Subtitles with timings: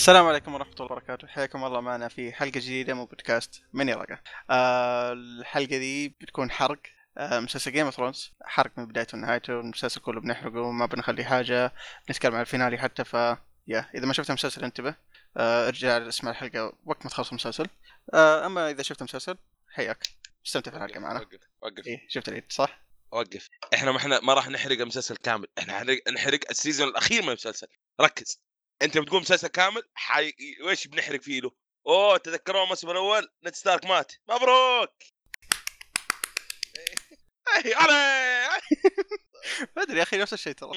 [0.00, 4.22] السلام عليكم ورحمة الله وبركاته، حياكم الله معنا في حلقة جديدة من بودكاست من يرقى.
[4.50, 6.78] آه الحلقة دي بتكون حرق.
[7.18, 11.72] آه مسلسل Game of Thrones، حرق من بدايته لنهايته، المسلسل كله بنحرقه وما بنخلي حاجة،
[12.10, 13.14] نتكلم عن ال finale حتى ف
[13.66, 14.94] yeah إذا ما شفت المسلسل انتبه.
[15.36, 17.66] آه ارجع اسمع الحلقة وقت ما تخلص المسلسل.
[18.14, 19.36] آه أما إذا شفت المسلسل
[19.70, 20.06] حياك.
[20.46, 21.20] استمتع في الحلقة معنا.
[21.20, 22.80] وقف وقف إيه شفت العيد صح؟
[23.12, 25.46] وقف إحنا ما إحنا ما راح نحرق المسلسل كامل.
[25.58, 27.66] إحنا نحرق ال season الأخير من المسلسل.
[28.00, 28.40] ركز.
[28.82, 30.32] أنت بتقول مسلسل كامل حي...
[30.64, 31.50] ويش بنحرق فيه له؟
[31.86, 34.12] أوه تذكرون الموسم الأول؟ نت ستارك مات.
[34.28, 34.90] مبروك!
[37.64, 38.48] اي علي
[39.76, 40.70] ما أدري يا أخي نفس الشيء ترى.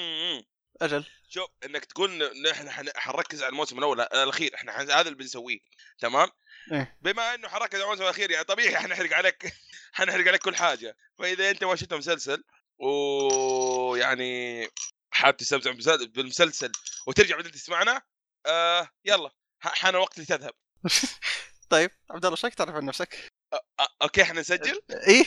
[0.82, 1.06] أجل.
[1.30, 3.98] شوف إنك تقول نحن حن- حنركز على الموسم الأول.
[3.98, 5.60] لا، الأخير إحنا حن- هذا اللي بنسويه.
[6.00, 6.30] تمام؟
[6.72, 6.98] إيه.
[7.02, 9.54] بما إنه حركز على الموسم الأخير يعني طبيعي حنحرق عليك
[9.94, 10.98] حنحرق عليك كل حاجة.
[11.20, 12.44] فإذا أنت ما شفت المسلسل
[12.80, 14.68] ويعني
[15.14, 16.72] حاب تستمتع بالمسل- بالمسلسل
[17.08, 18.02] وترجع بعدين تسمعنا
[18.46, 20.54] آه يلا حان الوقت لتذهب
[21.70, 23.62] طيب عبد الله إيش رايك تعرف عن نفسك؟ آه
[24.02, 25.26] okay إحنا نسجل إيه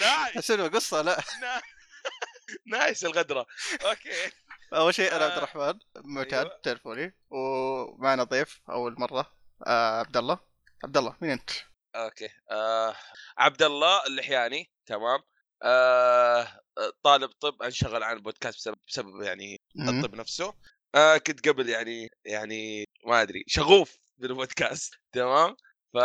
[0.00, 1.62] nice حسنا قصة لا na-
[2.66, 3.46] nice الغدرة
[3.84, 4.30] okay
[4.74, 5.28] أول شيء أنا آه.
[5.28, 6.60] عبد الرحمن معتاد أيوة.
[6.62, 9.36] تعرفوني ومعنا ضيف أول مرة
[9.66, 10.38] آه عبد الله
[10.84, 11.50] عبد الله مين أنت؟
[11.96, 12.96] okay آه
[13.38, 15.24] عبد الله اللحياني تمام آه
[17.02, 19.60] طالب طب انشغل عن البودكاست بسبب, بسبب يعني.
[19.88, 20.54] الطب نفسه.
[20.94, 25.56] آه كنت قبل يعني يعني ما أدري شغوف بالبودكاست تمام؟
[25.94, 25.96] ف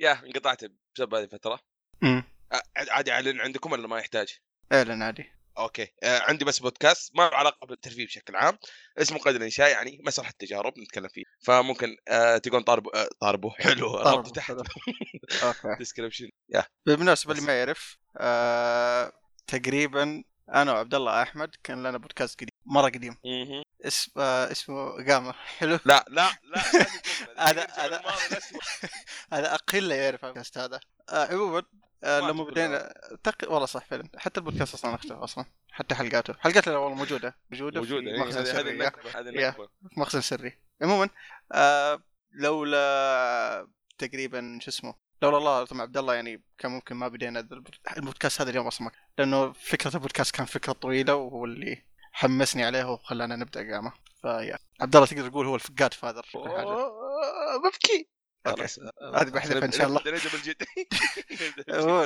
[0.00, 0.60] yeah انقطعت
[0.96, 1.60] بسبب هذه الفترة.
[2.02, 2.24] امم.
[2.52, 4.38] آه، عادي أعلن عندكم ولا ما يحتاج؟
[4.72, 5.24] اعلن عادي.
[5.58, 5.88] okay.
[6.02, 8.58] آه عندي بس بودكاست ما له علاقة بالترفيه بشكل عام.
[8.98, 11.22] اسمه قيد الإنشاء يعني مسرح التجارب نتكلم فيه.
[11.44, 14.50] فممكن آه تقول طاربوا آه طاربوا حلو ربط تحت.
[15.42, 15.76] okay.
[15.78, 16.64] description يا.
[16.86, 17.46] بالمناسبة اللي.
[17.46, 19.12] ما يعرف آه
[19.46, 23.16] تقريبا أنا وعبد الله أحمد كان لنا بودكاست قديم مرة قديم.
[23.84, 26.60] اسم آه اسمه قامه حلو؟ لا لا لا
[27.50, 28.02] هذا- هذا-
[29.32, 30.80] هذا أقل يعرف البودكاست هذا.
[31.10, 31.62] آه عموما
[32.04, 32.94] آه ما لما بدينا
[33.24, 33.50] تق...
[33.52, 34.08] والله صح فعلا.
[34.16, 35.44] حتى البودكاست أصلا اختفى أصلا.
[35.72, 36.34] حتى حلقاته.
[36.40, 37.36] حلقاته والله موجودة.
[37.50, 38.88] موجودة موجودة في إيه، مخزن سري.
[39.18, 39.54] هذه
[39.96, 40.58] مخزن سري.
[40.82, 41.08] عموما
[41.52, 43.68] آه لولا
[43.98, 47.48] تقريبا شو اسمه لولا الله ثم عبد الله يعني كان ممكن ما بدينا
[47.96, 48.90] البودكاست هذا اليوم أصلا.
[49.18, 51.82] لأنه فكرة البودكاست كان فكرة طويلة وهو اللي
[52.12, 53.92] حمسني عليه وخلانا نبدأ قامة.
[54.22, 54.58] ف yeah.
[54.80, 55.56] عبد الله تقدر تقول هو
[56.48, 56.62] حاجة.
[56.62, 58.08] أوه، ببكي
[58.46, 58.78] خلاص.
[59.14, 60.00] هذه بحذفها إن شاء الله.
[60.02, 60.62] بالجد.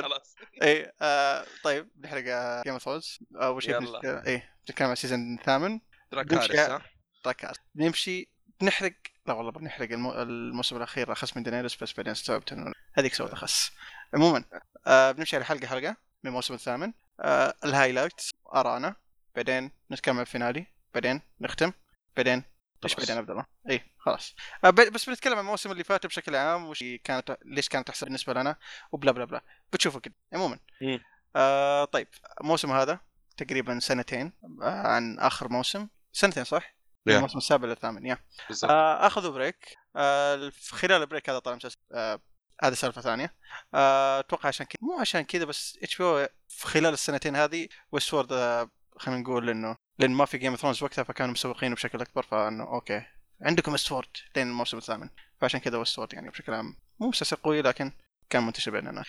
[0.01, 0.35] خلاص.
[0.63, 2.23] اي آه طيب نحرق
[2.63, 3.91] Game of Thrones اول شيء يلا.
[3.91, 4.51] بنتكلم- إيه
[4.81, 5.79] عن ال season الثامن
[6.11, 6.81] Dracarys ها؟
[7.23, 8.29] تراكات بنمشي
[8.61, 8.93] بنحرق
[9.25, 10.21] لا والله بنحرق المو...
[10.21, 13.71] الموسم الأخير اخس من دينيرس بس بعدين استوعبت انه هذيك سوت اخس
[14.13, 14.43] عموما
[14.87, 16.93] آه بنمشي على حلقة حلقة من الموسم الثامن.
[17.19, 18.95] آه ال highlights أرانا.
[19.35, 21.71] بعدين نتكلم ال finale بعدين نختم.
[22.17, 22.43] بعدين
[22.83, 22.95] إيش.
[22.95, 24.35] بعدين عبد الله؟ اي خلاص.
[24.65, 28.33] آه بس بنتكلم عن الموسم اللي فات بشكل عام وش كانت ليش كانت أحسن بالنسبة
[28.33, 28.55] لنا
[28.91, 29.41] و blah blah blah.
[29.73, 30.13] بتشوفوا كده.
[30.33, 30.59] عموما.
[31.35, 32.07] آه طيب.
[32.41, 32.99] الموسم هذا
[33.37, 35.87] تقريبا سنتين آه عن آخر موسم.
[36.13, 36.75] سنتين صح؟
[37.07, 38.17] الموسم السابع للثامن yeah.
[38.63, 42.19] آه آخذوا break آه خلال البريك هذا طلع مسلسل آه
[42.63, 43.33] هذه سالفة ثانية.
[43.73, 48.69] آه، أتوقع عشان كذا مو عشان كذا بس HBO في خلال السنتين هذه Westworld آه
[48.97, 52.63] خلينا نقول إنه لأن ما في Game of Thrones وقتها فكانوا مسوقينه بشكل أكبر فإنه
[52.63, 53.05] okay.
[53.41, 55.09] عندكم Westworld لين الموسم الثامن.
[55.41, 57.91] فعشان كذا Westworld يعني بشكل عام مو مسلسل قوي لكن
[58.29, 59.03] كان منتشر بيننا.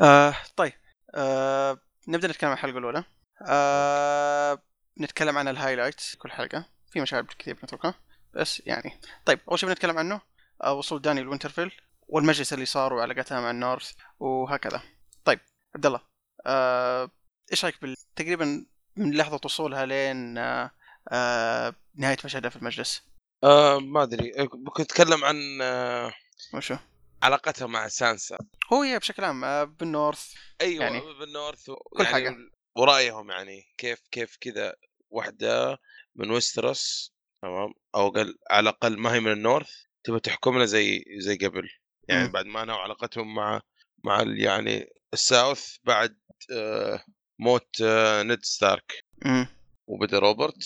[0.00, 0.72] آه طيب.
[1.14, 1.78] آه
[2.08, 3.04] نبدأ نتكلم عن الحلقة الأولى.
[3.46, 4.58] آه
[5.00, 6.71] نتكلم عن ال highlights كل حلقة.
[6.92, 7.94] في مشاهد كثير بنتركها.
[8.34, 10.20] بس يعني طيب أول شيء بنتكلم عنه
[10.64, 11.72] آه وصول داني لوينترفيل
[12.08, 14.82] والمجلس اللي صار وعلاقتها مع ال North وهكذا.
[15.24, 15.40] طيب
[15.74, 16.00] عبد الله
[16.46, 17.10] آه
[17.52, 17.96] إيش رأيك بال...
[18.16, 18.66] تقريبا
[18.96, 20.70] من لحظة وصولها لين آه
[21.08, 23.02] آه نهاية مشهدها في المجلس؟
[23.44, 24.32] آه ما أدري.
[24.38, 26.12] ممكن تتكلم عن آه
[26.54, 26.76] وشو؟
[27.22, 28.38] علاقتها مع سانسا.
[28.72, 30.34] هو هي بشكل عام آه بال North.
[30.60, 31.74] أيوه يعني بال North و...
[31.74, 32.36] كل يعني حاجة.
[32.76, 34.74] ورأيهم يعني كيف كيف كذا
[35.10, 35.78] واحدة
[36.16, 37.12] من ويستروس
[37.42, 39.70] تمام؟ أو قل على الأقل ما هي من ال North
[40.04, 41.68] تبغى تحكمنا زي زي قبل.
[42.08, 42.32] يعني مم.
[42.32, 43.60] بعد ما نهوا علاقتهم مع
[44.04, 46.18] مع يعني ال South بعد
[46.52, 47.04] آه
[47.38, 49.04] موت آه نيد ستارك.
[49.26, 49.46] إمم.
[49.86, 50.64] وبدأ روبرت.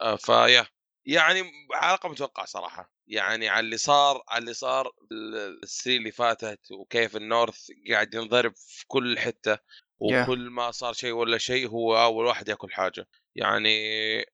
[0.00, 0.66] آه فيا
[1.06, 1.42] يعني
[1.74, 2.92] علاقة متوقعة صراحة.
[3.06, 8.52] يعني على اللي صار على اللي صار ال- السنين اللي فاتت وكيف النورث قاعد ينضرب
[8.56, 9.58] في كل حتة.
[10.00, 13.06] وكل ما صار شيء ولا شيء هو أول واحد يأكل حاجة.
[13.34, 13.78] يعني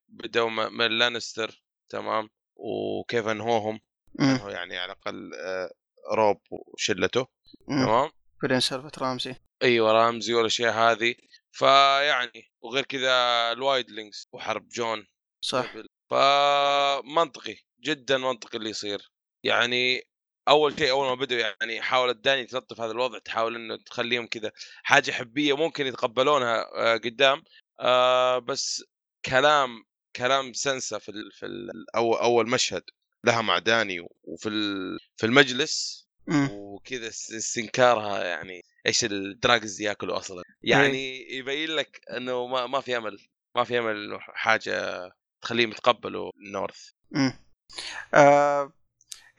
[0.08, 3.80] بدوا م- من لانستر تمام؟ وكيف أنهوهم؟
[4.20, 5.70] انهوا يعني على الأقل آه،
[6.14, 7.26] روب وشلته
[7.68, 8.10] تمام؟
[8.42, 9.34] بعدين سالفة رامزي.
[9.62, 11.14] أيوه رامزي والاشياء هذه.
[11.52, 13.12] فيعني وغير كذا
[13.52, 15.06] ال Wildlings وحرب جون.
[15.44, 15.72] صح.
[15.72, 15.88] قبل.
[16.10, 19.12] فمنطقي جدا منطقي اللي يصير.
[19.44, 20.02] يعني
[20.48, 24.52] أول شيء أول ما بدوا يعني حاولت داني تلطف هذا الوضع تحاول إنه تخليهم كذا
[24.82, 27.42] حاجة حبية ممكن يتقبلونها آه، قدام
[27.80, 28.84] آه، بس
[29.24, 29.84] كلام
[30.16, 32.82] كلام سنسا في ال في ال أو أول مشهد
[33.24, 36.48] لها مع داني وفي ال- في المجلس مم.
[36.50, 42.80] وكذا اس- استنكارها يعني إيش ال dragons ياكلوا أصلا يعني يبين لك إنه ما, ما
[42.80, 43.18] في أمل
[43.56, 45.00] ما في أمل حاجة
[45.42, 47.32] تخليهم يتقبلوا ال North مم.
[48.14, 48.72] آه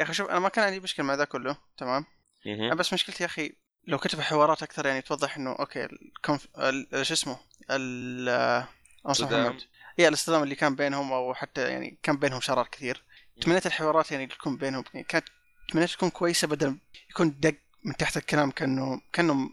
[0.01, 2.05] يا أخي شوف أنا ما كان عندي مشكلة مع ذا كله تمام.
[2.65, 3.53] أنا بس مشكلتي يا أخي
[3.87, 6.47] لو كتب حوارات أكثر يعني توضح إنه okay ال conf...
[6.57, 7.05] ال...
[7.05, 7.39] شو اسمه؟
[7.71, 8.29] ال.
[9.99, 13.03] هي الاصطدام اللي كان بينهم أو حتى يعني كان بينهم شرار كثير.
[13.41, 15.25] تمنيت الحوارات يعني اللي تكون بينهم يعني كانت
[15.71, 19.49] تمنيت تكون كويسة بدل يكون دق من تحت الكلام كأنه كأنه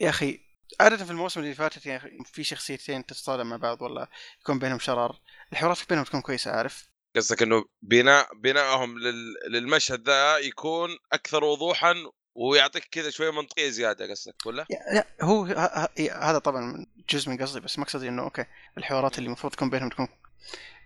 [0.00, 0.40] يا أخي
[0.80, 4.08] عادة في الموسم اللي فاتت يعني في شخصيتين تتصادم مع بعض ولا
[4.40, 5.20] يكون بينهم شرار.
[5.52, 9.34] الحوارات بينهم تكون كويسة عارف؟ قصدك إنه بناء بنائهم لل...
[9.48, 11.94] للمشهد ذا يكون أكثر وضوحا
[12.34, 15.90] ويعطيك كذا شوية منطقية زيادة قصدك ولا؟ لا هو ه- ه-
[16.30, 18.44] هذا طبعا جزء من قصدي بس مقصدي إنه okay
[18.78, 20.08] الحوارات اللي المفروض تكون بينهم تكون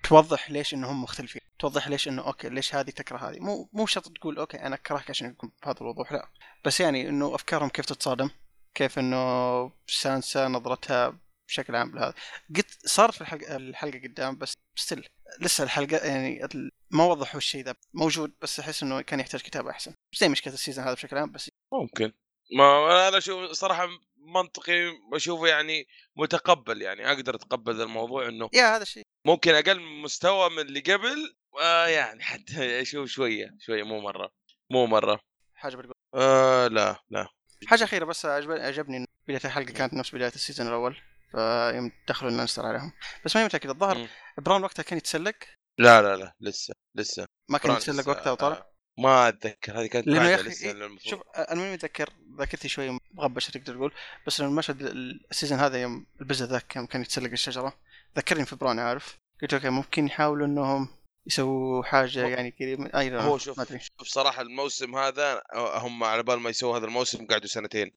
[0.03, 4.09] توضح ليش إنهم مختلفين توضح ليش إنه okay ليش هذه تكره هذه مو مو شرط
[4.09, 6.29] تقول okay أنا أكرهك عشان يكون بهذا الوضوح لا
[6.65, 8.31] بس يعني إنه أفكارهم كيف تتصادم
[8.75, 12.15] كيف إنه سانسا نظرتها بشكل عام لهذا
[12.57, 15.07] قد صارت في الحلقة الحلقة قدام بس still
[15.41, 16.49] لسه الحلقة يعني
[16.91, 19.95] ما وضحوا الشيء ذا موجود بس أحس إنه كان يحتاج كتابه أحسن.
[20.19, 22.13] زي مشكلة ال season هذا بشكل عام بس ممكن.
[22.57, 25.87] ما أنا أشوف صراحة منطقي بشوفه يعني
[26.17, 29.03] متقبل يعني أقدر أتقبل الموضوع إنه يا هذا الشيء.
[29.25, 34.31] ممكن أقل مستوى من اللي قبل آه يعني حتى أشوف شوية شوية مو مرة
[34.71, 35.21] مو مرة.
[35.55, 35.95] حاجة بتقول.
[36.15, 37.29] آه لا لا.
[37.67, 40.97] حاجة أخيرة بس عجبني إن بداية الحلقة كانت نفس بداية ال season الأول.
[41.33, 42.93] فيوم دخلوا اللانستر عليهم.
[43.25, 44.09] بس ما متأكد الظاهر.
[44.39, 45.35] بران وقتها كان يتسلق
[45.79, 47.27] لا لا لا لسه لسه.
[47.49, 50.99] ما كان يتسلق وقتها وطالع آه، ما أتذكر هذه كانت لأنه يا أخي لسه إيه،.
[50.99, 53.93] شوف أنا ماني متذكر ذاكرتي شوي مغبشه تقدر تقول.
[54.27, 54.83] بس لما المشهد
[55.31, 57.79] ال season هذا يوم البزر ذاك يوم كان يتسلق الشجرة.
[58.17, 60.89] ذكرني في بران عارف؟ قلت okay ممكن يحاولوا إنهم
[61.27, 62.55] يسووا حاجة يعني
[62.91, 67.47] لا، هو شوف شوف صراحة الموسم هذا هم على بال ما يسووا هذا الموسم قعدوا
[67.47, 67.93] سنتين.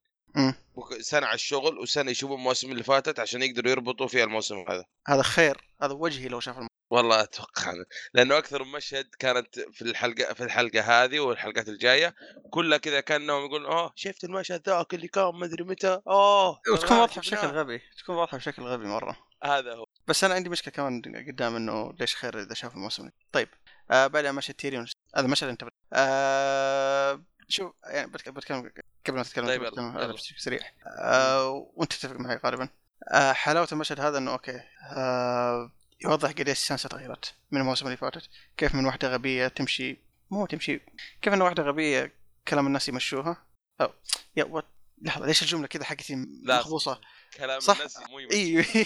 [1.02, 5.22] سنة على الشغل وسنة يشوفوا المواسم اللي فاتت عشان يقدروا يربطوا فيها الموسم هذا هذا
[5.22, 6.68] خير هذا وجهي لو شاف الم...
[6.92, 7.74] والله أتوقع.
[8.14, 12.16] لأنه أكثر من مشهد كانت في الحلقة في الحلقة هذه والحلقات الجاية
[12.50, 16.88] كلها كذا كانهم يقولون آه شفت المشهد ذاك اللي كان ما أدري متى آه وتكون
[16.88, 17.48] تمام، واضحة بشكل.
[17.48, 21.94] غبي تكون واضحة بشكل غبي مرة هذا هو بس أنا عندي مشكلة كمان قدام إنه
[22.00, 23.50] ليش خير إذا شاف الموسم طيب
[23.92, 24.86] آه بعدها مشهد تيريون
[25.16, 25.64] هذا مشهد أنت.
[25.94, 28.72] آه شوف يعني بتك- بتكلم
[29.08, 30.60] قبل ما تتكلم طيب، يلا، سريع.
[31.00, 32.70] آه وأنت تتفق معي غالبا.
[33.12, 34.62] آه حلاوة المشهد هذا إنه okay
[34.96, 38.30] آه يوضح قديش سانسا تغيرت من الموسم اللي فاتت.
[38.58, 39.98] كيف من واحدة غبية تمشي
[40.32, 40.82] مو تمشي
[41.22, 42.14] كيف إن واحدة غبية
[42.48, 43.46] كلام الناس يمشوها؟
[43.82, 43.90] أو
[44.36, 44.66] يا what
[45.02, 47.02] لحظة ليش الجملة كذا حقتي مخبوصة؟
[47.38, 47.76] كلام صح.
[47.76, 48.38] الناس مو يمشي.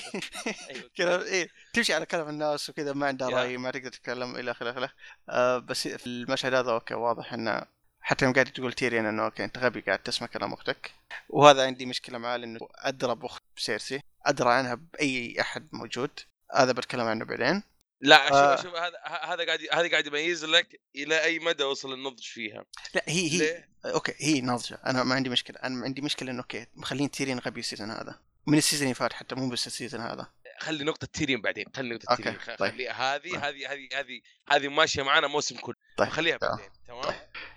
[0.69, 0.89] أيوه.
[0.97, 1.49] كلام إيه.
[1.73, 3.29] تمشي على كلام الناس وكذا ما عندها.
[3.29, 4.89] رأي ما تقدر تتكلم إلى آخره.
[5.29, 7.65] آه بس في المشهد هذا okay واضح إنه
[8.07, 10.91] حتى يوم قاعد تقول تيريان انه okay أنت غبي قاعد تسمع كلام أختك.
[11.29, 16.09] وهذا عندي مشكلة معاه لأنه أدرى بأخت سيرسي أدرى عنها بأي أحد موجود.
[16.55, 17.63] هذا بتكلم عنه بعدين.
[18.01, 18.55] لا شوف آه.
[18.55, 22.65] شوف هذا ه- هذا قاعد هذا قاعد يميز لك إلى أي مدى وصل النضج فيها.
[22.95, 24.79] لا هي هي ليه؟ okay هي ناضجة.
[24.85, 25.57] أنا ما عندي مشكلة.
[25.63, 28.19] أنا عندي مشكلة إنه okay مخلين تيريان غبي ال season هذا.
[28.47, 30.27] من ال season اللي فات حتى مو بس ال season هذا.
[30.59, 32.37] خلي نقطة تيرين بعدين خلي نقطة تيرين.
[32.57, 32.71] طيب.
[32.71, 33.35] خليها هذه طيب.
[33.35, 35.75] هذه هذه هذه هذه ماشية معنا موسم كله.
[35.97, 36.09] طيب.
[36.09, 36.55] خليها تمام.
[36.57, 37.15] بعدين تمام؟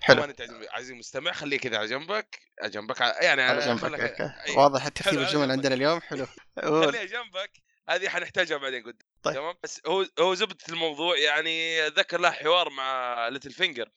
[0.09, 4.21] حلو انت عزيزي- المستمع خليه كذا على جنبك على جنبك يعني على جنبك.
[4.21, 4.55] أي.
[4.55, 5.51] واضح ترتيب الجمل.
[5.51, 6.27] عندنا اليوم حلو
[6.63, 6.85] قول.
[6.87, 7.51] خليها جنبك
[7.89, 9.35] هذه حنحتاجها بعدين قدام طيب.
[9.35, 13.89] تمام بس هو هو زبدة الموضوع يعني ذكر له حوار مع ليتل فينجر.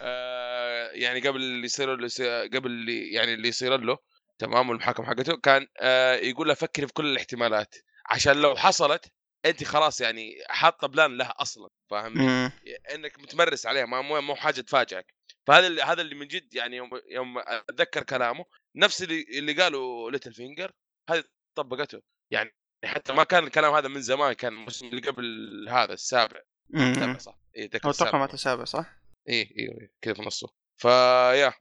[0.00, 2.08] آه يعني قبل اللي يصير له
[2.54, 3.98] قبل اللي يعني اللي يصير له
[4.38, 7.74] تمام والمحاكمه حقته كان آه يقول له فكري في كل الاحتمالات
[8.06, 9.04] عشان لو حصلت
[9.44, 12.52] أنت خلاص يعني حاطة plan لها أصلا فاهمني؟
[12.94, 15.14] إنك متمرس عليها ما مو مو حاجة تفاجئك
[15.46, 18.44] فهذا اللي هذا اللي من جد يعني يوم يوم أتذكر كلامه
[18.76, 20.72] نفس اللي اللي قاله ليتل فينجر
[21.10, 21.24] هذه
[21.54, 22.02] طبقته.
[22.30, 25.24] يعني حتى ما كان الكلام هذا من زمان كان الموسم اللي قبل
[25.70, 26.40] هذا السابع.
[26.70, 26.90] مم.
[26.90, 28.18] السابع صح؟ اي أتوقع.
[28.18, 28.98] مات السابع صح؟
[29.28, 30.48] اي اي إي، كذا في نصه.
[30.76, 31.52] فيا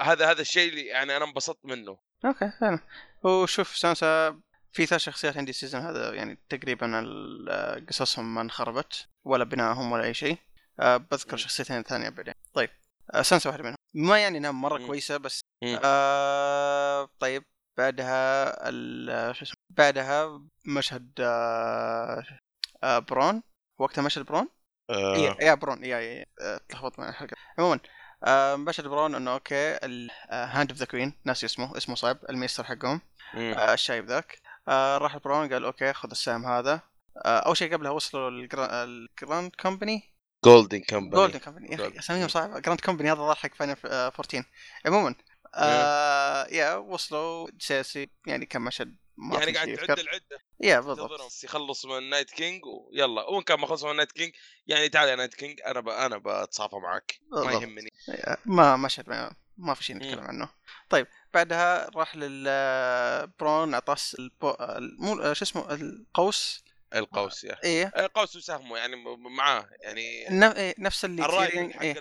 [0.00, 1.98] هذا هذا الشيء اللي يعني أنا انبسطت منه.
[2.24, 2.78] okay حلو
[3.24, 4.40] وشوف سانسا
[4.72, 9.92] في ثلاث شخصيات عندي ال season هذا يعني تقريبا ال- قصصهم ما انخربت ولا بنائهم
[9.92, 10.38] ولا أي شيء.
[10.80, 11.36] آه، بذكر مم.
[11.36, 12.34] شخصيتين ثانية بعدين.
[12.54, 12.68] طيب.
[12.68, 12.81] آه،
[13.20, 13.76] سانسا واحدة منهم.
[13.94, 14.86] ما يعني إنها مرة مم.
[14.86, 15.78] كويسة بس مم.
[15.84, 17.44] آه طيب
[17.78, 22.24] بعدها ال- شو اسمه بعدها مشهد آه
[22.84, 23.42] آه برون.
[23.80, 24.48] وقتها مشهد برون؟
[24.90, 25.84] آه، yeah yeah برون.
[25.84, 26.24] yeah yeah
[26.68, 27.36] تلخبط مع الحلقة.
[27.58, 27.80] عموما
[28.24, 32.34] آه، مشهد برون إنه okay ال hand of the queen ناس اسمه اسمه صعب ال
[32.34, 33.00] maester حقهم.
[33.34, 34.38] آه، الشايب ذاك.
[34.68, 36.80] آه، راح البرون قال okay خذ السهم هذا.
[37.24, 40.11] آه، أول شيء قبلها وصلوا ال grand company
[40.44, 41.98] golden company golden company يا أخي.
[41.98, 42.58] أساميهم صعبة.
[42.58, 44.44] grand company هذا ظهر حق final 14
[44.86, 45.14] عموما
[45.54, 49.98] آه yeah وصلوا سياسي يعني كم مشهد ما يعني قاعد تعد.
[49.98, 50.38] العدة.
[50.60, 51.44] yeah بالضبط.
[51.44, 54.32] يخلص من night king ويلا وإن كان ما خلص من night king
[54.66, 55.88] يعني تعال يا night king أنا ب...
[55.88, 57.20] أنا بتصافى معك.
[57.30, 57.52] ما.
[57.52, 57.92] يهمني.
[58.44, 60.20] ما مشهد ما, ما في شيء نتكلم.
[60.24, 60.48] عنه.
[60.90, 64.54] طيب بعدها راح للبرون اعطاس البو...
[64.98, 66.64] مو شو اسمه القوس.
[66.94, 67.92] القوس yeah إيه.
[67.96, 71.94] القوس وسهمه يعني معاه يعني إيه، نفس اللي تيرين حق إيه.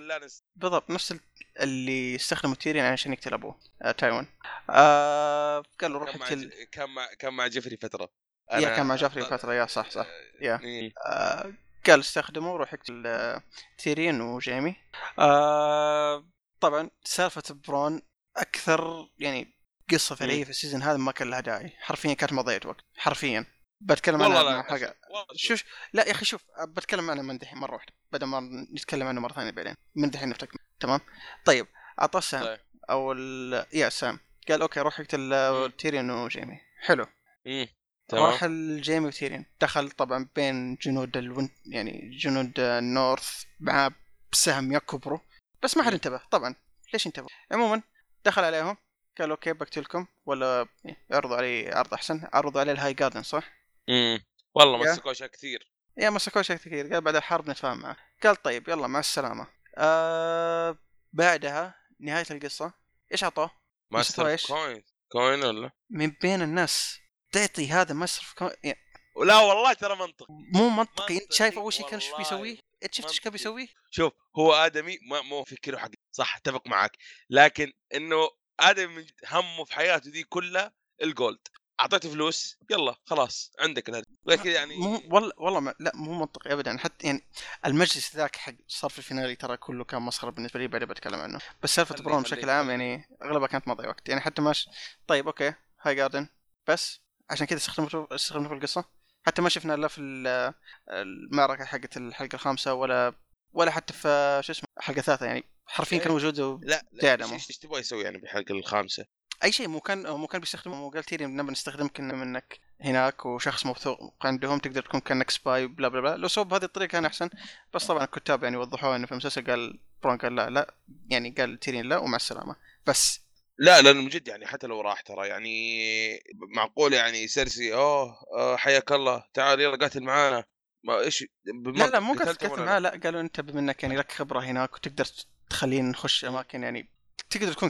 [0.56, 1.20] بالضبط نفس ال-
[1.60, 4.28] اللي استخدموا تيرين عشان يقتل أبوه آه تايوين
[4.70, 8.10] آه قال له روح اقتل كان مع كان مع جيفري فترة.
[8.54, 10.06] yeah كان مع جافري فترة yeah صح صح.
[10.42, 10.60] yeah.
[10.64, 10.92] إيه.
[11.06, 11.54] آه
[11.88, 13.44] قال استخدمه روح اقتل آه
[13.78, 14.76] تيرين وجيمي.
[15.20, 16.26] آه
[16.62, 18.02] طبعا سالفة برون
[18.38, 19.58] أكثر يعني
[19.92, 21.70] قصة فعلية في ال season هذا ما كان لها داعي.
[21.80, 23.46] حرفيا كانت مضيعة وقت حرفيا.
[23.82, 24.98] بتكلم عنها لا حاجة.
[25.36, 25.64] شوف.
[25.94, 28.40] لا يا أخي شوف بتكلم عنه من دحين مرة واحدة بدل ما
[28.74, 29.76] نتكلم عنه مرة ثانية بعدين.
[29.96, 31.00] من دحين نفتك تمام؟
[31.46, 31.68] طيب
[32.00, 32.60] اعطاه سام طيب.
[32.90, 33.66] أو ال...
[33.74, 34.20] yeah سام
[34.50, 35.72] قال okay روح اقتل.
[35.78, 36.60] تيرين وجيمي.
[36.82, 37.06] حلو.
[37.46, 37.68] مم.
[38.08, 38.24] تمام.
[38.24, 39.46] راح الجيمي وتيرين.
[39.62, 43.90] دخل طبعا بين جنود الون يعني جنود ال North مع
[44.32, 45.20] بسهم يكبروا
[45.64, 45.94] بس ما حد.
[45.94, 46.56] انتبه طبعا.
[46.94, 47.82] ليش انتبه عموما
[48.26, 48.78] دخل عليهم.
[49.20, 50.68] قال okay بقتلكم ولا
[51.12, 52.28] عرضوا علي عرض أحسن.
[52.34, 54.26] عرضوا عليه الهاي جاردن صح؟ مم.
[54.56, 54.92] والله.
[54.92, 58.88] مسكوا اشياء كثير yeah مسكوه شيء كثير قال بعد الحرب نتفاهم معه قال طيب يلا
[58.88, 59.48] مع السلامة
[59.78, 60.78] آه
[61.14, 62.74] بعدها نهاية القصة
[63.12, 63.52] إيش عطوه؟
[63.92, 67.00] master؟ coin coin ولا من بين الناس
[67.32, 68.50] تعطي هذا master of co...
[68.64, 68.80] يعني
[69.26, 72.18] لا والله ترى منطق مو منطقي أنت منطقي شايف اول شيء كان إيش والله.
[72.18, 73.52] بيسوي؟ إنت شفت إيش كان منطقي.
[73.52, 76.98] بيسوي؟ شوف هو آدمي ما مو فكره حق صح أتفق معك
[77.30, 81.48] لكن إنه آدمي همه في حياته دي كلها ال gold
[81.82, 84.08] أعطيته فلوس يلا خلاص عندك الهدف.
[84.26, 86.78] لكن يعني مو والله والله ما لا مو منطقي ابدا.
[86.78, 87.24] حتى يعني
[87.66, 91.20] المجلس ذاك حق صار في ال finale ترى كله كان مسخرة بالنسبة لي بعدين بتكلم
[91.20, 91.40] عنه.
[91.64, 92.70] بس سالفة برون بشكل عام.
[92.70, 94.10] يعني أغلبها كانت مضيع وقت.
[94.10, 94.70] يعني حتى ماش
[95.08, 96.28] طيب okay هاي جاردن
[96.68, 98.86] بس عشان كذا استخدمته استخدمته في القصة.
[99.26, 100.54] حتى ما شفنا الا في ال-
[100.90, 103.14] المعركة حقت الحلقة الخامسة ولا
[103.54, 105.44] ولا حتى في شو اسمه الحلقة الثالثة يعني.
[105.66, 106.04] حرفيا إيه.
[106.04, 107.34] كان وجوده لا لا.
[107.34, 109.06] إيش تبغى يسوي يعني بالحلقة الخامسة؟
[109.44, 110.76] أي شيء مو كان مو كان بيستخدمه.
[110.76, 115.68] مو قال تيري نبي نستخدمك إن منك هناك وشخص موثوق عندهم تقدر تكون كأنك spy
[115.68, 116.18] blah blah blah.
[116.18, 117.30] لو سووا بهذه الطريقة كان أحسن.
[117.74, 120.74] بس طبعا الكتاب يعني وضحوها إنه في المسلسل قال برون قال لا لا.
[121.10, 122.56] يعني قال تيرين لا ومع السلامة.
[122.88, 123.22] بس.
[123.58, 126.24] لا لأنه من جد يعني حتى لو راح ترى يعني
[126.56, 130.44] معقول يعني سيرسي أوه آه، حياك الله تعال يلا قاتل معانا.
[130.84, 134.40] ما إيش لا لا مو ولا معاه لا؟ قالوا أنت بما انك يعني لك خبرة
[134.40, 135.06] هناك وتقدر
[135.50, 136.90] تخلينا نخش أماكن يعني
[137.32, 137.70] تقدر تكون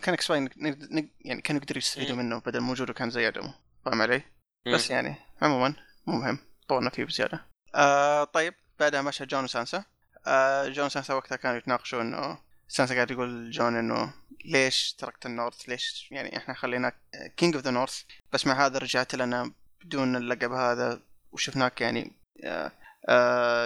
[0.57, 2.21] نق- نق- يعني كانوا يقدروا يستفيدوا مم.
[2.21, 3.53] منه بدل ما وجوده كان زي عدمه
[3.85, 4.23] فاهم علي؟
[4.67, 4.73] مم.
[4.75, 5.73] بس يعني عموما
[6.07, 6.37] مو مهم
[6.67, 7.45] طولنا فيه بزيادة.
[7.75, 9.83] آه طيب بعدها مشى جون وسانسا.
[10.27, 12.37] آه جون وسانسا وقتها كانوا يتناقشوا إنه
[12.67, 14.13] سانسا قاعد يقول جون إنه
[14.45, 16.95] ليش تركت ال North؟ ليش يعني إحنا خليناك
[17.37, 18.01] king of the North
[18.33, 19.51] بس مع هذا رجعت لنا
[19.85, 21.01] بدون اللقب هذا
[21.31, 22.11] وشفناك يعني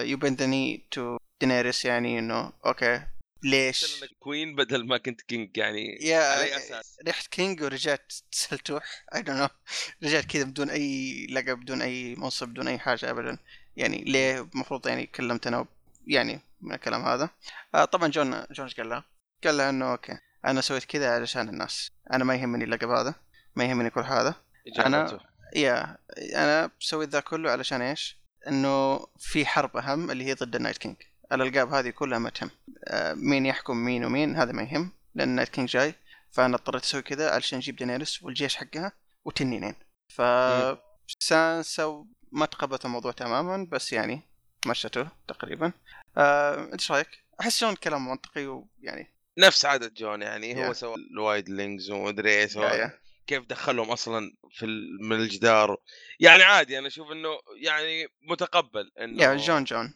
[0.09, 3.01] you bent the knee to دينيريس يعني إنه okay
[3.45, 9.05] ليش؟ queen بدل ما كنت king يعني yeah على أي أساس؟ رحت king ورجعت سلتوح
[9.15, 9.47] I don't know
[10.03, 13.37] رجعت كذا بدون أي لقب بدون أي منصب بدون أي حاجة ابدا
[13.77, 15.65] يعني ليه المفروض يعني كلمتنا
[16.07, 17.29] يعني من الكلام هذا
[17.75, 19.03] آه طبعا جون جون قال له؟
[19.43, 23.15] قال له إنه okay أنا سويت كذا علشان الناس أنا ما يهمني اللقب هذا
[23.55, 24.35] ما يهمني كل هذا
[24.67, 25.19] إجابته.
[25.55, 25.97] yeah
[26.35, 30.77] أنا سويت ذا كله علشان إيش؟ إنه في حرب أهم اللي هي ضد ال night
[30.77, 30.95] king
[31.31, 32.51] الألقاب هذه كلها ما تهم.
[32.87, 35.95] آه، مين يحكم مين ومين هذا ما يهم لأن ال night king جاي
[36.31, 38.91] فأنا اضطريت أسوي كذا علشان أجيب دينيريس والجيش حقها
[39.25, 39.75] وتنينين.
[40.07, 40.21] ف
[41.19, 44.21] سانسا ما تقبلت الموضوع تماما بس يعني
[44.67, 45.71] مشته تقريبا.
[46.17, 50.73] آه، انت إيش رأيك؟ أحس شلون كلام منطقي ويعني نفس عادة جون يعني هو.
[50.73, 52.57] سوى ال wildlings ومدري إيش.
[53.27, 54.65] كيف دخلهم أصلا في
[55.01, 55.77] من الجدار.
[56.19, 57.29] يعني عادي أنا أشوف إنه
[57.61, 59.93] يعني متقبل إنه yeah جون جون.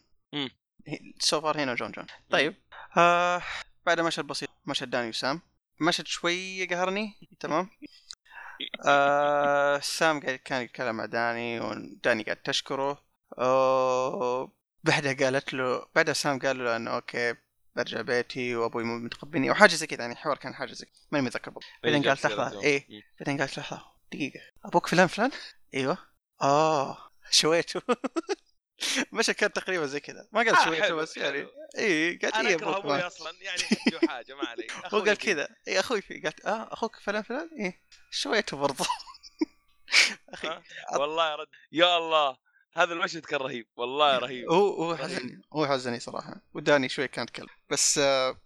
[0.86, 1.14] مم.
[1.18, 2.06] so far هنا جون جون.
[2.30, 2.54] طيب
[2.96, 3.42] آه
[3.86, 5.40] بعد مشهد بسيط مشهد داني وسام.
[5.80, 7.70] مشهد شوي قهرني تمام؟
[8.86, 13.04] آه سام قاعد كان يتكلم مع داني وداني قاعد تشكره.
[13.38, 14.52] آه
[14.84, 17.34] بعدها قالت له بعدها سام قال له إنه okay
[17.76, 20.94] برجع بيتي وأبوي مو متقبلني أو حاجة زي كذا يعني الحوار كان حاجة زي كذا
[21.12, 21.72] ماني متذكر بالضبط.
[21.84, 23.02] بعدين قالت لحظة مم.
[23.20, 23.82] بعدين قالت لحظة
[24.12, 25.30] دقيقة أبوك فلان فلان؟
[25.74, 25.98] أيوه.
[26.42, 26.98] آه
[27.30, 27.82] شويته.
[29.12, 31.46] مشهد كان تقريبا زي كذا ما قال آه، شويته حلو، بس يعني.
[31.78, 33.00] اي قالت أنا اي اكره أبوي.
[33.06, 35.14] أصلا يعني حجه حاجة ما علي هو قال.
[35.16, 38.86] كذا اي أخوي في قالت آه أخوك فلان فلان إيه شويته برضه
[40.34, 40.62] أخي ها؟
[40.98, 42.36] والله رد يا الله
[42.76, 44.96] هذا المشهد كان رهيب والله رهيب هو هو.
[44.96, 48.36] حزني هو حزني صراحة وداني شوي كانت كلب بس آه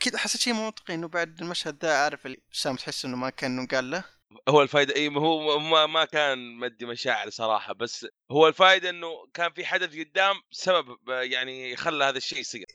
[0.00, 3.66] كذا حسيت شيء منطقي إنه بعد المشهد ذا عارف اللي سام تحس إنه ما كان
[3.66, 4.04] قال له
[4.48, 9.52] هو الفائده اي هو ما ما كان مدي مشاعر صراحة بس هو الفائده إنه كان
[9.52, 12.66] في حدث قدام سبب يعني خلى هذا الشيء يصير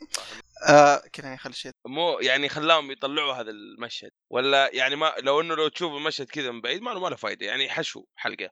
[0.69, 1.71] آه كذا يعني خلي شيء.
[1.85, 6.51] مو يعني خلاهم يطلعوا هذا المشهد ولا يعني ما لو إنه لو تشوف المشهد كذا
[6.51, 8.49] من بعيد ما له ما له فائده يعني حشو حلقة.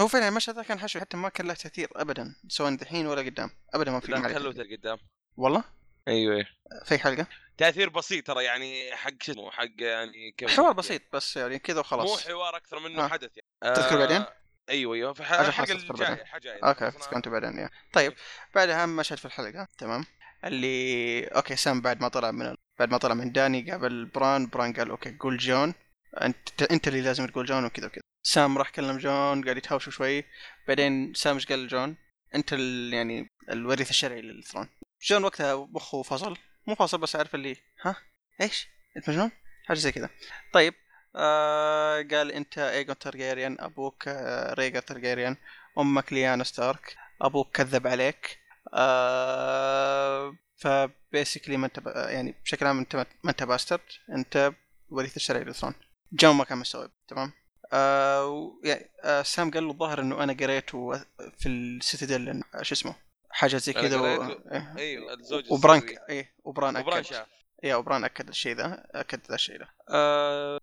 [0.00, 3.50] هو فعلا المشهد كان حشو حتى ما كان له تأثير ابدا سواء دحين ولا قدام
[3.74, 4.76] ابدا ما في لا تأثير.
[4.76, 4.98] قدام.
[5.36, 5.64] والله؟
[6.08, 6.46] أيوه أيوة.
[6.84, 7.26] في حلقة؟
[7.58, 11.76] تأثير بسيط ترى يعني حق شو اسمه حق يعني كيف حوار؟ بسيط بس يعني كذا
[11.76, 13.08] مو وخلاص حوار أكثر منه آه.
[13.08, 13.74] حدث يعني.
[13.74, 14.24] تذكر بعدين؟
[14.68, 16.26] أيوه أيوه في أجل الحلقة الجايه بعدين.
[16.26, 17.68] حاجة okay فكرت بعدين.
[17.92, 18.14] طيب
[18.54, 20.04] بعدها أهم مشهد في الحلقة تمام.
[20.44, 24.72] اللي okay سام بعد ما طلع من بعد ما طلع من داني قابل بران بران
[24.72, 25.74] قال okay قول جون.
[26.22, 28.02] أنت أنت اللي لازم تقول جون وكذا وكذا.
[28.22, 30.24] سام راح كلم جون قاعد يتهاوشوا شوي.
[30.68, 31.96] بعدين سام إيش قال لجون؟
[32.34, 34.68] أنت ال يعني الوريث الشرعي لل throne.
[35.02, 36.36] جون وقتها مخه فصل.
[36.66, 37.96] مو فصل بس عارف اللي ها؟
[38.40, 39.30] إيش؟ انت مجنون؟
[39.66, 40.10] حاجة زي كذا
[40.52, 40.74] طيب
[41.16, 45.36] آه قال أنت ايجون تارجيريان أبوك آه ريجر تارجيريان
[45.78, 48.38] أمك ليانا ستارك أبوك كذب عليك
[48.74, 53.80] آه ف basically ما أنت ب- يعني بشكل عام أنت ما أنت bastard
[54.12, 54.52] أنت
[54.88, 55.74] وريث الشرعي لل throne
[56.12, 57.32] جون ما كان مستوعب تمام؟
[57.72, 60.92] آه يعني آه سام قال له الظاهر إنه أنا قريته
[61.38, 62.94] في ال Citadel شو اسمه؟
[63.36, 64.06] حاجة زي كذا و...
[64.06, 64.74] إيه.
[64.78, 65.98] أيوه الزوج وبران.
[66.08, 67.26] إيه وبران وبران أكد شاف
[67.62, 70.60] yeah وبران أكد الشيء ذا أكد ذا الشيء ذا آه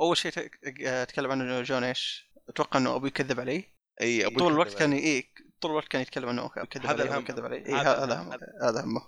[0.00, 0.30] أول شيء
[1.04, 3.64] تكلم عنه جون إيش؟ أتوقع إنه أبوي كذب علي
[4.00, 4.74] إي أبوي طول الوقت.
[4.74, 5.24] كان إيه
[5.60, 7.24] طول الوقت كان يتكلم إنه كذب هذا الهم.
[7.24, 8.22] كذب علي إيه هذا.
[8.22, 9.02] همه هذا همه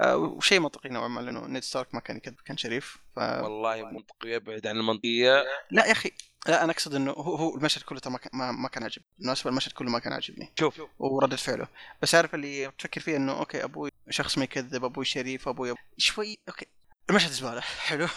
[0.00, 3.18] آه وشيء منطقي نوعا ما لأنه نيد ستارك ما كان يكذب كان شريف ف...
[3.18, 6.12] والله منطقي يبعد عن المنطقية لا يا أخي
[6.48, 9.06] لا أنا أقصد إنه هو, هو المشهد كله ما, كان- ما, ما كان عاجبني.
[9.18, 10.52] بالمناسبة المشهد كله ما كان عاجبني.
[10.58, 10.82] شوف.
[10.98, 11.68] وردة فعله.
[12.02, 16.38] بس عارف اللي تفكر فيه إنه okay أبوي شخص ما يكذب أبوي شريف أبوي شوي
[16.48, 16.66] okay.
[17.10, 17.60] المشهد زبالة.
[17.88, 18.08] حلو.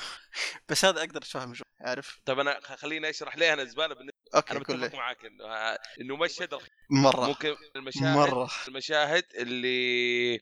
[0.69, 4.51] بس هذا أقدر اتفهم جو عارف؟ طب أنا خليني أشرح ليه أنا زبالة بالنسبة okay
[4.51, 6.53] أنا متفق معاك إنه إنه مشهد
[6.89, 7.27] مرة.
[7.27, 8.49] ممكن المشاهد مرة.
[8.67, 10.39] المشاهد اللي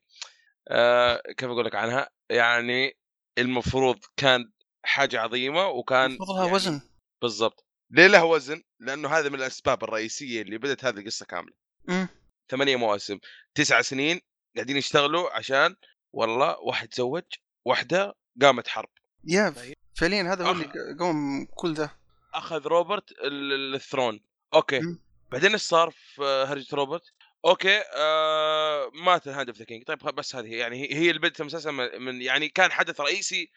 [0.67, 2.97] آه كيف أقول لك عنها؟ يعني
[3.37, 4.51] المفروض كان
[4.85, 6.81] حاجة عظيمة وكان المفروض لها يعني وزن.
[7.21, 7.62] بالضبط.
[7.95, 11.53] ليه له وزن؟ لأنه هذا من الأسباب الرئيسية اللي بدأت هذه القصة كاملة
[11.87, 12.07] مم.
[12.49, 13.19] ثمانية مواسم
[13.55, 14.21] تسع سنين
[14.55, 15.75] قاعدين يشتغلوا عشان
[16.13, 17.23] والله واحد تزوج
[17.65, 18.89] واحدة قامت حرب
[19.27, 19.73] يا طيب.
[19.95, 20.51] فعليا هذا هو.
[20.51, 21.91] اللي قوم كل ده
[22.33, 24.19] أخذ روبرت ال- ال- ال throne
[24.53, 24.99] okay مم.
[25.31, 27.03] بعدين إيش صار في هرجة روبرت؟
[27.45, 31.19] okay آه مات ال Hand of the King طيب بس هذه يعني هي هي اللي
[31.21, 33.49] بدت المسلسل من- من يعني كان حدث رئيسي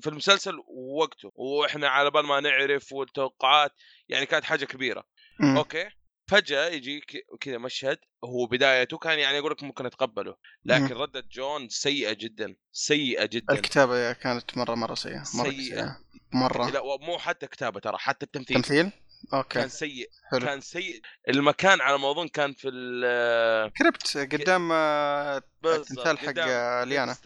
[0.00, 3.72] في المسلسل ووقته وإحنا على بال ما نعرف والتوقعات
[4.08, 5.04] يعني كانت حاجة كبيرة.
[5.40, 5.56] مم.
[5.56, 5.90] okay؟
[6.30, 11.24] فجأة يجي ك- كذا مشهد هو بدايته كان يعني أقول لك ممكن أتقبله لكن ردة
[11.32, 13.54] جون سيئة جدا سيئة جدا.
[13.54, 15.50] الكتابة كانت مرة مرة سيئة مرة سيئة.
[15.50, 15.98] سيئة
[16.32, 16.70] مرة.
[16.70, 18.56] لا مو حتى كتابة ترى حتى التمثيل.
[18.56, 18.90] تمثيل؟
[19.34, 19.48] okay.
[19.60, 20.46] كان سيء حلو.
[20.46, 21.00] كان سيء.
[21.28, 26.38] المكان على ما أظن كان في ال crypt قدام آه، التمثال حق نيد
[26.88, 27.16] ليانا.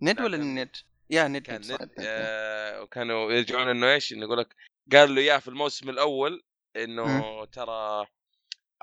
[0.00, 0.76] لا، ولا ند؟
[1.10, 1.88] yeah ند كان ند.
[1.98, 4.56] آه وكانوا يرجعون إنه إيش إنه يقول لك
[4.92, 6.42] قال له إياه في الموسم الأول
[6.76, 8.06] إنه ترى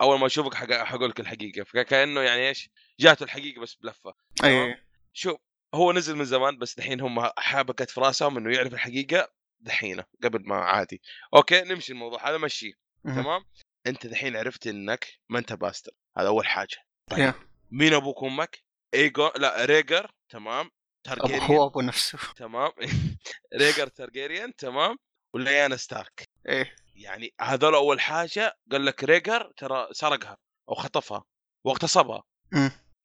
[0.01, 1.63] أول ما أشوفك حق- حقول لك الحقيقة.
[1.63, 4.77] فكانه يعني إيش جاته الحقيقة بس بلفة اي
[5.13, 5.37] شوف
[5.73, 10.47] هو نزل من زمان بس دحين هم حابكت في راسهم إنه يعرف الحقيقة دحينة قبل
[10.47, 11.01] ما عادي.
[11.33, 12.73] okay نمشي الموضوع هذا مشيه.
[13.03, 13.45] تمام؟
[13.87, 16.77] أنت دحين عرفت إنك ما أنت bastard هذا أول حاجة.
[17.09, 17.33] طيب yeah.
[17.71, 20.71] مين أبوك وأمك؟ ايجو لا ريجر تمام؟
[21.03, 21.41] تارجيريان.
[21.41, 22.17] هو ابو نفسه.
[22.35, 22.71] تمام.
[23.61, 24.97] ريجر تارجيريان تمام.
[25.33, 26.29] وليانا ستارك.
[26.49, 26.75] إيه.
[26.95, 30.37] يعني هذول أول حاجة قال لك ريجر ترى سرقها
[30.69, 31.23] أو خطفها
[31.65, 32.23] واغتصبها.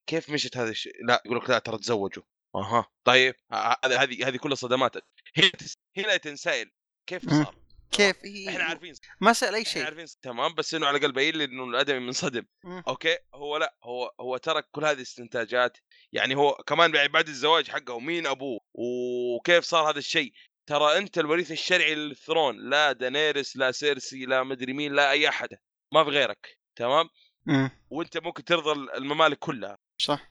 [0.06, 2.22] كيف مشت هذا الشيء؟ لا يقول لك لا ترى تزوجوا.
[2.54, 2.86] أها.
[3.04, 4.96] طيب هذه هذه هذه كلها صدمات.
[5.36, 5.50] هنا
[5.96, 6.70] هنا تتساءل
[7.06, 7.30] كيف.
[7.30, 7.56] صار؟
[7.90, 8.94] كيف؟ إيه إحنا عارفين.
[9.20, 9.84] ما سأل أي إحنا شيء.
[9.84, 10.06] عارفين.
[10.22, 10.54] تمام.
[10.54, 12.46] بس إنه على الأقل باين لي إنه الأدمي منصدم.
[12.88, 13.18] okay.
[13.34, 15.78] هو لا هو هو ترك كل هذه الاستنتاجات
[16.14, 20.32] يعني هو كمان بعد الزواج حقه مين أبوه؟ وكيف صار هذا الشيء؟
[20.66, 25.28] ترى أنت الوريث الشرعي لل throne لا دانيرس لا سيرسي لا مدري مين لا أي
[25.28, 25.48] أحد
[25.92, 27.08] ما في غيرك تمام؟
[27.46, 27.70] مم.
[27.90, 29.78] وأنت ممكن ترضى الممالك كلها.
[29.98, 30.30] صح.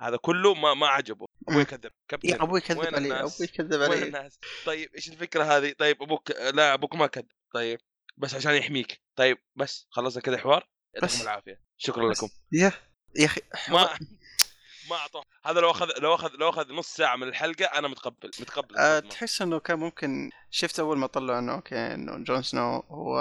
[0.00, 1.26] هذا كله ما ما عجبه.
[1.48, 1.64] أبوي.
[1.64, 2.42] كذب يا كابتن.
[2.42, 6.74] أبوي كذب علي؟ أبوي كذب وين علي الناس؟ طيب إيش الفكرة هذه؟ طيب أبوك لا
[6.74, 7.28] أبوك ما كذب.
[7.54, 7.80] طيب
[8.16, 9.00] بس عشان يحميك.
[9.16, 11.22] طيب بس خلصنا كذا حوار؟ يعطيكم بس.
[11.22, 11.62] العافية.
[11.76, 12.28] شكرا لكم.
[12.52, 12.72] يا
[13.16, 13.98] يا أخي ما
[14.90, 18.30] ما اعطوه هذا لو أخذ لو أخذ لو أخذ نص ساعة من الحلقة أنا متقبل
[18.40, 18.98] متقبل أه.
[19.00, 23.16] تحس إنه كان ممكن شفت أول ما طلعوا إنه okay إنه جون سنو هو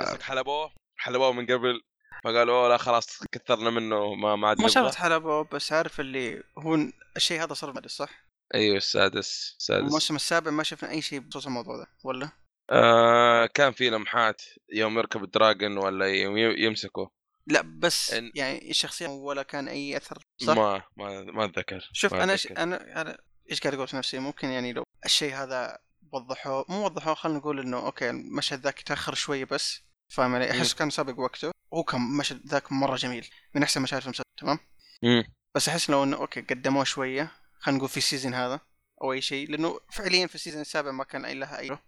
[0.00, 1.82] قصدك حلبوه حلبوه من قبل
[2.24, 6.78] فقالوا لا خلاص كثرنا منه ما ما عاد مو شرط حلبه بس عارف اللي هو
[7.16, 11.46] الشيء هذا صار بعد صح؟ أيوه السادس السادس الموسم السابع ما شفنا أي شيء بخصوص
[11.46, 12.30] الموضوع ده ولا؟
[12.70, 14.42] آه كان في لمحات
[14.72, 17.10] يوم يركب الدراجون ولا يوم يمسكه
[17.48, 22.14] لا بس إن- يعني الشخصية ولا كان أي أثر صح؟ ما ما ما أتذكر شوف
[22.14, 22.46] ما أنا ش...
[22.46, 23.18] أنا أنا
[23.50, 25.78] إيش قاعد أقول في نفسي ممكن يعني لو الشيء هذا
[26.12, 30.74] وضحوه مو وضحوه خلينا نقول إنه okay المشهد ذاك تأخر شوية بس فاهم علي؟ أحس
[30.74, 34.58] كان سابق وقته هو كان مشهد ذاك مرة جميل من أحسن مشاهد في المسلسل تمام؟
[35.02, 35.24] مم.
[35.54, 38.60] بس أحس لو إنه okay قدموه شوية خلينا نقول في ال season هذا
[39.02, 41.78] أو أي شيء لأنه فعليا في ال season السابع ما كان لها أي.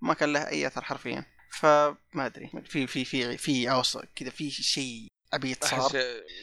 [0.00, 2.50] ما كان لها أي أثر حرفيا فما أدري.
[2.64, 5.90] في في في في عوصة كذا في شيء عبيط صار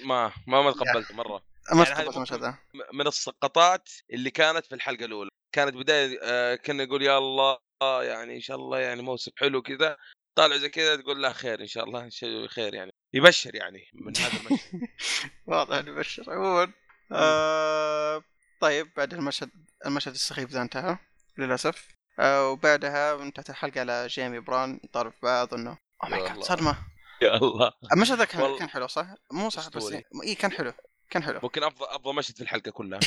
[0.03, 1.43] ما ما ما تقبلته مرة.
[1.71, 2.55] ما يعني تقبلت المشهد
[2.93, 5.29] من السقطات اللي كانت في الحلقة الأولى.
[5.55, 9.97] كانت بداية آه كنا نقول يا الله يعني إن شاء الله يعني موسم حلو كذا.
[10.37, 12.91] طالع زي كذا تقول لا خير إن شاء الله إن شاء الله خير يعني.
[13.13, 14.81] يبشر يعني من هذا المشهد.
[15.47, 16.73] واضح إنه بشر عموما.
[17.11, 18.23] آه
[18.61, 19.49] طيب بعد المشهد
[19.85, 20.97] المشهد السخيف ذا انتهى
[21.37, 21.96] للأسف.
[22.19, 26.39] وبعدها انتهت الحلقة على جيمي بران يطالب بعض إنه oh my God.
[26.43, 26.77] صدمة
[27.21, 28.59] يا الله المشهد ذا كان, والله.
[28.59, 30.03] كان حلو صح؟ مو صح بس أسطوري.
[30.23, 30.73] اي كان حلو
[31.09, 32.99] كان حلو ممكن افضل أفضل مشهد في الحلقة كلها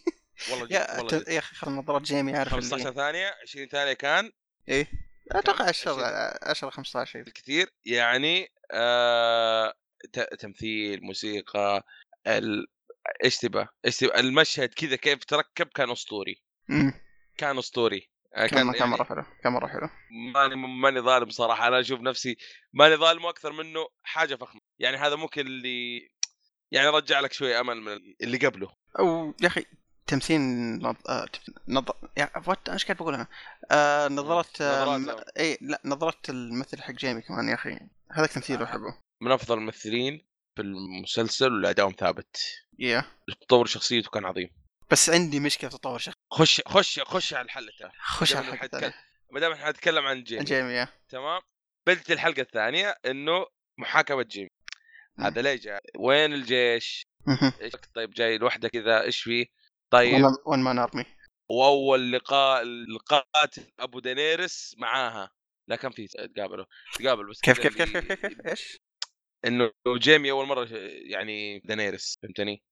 [0.50, 1.24] والله يا والله.
[1.28, 4.32] يا أخي خلنا نظرات جيمي عارف 15 اللي ثانية 20 ثانية كان
[4.68, 4.86] إيه
[5.32, 6.04] أتوقع 10 عشرين.
[6.42, 9.74] 10 15 شيء الكثير يعني آه
[10.38, 11.86] تمثيل موسيقى
[12.26, 12.66] ال...
[13.24, 16.42] إيش تبى؟ إيش تبى؟ المشهد كذا كيف تركب كان أسطوري
[17.36, 19.88] كان أسطوري آه، كان كان يعني مرة حلو؟ كان مرة حلو؟
[20.34, 21.68] ماني ماني ظالم صراحة.
[21.68, 22.36] أنا أشوف نفسي
[22.72, 24.60] ماني ظالم أكثر منه حاجة فخمة.
[24.78, 26.08] يعني هذا ممكن اللي
[26.72, 28.68] يعني رجع لك شوي أمل من اللي قبله.
[28.98, 29.66] أو يا أخي
[30.06, 30.40] تمثيل
[30.78, 30.96] نظ...
[31.08, 31.26] آه...
[31.68, 31.90] نظ...
[32.16, 33.26] يا وات إيش قاعد بقول أنا؟
[33.70, 34.96] آه نظرات آه...
[34.96, 35.30] نظرات، م...
[35.38, 37.80] إي لا نظرات الممثل حق جيمي كمان يا أخي.
[38.10, 38.64] هذاك تمثيله آه.
[38.64, 38.98] أحبه.
[39.20, 42.36] من أفضل الممثلين في المسلسل والأداء ثابت.
[42.78, 43.04] يا.
[43.40, 44.63] تطور شخصيته كان عظيم.
[44.90, 48.94] بس عندي مشكلة في تطور شخص خش خش خش على الحل الثاني خش على الحلقة
[49.30, 50.44] ما دام إحنا نتكلم عن جيمي.
[50.44, 51.40] جيمي تمام؟
[51.86, 53.46] بدت الحلقة الثانية إنه
[53.78, 54.50] محاكمه جيمي.
[55.18, 57.06] هذا ليه جاء؟ وين الجيش.
[57.60, 59.46] إيش طيب جاي لوحده كذا إيش فيه؟
[59.90, 60.24] طيب.
[60.46, 61.04] one man army
[61.50, 65.30] وأول لقاء القاتل أبو دينيرس معاها.
[65.68, 66.64] لا كان في تقابلوا.
[66.94, 68.78] تقابل بس كيف كيف كيف كيف كيف كيف إيش؟
[69.44, 70.68] إنه جيمي أول مرة
[71.10, 72.62] يعني دينيرس فهمتني؟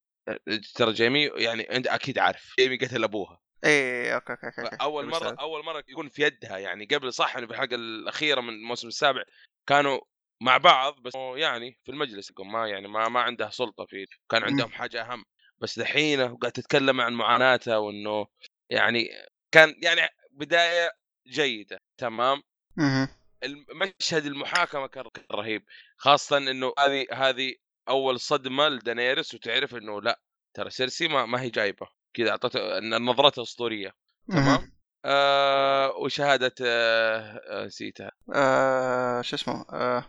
[0.75, 3.41] ترى جيمي يعني أنت أكيد عارف جيمي قتل أبوها.
[3.65, 7.47] اي okay okay okay اول مرة أول مرة يكون في يدها يعني قبل صح إنه
[7.47, 9.23] في الحلقة الأخيرة من الموسم السابع
[9.67, 10.01] كانوا
[10.41, 14.43] مع بعض بس يعني في المجلس يكون ما يعني ما ما عندها سلطة فيه كان.
[14.43, 15.25] عندهم حاجة أهم.
[15.59, 18.27] بس دحين وقاعد تتكلم عن معاناتها وإنه
[18.71, 19.09] يعني
[19.53, 20.91] كان يعني بداية
[21.27, 22.43] جيدة تمام؟
[22.77, 23.09] مهم.
[23.45, 25.65] المشهد المحاكمة كان رهيب
[25.97, 27.55] خاصة إنه هذه هذه
[27.89, 30.21] أول صدمة لدانيرس وتعرف إنه لأ
[30.55, 31.89] ترى سيرسي ما, ما هي جايبة.
[32.15, 33.93] كذا أعطته إن نظرتها اسطوريه.
[34.29, 34.73] تمام؟
[35.05, 38.13] آه وشهادة آه آه نسيتها.
[38.35, 40.05] آه شو اسمه؟ آه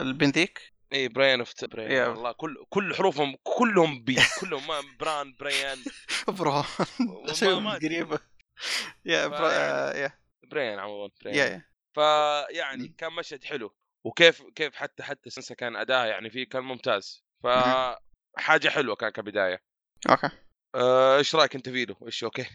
[0.00, 1.90] البنت ذيك إي براين of براين.
[2.08, 5.34] والله كل كل حروفهم كلهم بي كلهم ما بران
[7.30, 8.18] اسامي ما- قريبه
[9.04, 10.12] yeah فيعني- آه، yeah.
[10.50, 12.88] بريان عموما yeah فيعني.
[12.98, 13.74] كان مشهد حلو.
[14.04, 17.24] وكيف كيف حتى حتى سنسا كان اداها يعني فيه كان ممتاز.
[17.42, 17.96] ف مهم.
[18.36, 19.62] حاجة حلوة كان كبداية.
[20.10, 20.30] okay.
[20.74, 22.46] آه، إيش رأيك أنت فيه إيش okay.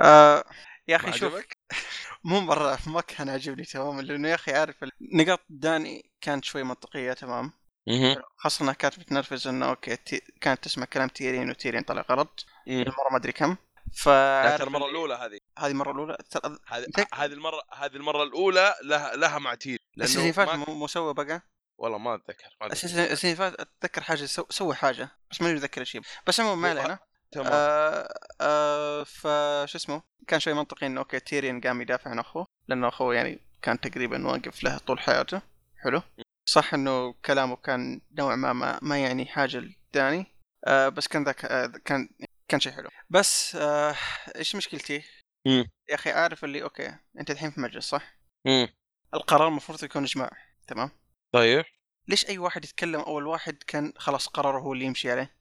[0.00, 0.44] آه
[0.88, 1.44] يا أخي شوف؟
[2.24, 7.12] مو مرة ما كان عاجبني تماما لأنه يا أخي عارف نقاط داني كانت شوي منطقية
[7.12, 7.52] تمام.
[8.36, 10.22] خاصة إنها كانت بتنرفز إنه okay تي...
[10.40, 12.46] كانت تسمع كلام تيريون وتيريون طلع غلط.
[12.68, 13.56] المرة ما أدري كم.
[14.56, 15.38] ترى المرة الأولى هذه.
[15.58, 16.16] هذه المرة الأولى.
[16.66, 20.68] هذه هذه المرة هذه المرة الأولى لها لها مع تير لأنه فاتت.
[20.68, 21.42] مو سوى بقى
[21.78, 23.12] والله ما أتذكر ما السنة أتذكر.
[23.12, 24.44] السنة اللي فاتت أتذكر حاجة سو...
[24.50, 26.98] سوى حاجة بس ماني متذكر هي بس عموما ما علينا
[27.32, 32.46] تمام آه آه فشو اسمه كان شوي منطقي إنه okay تيريون قام يدافع عن أخوه
[32.68, 35.42] لأنه أخوه يعني كان تقريبا واقف له طول حياته
[35.76, 36.02] حلو
[36.48, 39.58] صح إنه كلامه كان نوعا ما ما, ما يعني حاجة
[39.92, 40.26] لداني
[40.66, 42.08] آه بس كان ذاك آه كان
[42.48, 43.96] كان شيء حلو بس آه
[44.36, 45.02] إيش مشكلتي؟
[45.46, 45.70] مم.
[45.90, 48.68] يا أخي عارف اللي okay أنت الحين في مجلس صح؟ مم.
[49.14, 50.30] القرار المفروض يكون إجماع
[50.66, 50.90] تمام؟
[51.32, 51.64] طيب
[52.08, 55.36] ليش أي واحد يتكلم أول واحد كان خلاص قراره هو اللي يمشي عليه؟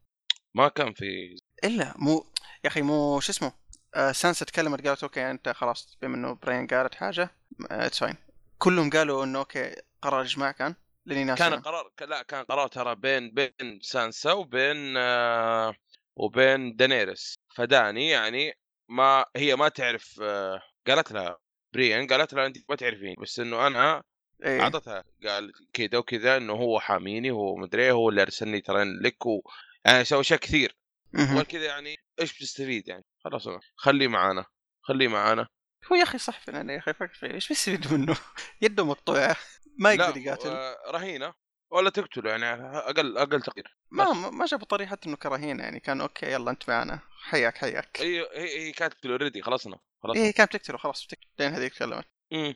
[0.56, 2.34] ما كان في إلا مو
[2.64, 3.54] يا أخي مو شو اسمه
[3.96, 7.30] آه سانسا تكلمت قالت okay أنت خلاص بما انه براين قالت حاجة
[7.72, 8.16] it's fine
[8.58, 12.96] كلهم قالوا إنه okay قرار إجماع كان لأني ناسي كان قرار لا كان قرار ترى
[12.96, 15.76] بين بين سانسا وبين آه
[16.16, 18.54] وبين دانيرس فداني يعني
[18.90, 21.38] ما هي ما تعرف آه قالت لها
[21.74, 24.04] بريان قالت لها انت ما تعرفين بس إنه أنا
[24.44, 24.62] إيه.
[24.62, 29.42] أعطتها قال كذا وكذا إنه هو حاميني هو مدري هو اللي أرسلني ترى لك و...
[29.86, 30.78] يعني سوى اشياء كثير
[31.14, 31.34] مهم.
[31.34, 33.48] وغير كذا يعني إيش بتستفيد يعني خلاص.
[33.76, 34.46] خليه معانا
[34.82, 35.48] خليه معانا
[35.92, 38.18] هو يا أخي صح فعلا يا أخي فكر فيه إيش بيستفيد منه؟
[38.62, 39.36] يده مقطوعه
[39.80, 41.34] ما يقدر يقاتل رهينه
[41.72, 42.46] ولا تقتله يعني
[42.78, 44.30] أقل أقل تقدير ما.
[44.30, 48.68] ما جابوا طريقة إنه كرهينة يعني كان okay يلا أنت معنا حياك حياك هي هي,
[48.68, 50.18] هي كانت already خلصنا خلاص.
[50.18, 52.56] إيه كانت تقتله خلاص بتقتل لين هذيك تكلمت امم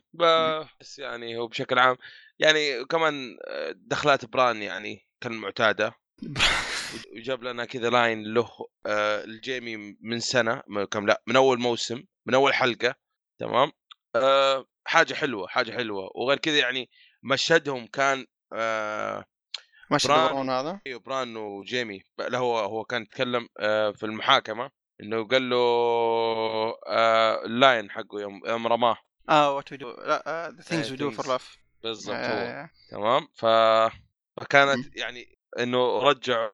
[0.79, 1.97] بس يعني هو بشكل عام
[2.39, 5.93] يعني كمان آه، دخلات بران يعني كالمعتاده
[7.15, 8.49] وجاب لنا كذا line له
[8.86, 12.95] آه، الجيمي من سنة كم لا من أول موسم من أول حلقة.
[13.39, 13.71] تمام؟
[14.15, 16.12] آه، حاجة حلوة حاجة حلوة.
[16.15, 16.89] وغير كذا يعني
[17.23, 19.25] مشهدهم كان آه،
[19.91, 20.49] ماشي بران.
[20.49, 22.03] هذا؟ أيوه بران وجيمي.
[22.17, 24.71] لا هو هو كان يتكلم آه، في المحاكمة.
[25.01, 25.57] إنه قال له
[26.88, 28.97] آه، ال line حقه يوم يوم رماه.
[29.29, 31.27] آه what we do لا the things we do for.
[31.27, 32.21] love بالضبط هو.
[32.21, 33.45] آه، تمام؟ ف...
[34.41, 36.49] فكانت يعني إنه رجعوا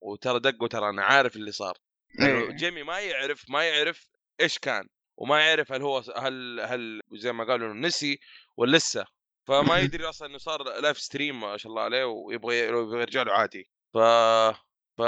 [0.00, 1.78] وترى دقوا ترى أنا عارف اللي صار.
[2.18, 2.50] لأنه إيه.
[2.50, 4.08] جيمي ما يعرف ما يعرف
[4.40, 8.20] إيش كان وما يعرف هل هو هل هل زي ما قالوا نسي
[8.56, 9.06] ولا لسه.
[9.44, 9.78] فما.
[9.78, 13.70] يدري أصلا إنه صار live stream ما شاء الله عليه ويبغى يبغى يرجع له عادي.
[13.94, 13.98] ف
[14.98, 15.00] ف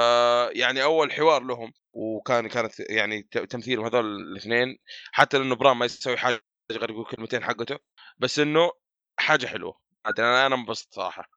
[0.53, 4.79] يعني أول حوار لهم وكان كانت يعني تمثيلهم هذول الاثنين
[5.12, 6.40] حتى انه بران ما يسوي حاجة
[6.72, 7.79] غير يقول كلمتين حقته
[8.18, 8.70] بس إنه
[9.18, 9.81] حاجة حلوة.
[10.07, 11.31] أنا أنا انبسطت صراحة.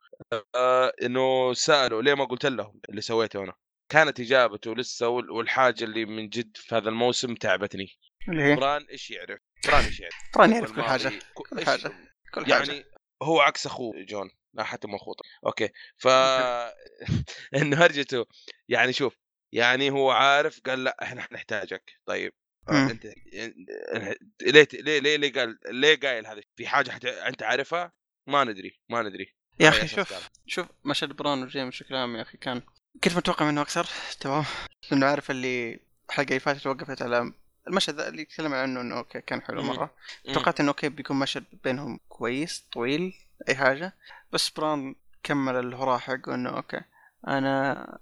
[0.56, 3.54] آه إنه سألوا ليه ما قلت لهم اللي سويته أنا؟
[3.90, 7.88] كانت إجابته لسه وال- والحاجة اللي من جد في هذا الموسم تعبتني.
[8.30, 11.92] اللي هي؟ بران إيش يعرف؟ بران إيش يعرف؟ طبعا يعرف كل حاجة كل حاجة.
[12.34, 12.72] كل حاجة.
[12.72, 12.86] يعني
[13.24, 14.30] هو عكس أخوه جون.
[14.54, 15.70] لا حتى مو اخوه okay.
[15.98, 16.08] ف
[17.58, 18.26] انه هرجته
[18.70, 19.18] يعني شوف
[19.54, 22.00] يعني هو عارف قال لأ إحنا حنحتاجك.
[22.06, 22.34] طيب
[22.70, 22.92] آه،.
[22.92, 23.06] أنت
[24.42, 27.06] ليه ليه ليه ليه قال ليه قايل هذا؟ في حاجة حت...
[27.06, 27.92] أنت عارفها؟
[28.28, 29.36] ما ندري ما ندري.
[29.60, 30.30] يا على أخي شوف.
[30.48, 32.62] شوف مشهد بران وجيمي بشكل عام يا أخي كان
[33.04, 33.88] كنت متوقع منه أكثر
[34.20, 34.46] تمام؟
[34.92, 37.34] لأنه عارف اللي الحلقة اللي فاتت وقفت على
[37.68, 39.64] المشهد اللي يتكلم عنه إنه okay كان حلو.
[39.64, 39.96] مرة.
[40.34, 43.14] توقعت إنه okay بيكون مشهد بينهم كويس طويل
[43.50, 43.94] أي حاجة.
[44.34, 46.82] بس بران كمل الهراء حقه إنه okay
[47.28, 48.00] أنا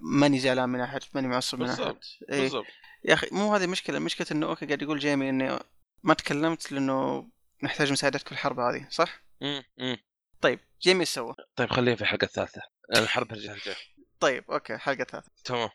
[0.00, 2.40] ماني زعلان من أحد ماني معصب من أحد بالضبط إيه.
[2.40, 2.66] بالضبط
[3.04, 5.58] يا أخي مو هذه مشكلة مشكلة إنه okay قاعد يقول جيمي إني
[6.02, 7.28] ما تكلمت لأنه
[7.62, 9.64] نحتاج مساعدتك في الحرب هذه صح؟ مم.
[9.78, 9.96] مم.
[10.40, 12.62] طيب جيمي إيش سوى؟ طيب خليها في الحلقة الثالثه
[12.96, 13.76] الحرب رجعت جاي
[14.20, 15.70] طيب okay حلقة ثلاثة تمام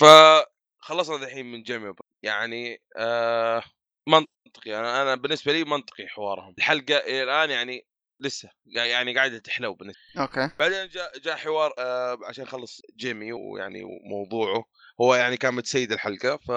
[0.00, 1.94] فخلصنا الحين من جيمي.
[2.22, 3.62] يعني آه
[4.06, 7.86] منطقي أنا أنا بالنسبة لي منطقي حوارهم الحلقة إلى الآن يعني
[8.22, 10.50] لسه يعني قاعدة تحلو بالنسبة okay.
[10.58, 14.64] بعدين جاء جاء حوار آه عشان يخلص جيمي ويعني وموضوعه.
[15.00, 16.50] هو يعني كان متسيد الحلقة ف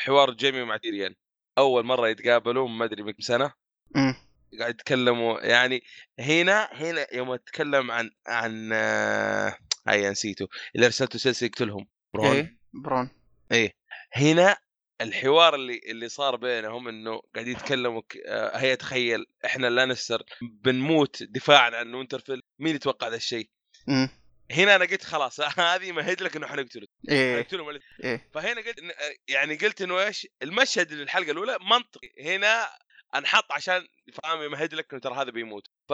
[0.00, 1.14] حوار جيمي مع تيريون.
[1.58, 3.52] أول مرة يتقابلوا ما أدري من سنة.
[3.96, 4.14] امم
[4.60, 5.82] قاعد يتكلموا يعني
[6.18, 9.56] هنا هنا يوم أتكلم عن عن آه،
[9.88, 10.48] هاي نسيته.
[10.74, 11.88] اللي أرسلته سيرسي يقتلهم.
[12.14, 12.36] برون.
[12.36, 13.10] إيه برون.
[13.52, 13.72] إيه.
[14.12, 14.56] هنا
[15.02, 21.70] الحوار اللي اللي صار بينهم إنه قاعد يتكلموا آه، هي تخيل إحنا لانستر بنموت دفاعا
[21.76, 23.48] عن وينترفيل مين يتوقع ذا الشيء؟
[23.88, 24.08] إمم.
[24.50, 28.10] هنا أنا قلت خلاص هذه مهد لك إنه حنقتله حنقتلهم الاثنين.
[28.12, 28.28] إيه.
[28.34, 32.68] فهنا قلت إن- يعني قلت إنه إيش؟ المشهد اللي الحلقة الأولى منطقي هنا
[33.14, 33.86] أنحط عشان
[34.22, 35.66] فاهم يمهد لك إنه ترى هذا بيموت.
[35.88, 35.92] ف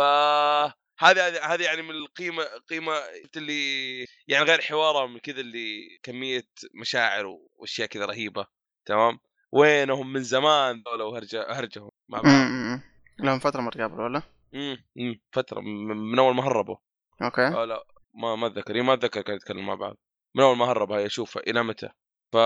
[1.00, 3.02] هذه هذه يعني من القيمة قيمة
[3.36, 8.46] اللي يعني غير حوارهم كذا اللي كمية مشاعر وأشياء كذا رهيبة.
[8.88, 9.18] تمام؟
[9.52, 12.32] وينهم من زمان ذولا وهرجه هرجهم مع بعض.
[12.34, 12.82] إمم
[13.18, 14.22] لهم فترة ما تقابلوا ولا؟
[14.54, 16.76] إمم فترة من أول ما هربوا.
[17.22, 17.46] okay.
[17.46, 18.74] آه لا ما ما أتذكر.
[18.74, 19.96] إيه، ما أتذكر كانوا يتكلموا مع بعض.
[20.34, 21.88] من أول ما هرب هاي أشوف إلى متى؟
[22.32, 22.36] ف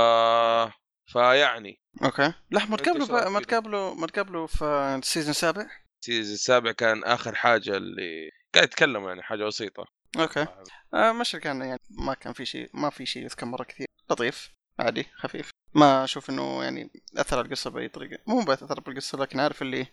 [1.13, 2.33] فيعني okay.
[2.51, 4.65] لا ما تقابلوا ما؟ تقابلوا ما تقابلوا في
[4.99, 5.67] ال season السابع؟
[6.01, 9.85] ال season السابع كان آخر حاجة اللي قاعد يتكلموا يعني حاجة بسيطة.
[10.19, 10.47] okay.
[10.95, 13.87] آه مش كان يعني ما كان في شيء ما في شيء يذكر مرة كثير.
[14.11, 14.51] لطيف.
[14.79, 15.51] عادي خفيف.
[15.75, 19.63] ما أشوف إنه يعني أثر على القصة بأي طريقة مو بس اثر بالقصة لكن عارف
[19.63, 19.87] اللي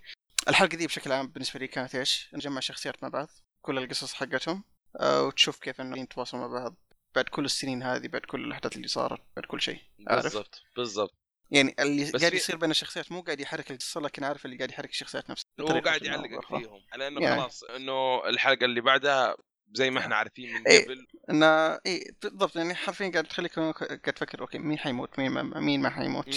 [0.48, 3.28] الحلقة دي بشكل عام بالنسبة لي كانت إيش؟ نجمع شخصيات مع بعض
[3.62, 4.64] كل القصص حقتهم
[5.00, 6.76] آه وتشوف كيف إنه يتواصلوا مع بعض
[7.16, 11.14] بعد كل السنين هذه بعد كل الأحداث اللي صارت بعد كل شيء عارف بالضبط بالضبط
[11.52, 14.90] يعني اللي قاعد يصير بين الشخصيات مو قاعد يحرك القصة لكن عارف اللي قاعد يحرك
[14.90, 16.60] الشخصيات نفسها هو قاعد يعلقك بأخرى.
[16.60, 17.42] فيهم على انه يعني.
[17.42, 19.36] خلاص إنه الحلقة اللي بعدها
[19.74, 20.86] زي ما إحنا عارفين من إيه.
[20.86, 21.08] قبل.
[21.30, 21.48] انه
[21.86, 25.90] اي بالضبط يعني حرفيا قاعد تخليك قاعد تفكر أوكي مين حيموت؟ مين ما مين ما
[25.90, 26.36] حيموت.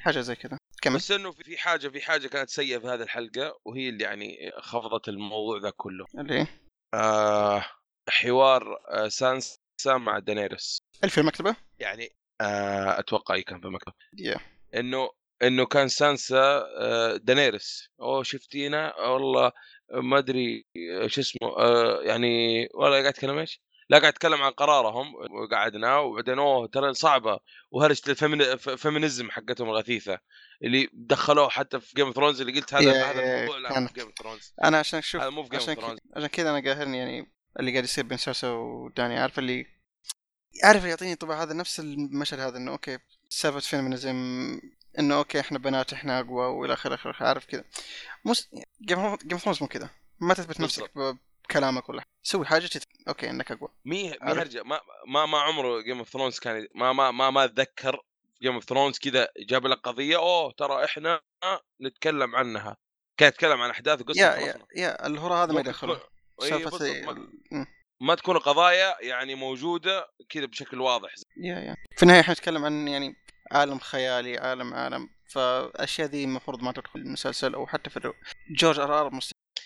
[0.00, 0.58] حاجة زي كذا.
[0.82, 0.96] كمل.
[0.96, 5.08] بس إنه في حاجة في حاجة كانت سيئة في هذه الحلقة وهي اللي يعني خفضت
[5.08, 6.06] الموضوع ذا كله.
[6.18, 6.46] اللي
[6.94, 7.64] آه
[8.08, 12.08] حوار آه سانسا مع دانيرس في المكتبة؟ يعني
[12.40, 14.36] آه أتوقع إيه كان في المكتب يا
[14.74, 15.10] إنه
[15.42, 19.52] إنه كان سانسا آه، دانيرس أوه شفتينا؟ والله.
[19.92, 20.66] ما أدري
[21.06, 26.38] شو اسمه آه، يعني والله قاعد أتكلم إيش؟ لا قاعد أتكلم عن قرارهم وقعدنا وبعدين
[26.38, 27.38] أوه ترى صعبة.
[27.70, 28.02] وهرجة
[28.68, 30.18] ال feminism حقتهم الغثيثة
[30.64, 33.94] اللي دخلوه حتى في Game of Thrones اللي قلت هذا هذا الموضوع لا كانت- في
[33.94, 36.50] Game of Thrones أنا عشان أشوف هذا مو في Game of عشان Thrones عشان كذا
[36.50, 39.66] أنا قاهرني يعني اللي قاعد يصير بين سيرسا وداني عارف اللي
[40.64, 44.16] عارف يعطيني طبع هذا نفس المشهد هذا إنه okay سالفة feminism
[44.98, 47.64] إنه okay إحنا بنات إحنا أقوى وإلى آخره آخره عارف كذا.
[48.24, 48.48] مش
[48.82, 49.90] Game of Thrones مو كذا.
[50.20, 50.90] ما تثبت نفسك
[51.44, 52.02] بكلامك ولا.
[52.22, 52.88] سوي حاجة تت...
[53.08, 53.68] okay إنك أقوى.
[53.84, 54.62] مي مي؟ هرجة.
[54.62, 58.00] ما ما ما عمره Game of Thrones كان ما ما ما ما أتذكر
[58.42, 61.20] Game of Thrones كذا جاب لك قضية أوه ترى إحنا
[61.82, 62.76] نتكلم عنها.
[63.16, 64.66] كان يتكلم عن أحداث وقصة يا يا.
[64.76, 66.00] يا الهرى هذا ما يدخله.
[66.42, 67.66] إيه، ما-.
[68.00, 71.14] ما تكون قضايا يعني موجودة كذا بشكل واضح.
[71.36, 71.76] yeah yeah.
[71.96, 73.16] في النهاية إحنا نتكلم عن يعني
[73.52, 75.08] عالم خيالي عالم عالم.
[75.26, 78.14] فالاشياء ذي المفروض ما تدخل المسلسل أو حتى في الرو...
[78.50, 79.00] George R.
[79.00, 79.20] R.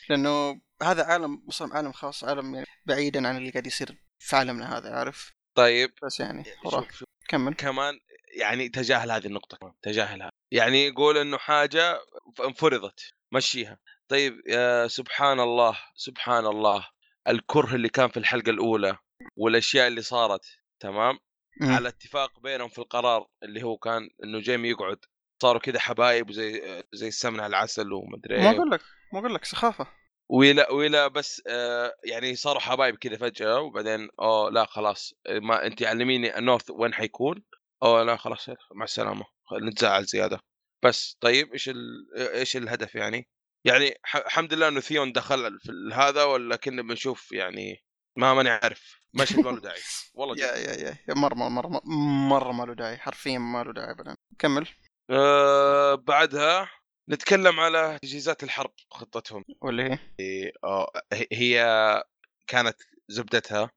[0.09, 4.79] لأنه هذا عالم مصمم عالم خاص عالم يعني بعيدا عن اللي قاعد يصير في عالمنا
[4.79, 5.93] هذا عارف؟ طيب.
[6.03, 7.55] بس يعني شوف كمل.
[7.55, 8.01] كمان
[8.37, 12.01] يعني تجاهل هذه النقطة تجاهلها يعني يقول إنه حاجة
[12.45, 13.01] انفرضت
[13.33, 13.79] مشيها.
[14.09, 16.87] طيب يا سبحان الله سبحان الله
[17.29, 18.99] الكره اللي كان في الحلقة الأولى
[19.37, 20.45] والأشياء اللي صارت
[20.81, 21.19] تمام؟
[21.63, 24.99] على اتفاق بينهم في القرار اللي هو كان إنه جيمي يقعد
[25.43, 28.81] صاروا كذا حبايب وزي زي السمنة على العسل ومدري ما إيه أقول لك
[29.13, 29.87] ما أقول لك سخافة
[30.31, 35.83] ولا ولا بس آه يعني صاروا حبايب كذا فجأة وبعدين أوه لا خلاص ما انت
[35.83, 37.45] علميني النورث وين حيكون؟
[37.83, 39.25] أوه لا خلاص مع السلامة
[39.63, 40.41] نتزعل زيادة
[40.85, 41.71] بس طيب إيش.
[42.17, 43.29] إيش الهدف يعني؟
[43.65, 43.95] يعني.
[44.15, 47.86] الحمد لله إنه ثيون دخل في هذا ولا كنا بنشوف يعني
[48.17, 49.01] ما ماني عارف.
[49.15, 49.81] مشهد ما له داعي.
[50.15, 50.57] والله يا.
[50.57, 51.81] يا يا مرة مرة مرة,
[52.29, 52.97] مرة ما له داعي.
[52.97, 54.17] حرفيا ما له داعي ابدا.
[54.39, 54.69] كمل.
[55.11, 56.71] آه بعدها
[57.11, 59.45] نتكلم على تجهيزات الحرب خطتهم.
[59.61, 60.93] واللي هي؟ آه،
[61.33, 62.03] هي-
[62.47, 62.77] كانت
[63.09, 63.71] زبدتها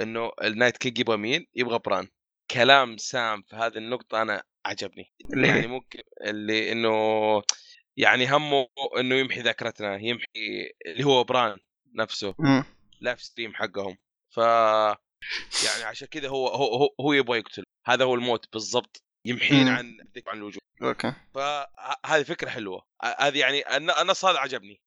[0.00, 2.08] إنه ال Night King يبغى مين؟ يبغى بران.
[2.50, 6.92] كلام سام في هذه النقطة أنا عجبني اللي يعني ممكن اللي إنه
[7.96, 8.66] يعني همه
[8.98, 11.58] إنه يمحي ذاكرتنا يمحي اللي هو بران
[11.94, 12.34] نفسه.
[12.38, 12.64] مم.
[13.04, 13.96] live stream حقهم.
[14.34, 19.02] ف يعني عشان كذا هو هو هو, هو يبغى يقتل هذا هو الموت بالضبط.
[19.26, 19.76] يمحين مم.
[19.76, 19.96] عن
[20.28, 21.12] عن الوجود okay.
[21.34, 22.82] فهذه فكرة حلوة.
[23.18, 24.80] هذه يعني الن- النص هذا عجبني.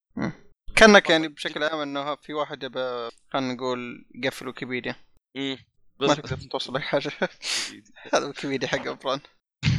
[0.76, 4.96] كأنك يعني بشكل عام إنه في واحد يبى خلينا نقول يقفل ويكيبيديا
[5.38, 5.58] إمم.
[6.00, 7.12] ما تقدر توصل لك حاجة.
[8.14, 9.20] هذا ويكيبيديا حق بران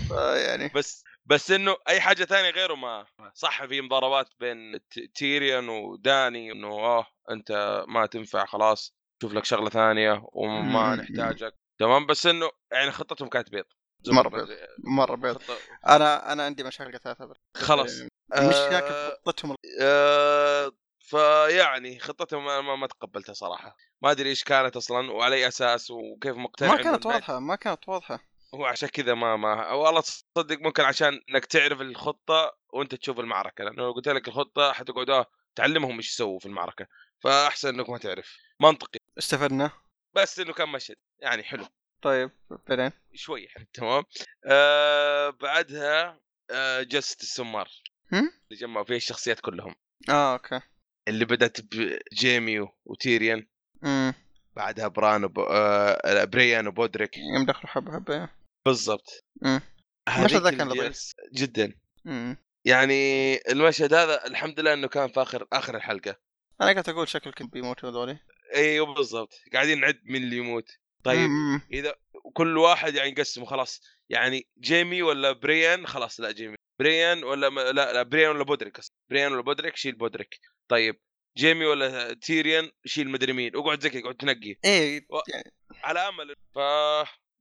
[0.09, 5.69] فيعني بس بس إنه أي حاجة ثانية غيره ما صح في مضاربات بين ت- تيريون
[5.69, 11.01] وداني إنه آه أنت ما تنفع خلاص شوف لك شغلة ثانية وما مم.
[11.01, 13.65] نحتاجك تمام بس إنه يعني خطتهم كانت بيض
[14.09, 14.49] مرة بيض.
[14.85, 15.39] مرة بيض
[15.87, 18.95] أنا أنا عندي مشاكل هذا خلاص مش آه، ياكل
[19.27, 25.37] خطتهم آه، فيعني خطتهم ما, ما, ما تقبلتها صراحة ما أدري إيش كانت أصلا وعلى
[25.37, 29.73] أي أساس وكيف مقتنع ما كانت واضحة ما كانت واضحة هو عشان كذا ما ما
[29.73, 34.73] والله تصدق ممكن عشان إنك تعرف الخطة وأنت تشوف المعركة لأنه لو قلت لك الخطة
[34.73, 35.27] حتقعد آه
[35.57, 36.87] تعلمهم إيش يسووا في المعركة
[37.21, 38.37] فأحسن إنك ما تعرف.
[38.61, 38.99] منطقي.
[39.19, 39.71] استفدنا.
[40.15, 41.67] بس إنه كان مشهد يعني حلو.
[42.03, 42.31] طيب
[42.69, 44.05] بعدين؟ شوي يعني تمام.
[44.45, 46.21] آه بعدها
[46.51, 47.69] آه جلسة السمار.
[48.13, 49.75] هم؟ اللي جمعوا فيها الشخصيات كلهم.
[50.09, 50.61] آه أوكي.
[51.09, 53.47] اللي بدأت بجيمي وتيريان.
[53.85, 54.15] امم
[54.57, 55.39] بعدها بران وب...
[55.39, 57.19] آه بريان وبودريك.
[57.19, 58.29] يوم دخلوا حبة حبة.
[58.69, 59.25] بالضبط.
[59.45, 59.63] هذيك
[60.09, 61.13] المشهد ذا كان لطيف.
[61.33, 61.73] جدا.
[62.07, 66.17] امم يعني المشهد هذا الحمد لله إنه كان في اخر آخر الحلقة.
[66.61, 68.19] أنا قاعد أقول شكل كنت بيموتوا هذولي.
[68.55, 69.33] إيوه بالضبط.
[69.53, 70.71] قاعدين نعد مين اللي يموت.
[71.05, 71.61] طيب مم.
[71.73, 71.95] إذا
[72.33, 73.81] كل واحد يعني يقسمه خلاص.
[74.09, 76.57] يعني جيمي ولا بريان؟ خلاص لا جيمي.
[76.81, 77.59] بريان ولا م...
[77.59, 78.81] لا لا بريان ولا بودريك.
[79.11, 80.41] بريان ولا بودريك شيل بودريك.
[80.69, 81.01] طيب
[81.37, 83.57] جيمي ولا تيريان شيل مدري مين.
[83.57, 84.57] اقعد كذا اقعد تنقي.
[84.65, 85.53] إيه و- يعني
[85.83, 86.35] على أمل.
[86.55, 86.59] ف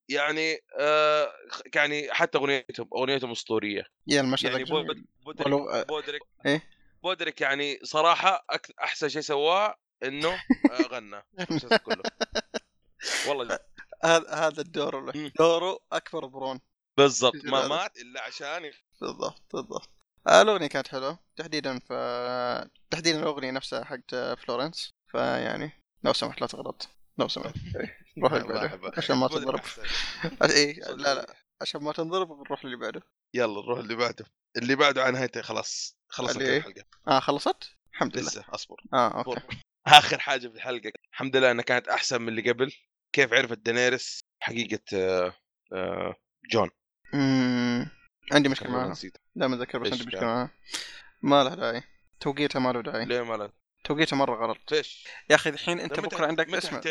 [0.10, 1.34] يعني آه
[1.76, 3.84] يعني حتى أغنيتهم أغنيتهم أسطورية.
[4.08, 4.64] يا المشهد يعني.
[4.64, 6.64] بود- بودريك ولو- آه، بودريك إيه؟
[7.04, 8.46] بودريك يعني صراحة.
[8.84, 10.30] أحسن شيء سواه إنه
[10.72, 11.24] آه، غنى.
[11.86, 12.04] كله.
[13.28, 13.60] والله
[14.06, 16.60] هذا هذا الدور دوره أكبر برون.
[16.98, 17.36] بالضبط.
[17.46, 17.68] ما.
[17.68, 19.90] مات إلا عشان بالضبط بالضبط.
[20.28, 21.20] آه، الأغنية كانت حلوة.
[21.36, 21.94] تحديدا ف
[22.92, 24.94] تحديدا الأغنية نفسها حقت فلورنس.
[25.12, 25.72] فيعني
[26.04, 26.90] لو سمحت لا تغلط.
[27.18, 27.56] لو سمحت.
[28.18, 28.92] نروح اللي بعده.
[28.98, 29.62] عشان ما تنضرب.
[30.42, 30.74] أي.
[30.74, 31.36] لا لا.
[31.62, 33.02] عشان ما تنضرب بنروح اللي بعده.
[33.34, 34.26] يلا نروح اللي بعده.
[34.58, 35.98] اللي بعده عن نهايته خلاص.
[36.10, 38.28] خلصت اللي إيه؟ الحلقة آه خلصت؟ الحمد لله.
[38.28, 38.76] لسه أصبر.
[38.94, 39.42] آه okay.
[39.88, 40.92] آخر حاجة في الحلقة.
[41.14, 42.72] الحمد لله إنها كانت أحسن من اللي قبل.
[43.14, 45.34] كيف عرفت دينيرس حقيقة آه،
[45.74, 46.16] آه،
[46.52, 46.70] جون.
[47.14, 47.90] مم.
[48.32, 50.52] عندي مشكلة معاها نسيت لا متذكر بس عندي مشكلة؟ معاها
[51.22, 51.84] ما له داعي.
[52.20, 53.06] توقيتها ما له داعي.
[53.06, 53.52] ليه ما لا
[53.84, 54.58] توقيتها مرة غلط.
[54.70, 55.08] فيش.
[55.30, 56.82] يا أخي الحين أنت بكرة عندك اسمع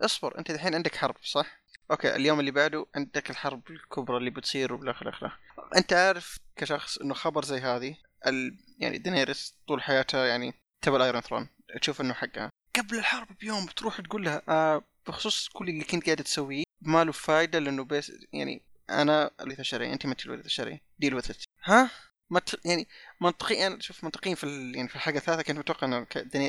[0.00, 1.60] اصبر أنت الحين عندك حرب صح؟
[1.90, 5.38] okay اليوم اللي بعده عندك الحرب الكبرى اللي بتصير وبالاخر اخره
[5.76, 7.96] أنت عارف كشخص إنه خبر زي هذه
[8.26, 8.58] ال...
[8.78, 11.48] يعني دينيرس طول حياتها يعني تبى ال Iron Throne
[11.80, 12.50] تشوف إنه حقها.
[12.76, 17.12] قبل الحرب بيوم بتروح تقول لها آه بخصوص كل اللي كنت قاعد تسويه ما له
[17.12, 21.32] فايدة لأنه بس يعني أنا الوريث الشرعي أنت ما انت الشرعي deal with
[21.64, 21.90] ها؟
[22.30, 22.66] ما ت...
[22.66, 22.88] يعني
[23.20, 24.76] منطقيا شوف منطقيا في ال...
[24.76, 26.06] يعني في الحلقة الثالثة كنت متوقع إنه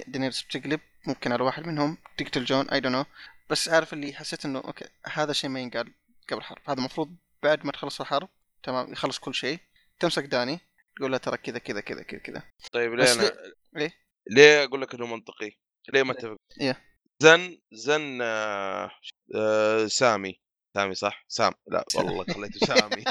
[0.07, 1.97] دينيرس بتقلب ممكن على واحد منهم.
[2.17, 3.05] تقتل جون I don't know
[3.49, 5.93] بس عارف اللي حسيت إنه okay هذا شيء ما ينقال
[6.29, 8.29] قبل الحرب هذا المفروض بعد ما تخلص الحرب
[8.63, 9.59] تمام يخلص كل شيء.
[9.99, 10.59] تمسك داني
[10.95, 12.43] تقول له ترى كذا كذا كذا كذا كذا.
[12.71, 13.31] طيب ليه أنا
[13.73, 13.91] ليه؟
[14.29, 15.51] ليه أقول لك إنه منطقي؟
[15.93, 16.83] ليه ما اتفق؟ إيه.
[17.19, 18.91] زن زن آه
[19.35, 20.41] آه سامي.
[20.73, 21.53] سامي صح؟ سام.
[21.67, 23.03] لا والله خليته سامي.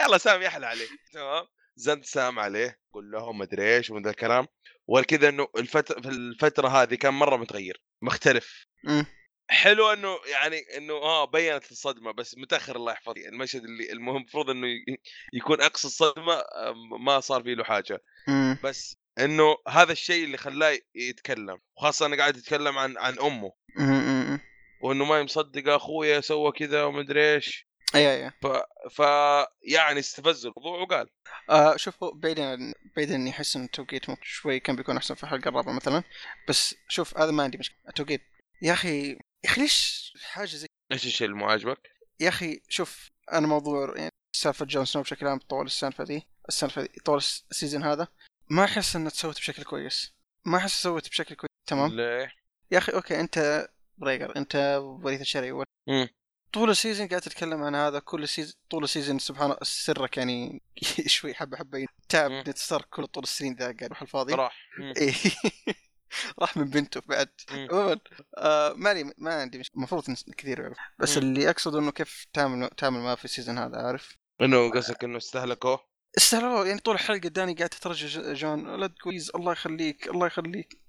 [0.00, 1.46] يلا سامي أحلى عليه تمام.
[1.76, 2.78] زن سام عليه.
[2.92, 4.46] قول له ما أدري إيش ومن ذا الكلام.
[4.86, 8.66] والكذا إنه الفترة في الفترة هذه كان مرة متغير مختلف.
[9.50, 14.66] حلو إنه يعني إنه آه بينت الصدمة بس متأخر الله يحفظ المشهد اللي المفروض إنه
[15.38, 16.42] يكون أقصى الصدمة
[17.00, 18.02] ما صار فيه له حاجة.
[18.28, 18.58] إمم.
[18.64, 23.52] بس إنه هذا الشيء اللي خلاه يتكلم وخاصة إنه قاعد يتكلم عن عن أمه.
[23.78, 24.40] إمم
[24.82, 27.70] وإنه ما مصدق أخويا سوى كذا ومدري إيش.
[27.94, 28.46] اي اي ف...
[28.90, 29.00] ف
[29.62, 31.08] يعني استفز الموضوع وقال.
[31.50, 35.14] آه شوف هو بعيدا عن بعيدا إني أحس إن التوقيت ممكن شوي كان بيكون أحسن
[35.14, 36.02] في الحلقة الرابعة مثلا.
[36.48, 37.78] بس شوف هذا ما عندي مشكلة.
[37.88, 38.22] التوقيت
[38.62, 41.90] يا أخي يا أخي ليش حاجة زي إيش الشيء اللي مو عاجبك؟
[42.20, 46.82] يا أخي شوف أنا موضوع يعني سالفة جون سنو بشكل عام طول السالفة ذي السالفة
[46.82, 48.08] ذي طول الس- ال season هذا
[48.50, 50.12] ما أحس إنها تسوت بشكل كويس
[50.44, 52.32] ما أحس سوت بشكل كويس تمام ليه؟
[52.70, 55.64] يا أخي okay أنت بريجر أنت وريث الشرعي.
[56.52, 60.16] طول ال season قاعد تتكلم عن هذا كل season طول ال season سبحان الله سرك
[60.16, 60.62] يعني
[61.06, 62.40] شوي حبة حبة تعب مم.
[62.48, 64.56] نتصر كل طول السنين ذا قاعد يروح الفاضي راح.
[66.40, 67.28] راح من بنته بعد.
[67.50, 67.68] مم.
[67.70, 67.98] عموما
[68.38, 69.70] آه ما لي ما عندي مش...
[69.76, 70.04] المفروض
[70.36, 70.78] كثير يعرف.
[70.98, 71.18] بس.
[71.18, 75.16] اللي اقصد إنه كيف تعمل تعمل معاه في ال season هذا عارف؟ إنه قصدك إنه
[75.16, 80.80] استهلكوه؟ استهلوا يعني طول الحلقة داني قاعد تترجى جون لا تقول الله يخليك الله يخليك.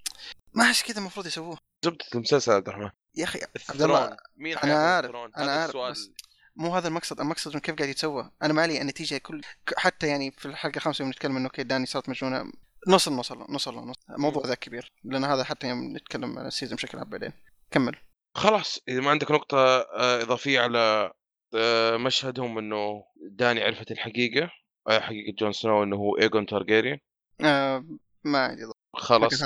[0.53, 1.57] ما أحس كذا المفروض يسووه.
[1.86, 2.89] زبدة المسلسل عبد الرحمن.
[3.15, 6.09] يا أخي عبد الله مين أنا حياخذ عارف، هذا عارف، بس-
[6.55, 7.19] مو هذا المقصد.
[7.19, 8.32] المقصد إنه كيف قاعد يتسوى.
[8.43, 9.41] أنا ما علي النتيجة كل
[9.78, 12.51] حتى يعني في الحلقة الخامسه يوم نتكلم إنه okay داني صارت مجنونة.
[12.88, 16.76] نوصل نوصل نوصل نوصل الموضوع ذا كبير لأن هذا حتى يوم نتكلم عن ال season
[16.75, 17.34] بشكل عام بعدين.
[17.71, 17.95] كمل.
[18.36, 21.11] خلاص إذا ما عندك نقطة آه، إضافية على
[21.55, 24.51] آه، مشهدهم إنه داني عرفت الحقيقة
[24.89, 26.99] آه، حقيقة جون سنو إنه هو ايجون تارجيريان.
[27.41, 27.86] آه
[28.23, 28.61] ما عندي
[28.93, 29.43] خلاص.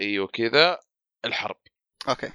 [0.00, 0.78] أيوه كذا.
[1.24, 1.56] الحرب.
[2.08, 2.30] okay.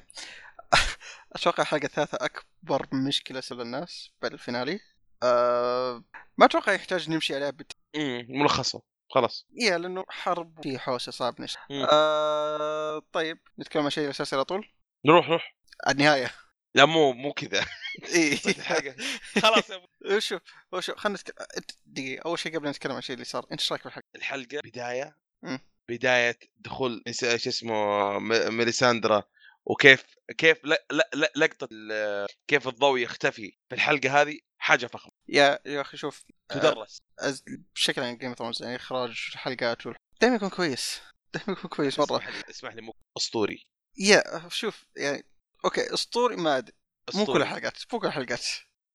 [1.35, 4.79] أتوقع الحلقة الثالثه أكبر مشكلة سل الناس بعد ال finale
[5.23, 6.03] آه
[6.37, 7.71] ما أتوقع يحتاج نمشي عليها بت...
[8.29, 8.81] ملخصة.
[9.13, 9.47] خلاص.
[9.53, 11.59] يا لأنه حرب في حوسه صعب نشر.
[11.91, 14.67] آه طيب نتكلم عن شيء أساسي على طول؟
[15.05, 15.55] نروح نروح.
[15.89, 16.31] النهاية.
[16.75, 17.65] لا مو مو كذا.
[18.47, 18.95] الحلقة
[19.43, 19.71] خلاص.
[20.17, 20.41] شوف
[20.79, 21.41] شوف خلينا نتك...
[21.41, 24.59] أنت- دقيقة أول شيء قبل نتكلم عن الشيء اللي صار أنت إيش رأيك بالحلقة؟ الحلقة
[24.63, 25.17] بداية.
[25.43, 25.59] مم.
[25.89, 29.23] بداية دخول شو اسمه ميليساندرا
[29.65, 30.05] وكيف
[30.37, 30.57] كيف
[31.71, 34.39] ال- كيف الضوء يختفي في الحلقة هذه.
[34.63, 35.11] حاجة فخمة.
[35.27, 37.01] يا يا أخي شوف آه، تدرس.
[37.19, 37.43] أز...
[37.75, 39.95] بشكل عام Game of Thrones يعني إخراج الحلقات وال...
[40.21, 41.01] دائما يكون كويس.
[41.33, 42.05] دائما يكون كويس مرة.
[42.05, 43.67] اسمح لي اسمح لي مو أسطوري.
[43.97, 45.25] يا شوف يعني
[45.65, 46.75] okay أسطوري ما أدري.
[47.15, 47.41] مو كل.
[47.41, 48.45] الحلقات مو كل الحلقات.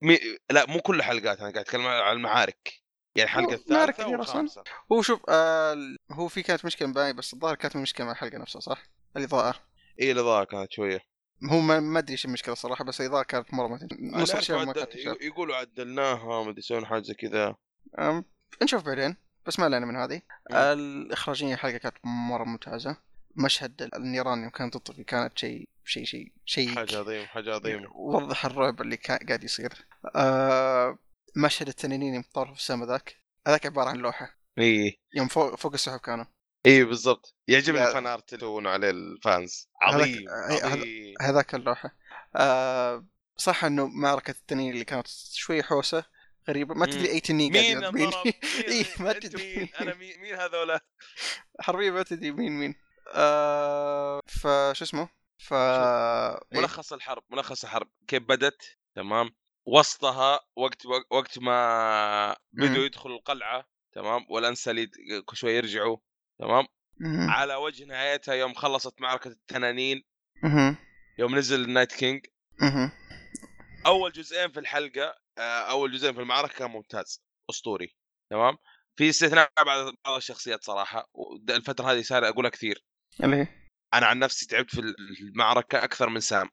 [0.02, 0.18] مي...
[0.50, 2.82] لا مو كل الحلقات أنا قاعد أتكلم على المعارك.
[3.16, 4.18] يعني الثالثة كثيرة أصلاً.
[4.18, 4.64] والخامسة.
[4.92, 8.60] هو شوف آه هو في كانت مشكلة معي بس الظاهر كانت مشكلة مع الحلقة نفسها
[8.60, 8.82] صح؟
[9.16, 9.54] الإضاءة.
[10.00, 11.00] اي الإضاءة كانت شوية.
[11.44, 14.72] هو ما, ما أدري إيش المشكلة صراحة بس الاضاءه كانت مرة ما نص الاشياء ما
[14.72, 14.94] كانت.
[15.20, 17.56] يقولوا عدلناها ما أدري يسوون حاجة زي كذا.
[18.62, 19.16] نشوف بعدين
[19.46, 20.22] بس ما علينا من هذه.
[20.52, 22.96] الإخراجية الحلقة كانت مرة ممتازة.
[23.36, 27.96] مشهد النيران يوم كانت تطفي كانت شيء شيء شيء شيء حاجة عظيمة حاجة عظيمة.
[27.96, 29.86] وضح الرعب اللي كان قاعد يصير.
[30.16, 30.98] آه
[31.36, 33.16] مشهد التنانين يوم طاروا في السما ذاك.
[33.46, 34.38] هذاك عبارة عن لوحة.
[34.58, 36.24] اي يوم فوق فوق السحب كانوا.
[36.66, 37.86] اي بالضبط يعجبني.
[37.88, 41.90] الفان أرت اللي عليه الفانز عظيم هذا- عظيم هذاك اللوحة
[42.36, 43.06] آه
[43.36, 46.04] صح إنه معركة التنين اللي كانت شوي حوسة
[46.48, 47.10] غريبة ما تدري.
[47.10, 48.10] أي تنين قاعد مين يضرب مين؟
[48.68, 49.56] إيه، ما تدري.
[49.56, 50.80] مين؟ أنا مين مين هذولا؟
[51.60, 52.74] حرفيا ما تدري مين مين
[53.14, 56.38] آه فشو اسمه ف إيه.
[56.60, 58.62] ملخص الحرب ملخص الحرب كيف بدت
[58.94, 59.30] تمام
[59.66, 62.84] وسطها وقت وقت ما بدوا.
[62.84, 64.86] يدخلوا القلعة تمام والانسلي
[65.26, 65.96] كل شوي يرجعوا
[66.38, 66.66] تمام.
[67.30, 70.02] على وجه نهايتها يوم خلصت معركة التنانين.
[71.18, 72.26] يوم نزل ال Night King.
[73.86, 77.96] أول جزئين في الحلقة آه، أول جزئين في المعركة كان ممتاز أسطوري
[78.30, 78.56] تمام؟
[78.96, 82.84] في استثناء بعض بعض الشخصيات صراحة والفترة هذه صار أقولها كثير.
[83.24, 83.46] اللي هي؟
[83.94, 84.80] أنا عن نفسي تعبت في
[85.20, 86.50] المعركة أكثر من سام.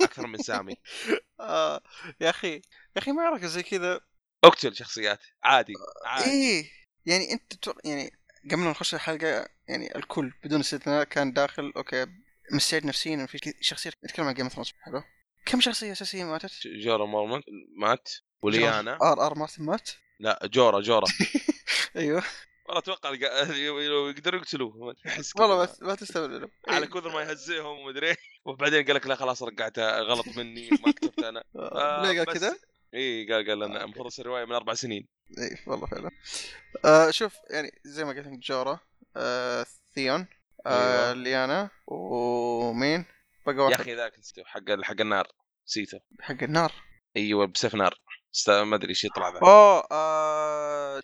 [0.00, 0.74] أكثر من سامي.
[1.40, 1.82] آه
[2.20, 2.62] يا أخي يا
[2.96, 4.00] أخي معركة زي كذا.
[4.44, 5.72] أقتل شخصيات عادي
[6.04, 6.30] عادي.
[6.30, 6.70] إيه
[7.06, 12.06] يعني أنت يعني قبل ما نخش الحلقة يعني الكل بدون استثناء كان داخل okay
[12.52, 15.02] مستعد نفسيا في شخصية نتكلم عن Game of Thrones حلو
[15.46, 17.42] كم شخصية أساسية ماتت؟ جورا مورمون
[17.76, 18.08] مات
[18.42, 21.06] وليانا آر آر مارتن مات لا جورا جورا
[21.96, 22.22] أيوه
[22.66, 24.76] والله أتوقع لو يقدروا يقتلوه.
[24.76, 25.36] والله بس
[26.16, 26.50] ما منهم.
[26.68, 26.86] على.
[26.86, 28.16] كثر ما يهزئهم ومدري.
[28.46, 32.34] وبعدين قال لك لا خلاص رجعتها غلط مني ما كتبت أنا آه، ليه قال بس-
[32.34, 32.58] كذا؟
[32.94, 33.84] إي قال قال أنا okay.
[33.84, 35.08] المفروض اصير رواية من أربع سنين.
[35.38, 36.10] إي والله فعلا.
[36.84, 38.80] آه شوف يعني زي ما قلت لك جورا
[39.16, 40.26] آه ثيون
[40.66, 41.12] آه أيوة.
[41.12, 43.04] ليانا ومين؟
[43.46, 45.28] بقى يا واحد أخي ذاك نسيته حق حق النار
[45.66, 46.00] نسيته.
[46.20, 46.72] حق النار.
[47.16, 48.00] أيوه بسيف نار.
[48.48, 51.02] ما أدري إيش يطلع ذا أوه آه...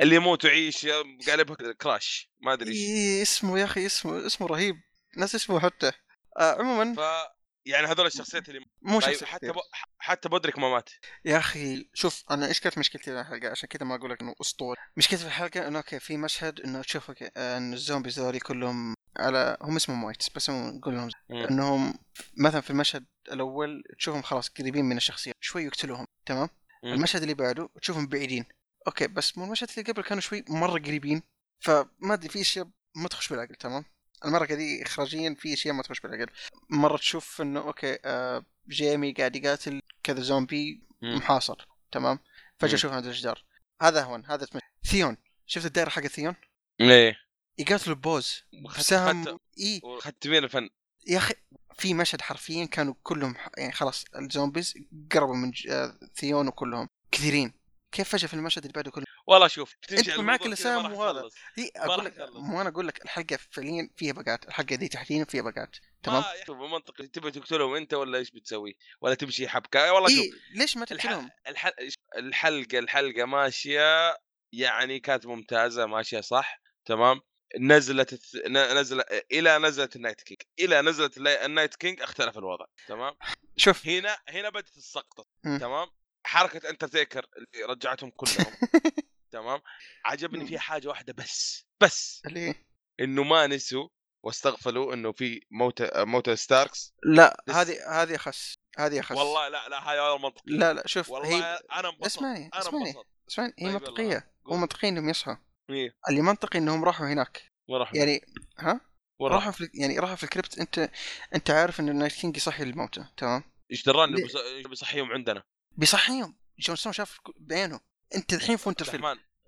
[0.00, 0.86] اللي يموت ويعيش
[1.28, 2.30] قالبها crush.
[2.40, 2.78] ما أدري إيش.
[2.78, 4.76] إيه اسمه يا أخي اسمه اسمه رهيب.
[5.16, 5.92] ناس اسمه حتى.
[6.38, 7.30] آه عموما ف
[7.66, 9.56] يعني هذول الشخصيات اللي مو طيب شخص حتى ب...
[10.00, 10.90] حتى بودريك ما مات.
[11.24, 14.34] يا أخي شوف أنا إيش كانت مشكلتي في الحلقة؟ عشان كذا ما أقول لك إنه
[14.40, 18.94] اسطوري مشكلتي في الحلقة إنه okay في مشهد إنه تشوف إن ال zombies ذولي كلهم
[19.18, 21.10] على هم اسمهم wights بس هم نقول لهم.
[21.30, 21.94] إنهم
[22.36, 26.48] مثلا في المشهد الأول تشوفهم خلاص قريبين من الشخصية شوي يقتلوهم تمام؟
[26.84, 26.92] مم.
[26.92, 28.44] المشهد اللي بعده تشوفهم بعيدين.
[28.86, 31.22] okay بس مو المشهد اللي قبل كانوا شوي مرة قريبين
[31.60, 33.84] فما أدري في أشياء ما تخش بالعقل تمام؟
[34.24, 36.26] المرة دي اخراجيا في أشياء ما تخش بالعقل.
[36.70, 40.82] مرة تشوف إنه أوكي آه جيمي قاعد يقاتل كذا زومبي.
[41.02, 42.18] محاصر تمام؟
[42.58, 42.74] فجأة مم.
[42.74, 43.44] أشوف عند الجدار
[43.82, 45.16] هذا هون هذا اسمه ثيون.
[45.46, 46.34] شفت الدائرة حق ثيون؟
[46.80, 47.16] إيه.
[47.58, 48.42] يقاتلوا بوز.
[48.78, 49.80] سهم إي.
[49.84, 50.68] وخدت مين الفن؟
[51.06, 51.34] يا أخي
[51.78, 54.74] في مشهد حرفيا كانوا كلهم يعني خلاص الزومبيز
[55.12, 56.88] قربوا من آه، ثيون وكلهم.
[57.12, 57.52] كثيرين.
[57.92, 61.22] كيف فجأة في المشهد اللي بعده كله؟ والله شوف على معك لسام وهذا.
[61.22, 61.30] ما
[61.76, 62.14] أقول لك.
[62.34, 65.76] مو أنا أقول لك الحلقة فعليا فيها bugات الحلقة دي تحديدا فيها bugات.
[66.02, 67.06] تمام؟ ما أخي منطقي.
[67.06, 70.84] تبي تقتلهم أنت ولا إيش بتسوي؟ ولا تمشي حبكة؟ والله شوف إيه ليش ما.
[70.84, 71.70] تقتلهم الح...
[72.16, 74.16] الحلقة الحلقة ماشية
[74.52, 77.20] يعني كانت ممتازة ماشية صح تمام؟
[77.60, 78.36] نزلت الث...
[78.46, 80.38] نزل إلى نزلت ال Night King.
[80.60, 83.14] إلى نزلت ال Night King اختلف الوضع تمام؟
[83.56, 83.86] شوف.
[83.86, 85.26] هنا هنا بدت السقطة.
[85.42, 85.88] تمام؟
[86.26, 88.52] حركة انترتيكر اللي رجعتهم كلهم
[89.32, 89.60] تمام؟
[90.04, 90.46] عجبني.
[90.46, 92.54] فيها حاجة واحدة بس بس اللي هي؟
[93.00, 93.88] إنه ما نسوا
[94.22, 99.90] واستغفلوا إنه في موت موت ستاركس؟ لا هذه هذه اخس هذه اخس والله لا لا
[99.90, 102.94] هاي والله منطقي لا لا شوف والله هي أنا انبسطت اسمعني أنا اسمعني
[103.30, 104.58] اسمعني هي طيب منطقيه يلا، هو قول.
[104.58, 105.36] منطقي إنهم يصحوا.
[105.70, 105.96] إيه.
[106.08, 107.42] اللي منطقي إنهم راحوا هناك.
[107.70, 108.20] راح يعني
[108.58, 108.80] ها؟
[109.20, 110.58] وين راحوا راح في يعني راحوا في ال crypt.
[110.58, 110.90] أنت
[111.34, 115.42] أنت عارف إن ال Night King يصحي الموتى تمام؟ إيش دراني؟ بيص- بيصحيهم عندنا.
[115.76, 116.36] بيصحيهم.
[116.58, 117.80] جون سنو شاف بعينه
[118.14, 119.04] أنت الحين في وينترفيل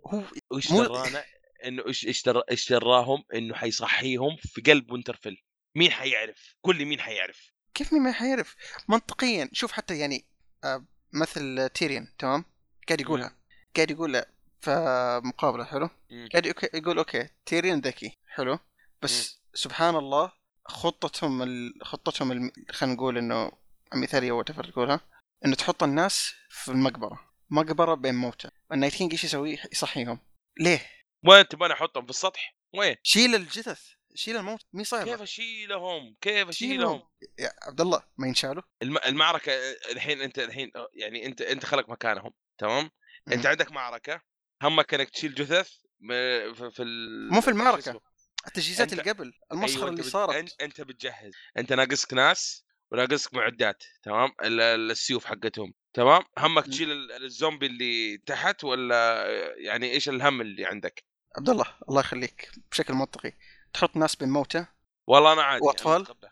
[0.06, 0.22] هو
[0.56, 1.24] إيش مو- درانا
[1.64, 2.38] إنه إيش إيش در...
[2.50, 5.42] إيش دراهم إنه حيصحيهم في قلب وينترفيل
[5.74, 8.56] مين حيعرف؟ لي مين حيعرف؟ كيف مين ما حيعرف؟
[8.88, 10.26] منطقيا شوف حتى يعني
[10.64, 12.44] آه، مثل تيريان تمام؟
[12.88, 13.36] قاعد يقولها.
[13.76, 14.22] قاعد يقول
[14.60, 15.90] في مقابلة حلو.
[16.32, 18.58] قاعد يقول okay تيريان ذكي حلو؟
[19.02, 20.32] بس سبحان الله
[20.64, 21.74] خطتهم ال...
[21.82, 22.52] خطتهم الم...
[22.70, 23.52] خلينا نقول إنه
[23.94, 25.00] مثالية وات تقولها
[25.44, 27.20] إنه تحط الناس في المقبرة.
[27.50, 28.50] مقبرة بين موتى.
[28.72, 30.18] ال Night King إيش يسوي؟ يصحيهم.
[30.60, 30.86] ليه؟
[31.26, 36.48] وين تبغاني أحطهم في السطح؟ وين؟ شيل الجثث شيل الموت مي كيف صاير أشيلهم؟ كيف
[36.48, 37.02] أشيلهم؟
[37.38, 38.98] يا عبد الله ما ينشالوا الم...
[39.06, 39.52] المعركة
[39.92, 42.90] الحين أنت الحين يعني أنت أنت خلق مكانهم تمام؟
[43.32, 43.46] أنت.
[43.46, 44.22] عندك معركة
[44.62, 45.70] همك انك تشيل جثث
[46.00, 47.28] م- في, في ال...
[47.32, 48.00] مو في اسمه؟
[48.46, 52.64] التجهيزات اللي قبل المسخره أيوة، اللي أنت بت- صارت انت, أنت بتجهز أنت ناقصك ناس
[52.92, 56.66] وناقصك معدات تمام ال- ال- السيوف حقتهم تمام همك.
[56.66, 59.24] تشيل ال- الزومبي اللي تحت ولا
[59.56, 61.04] يعني إيش الهم اللي عندك
[61.36, 63.32] عبد الله الله يخليك بشكل منطقي
[63.72, 64.66] تحط ناس بين موتى
[65.06, 65.98] والله أنا عادي متقبله.
[65.98, 66.30] متقبله.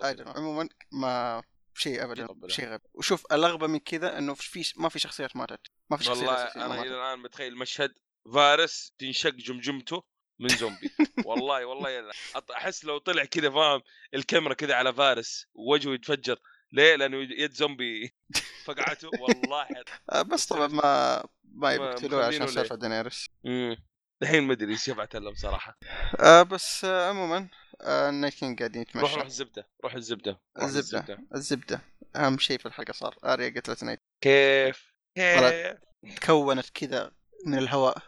[0.02, 1.42] عادي عموما ما
[1.74, 2.28] شيء ابدا.
[2.48, 5.60] شيء غير وشوف الأغبى من كذا إنه في ما في شخصيات ماتت
[5.90, 6.82] ما في شخصيات والله أنا.
[6.82, 7.94] إلى الآن متخيل مشهد
[8.34, 10.02] فارس تنشق جمجمته
[10.38, 10.90] من زومبي
[11.26, 12.12] والله والله يلا.
[12.56, 13.82] أحس لو طلع كذا فاهم
[14.14, 16.38] الكاميرا كذا على فارس ووجهه يتفجر
[16.72, 18.14] ليه؟ لأنه يد زومبي
[18.66, 19.66] فقعته والله
[20.10, 23.91] آه، بس طبعا ما ما يبقتلوه عشان سالفه دينيرس امم
[24.22, 25.78] الحين ما أدري إيش يبغى اتكلم صراحة
[26.20, 27.48] آه بس آه عموما
[27.80, 29.14] آه النايت كينج قاعدين روح يتمشى.
[29.16, 31.18] روح الزبدة روح الزبدة روح الزبدة.
[31.34, 31.80] الزبدة.
[32.16, 34.92] أهم شيء في الحلقة صار آريا قتلت نايت كيف.
[35.16, 35.74] كيف؟
[36.16, 37.12] تكونت كذا
[37.46, 37.98] من الهواء.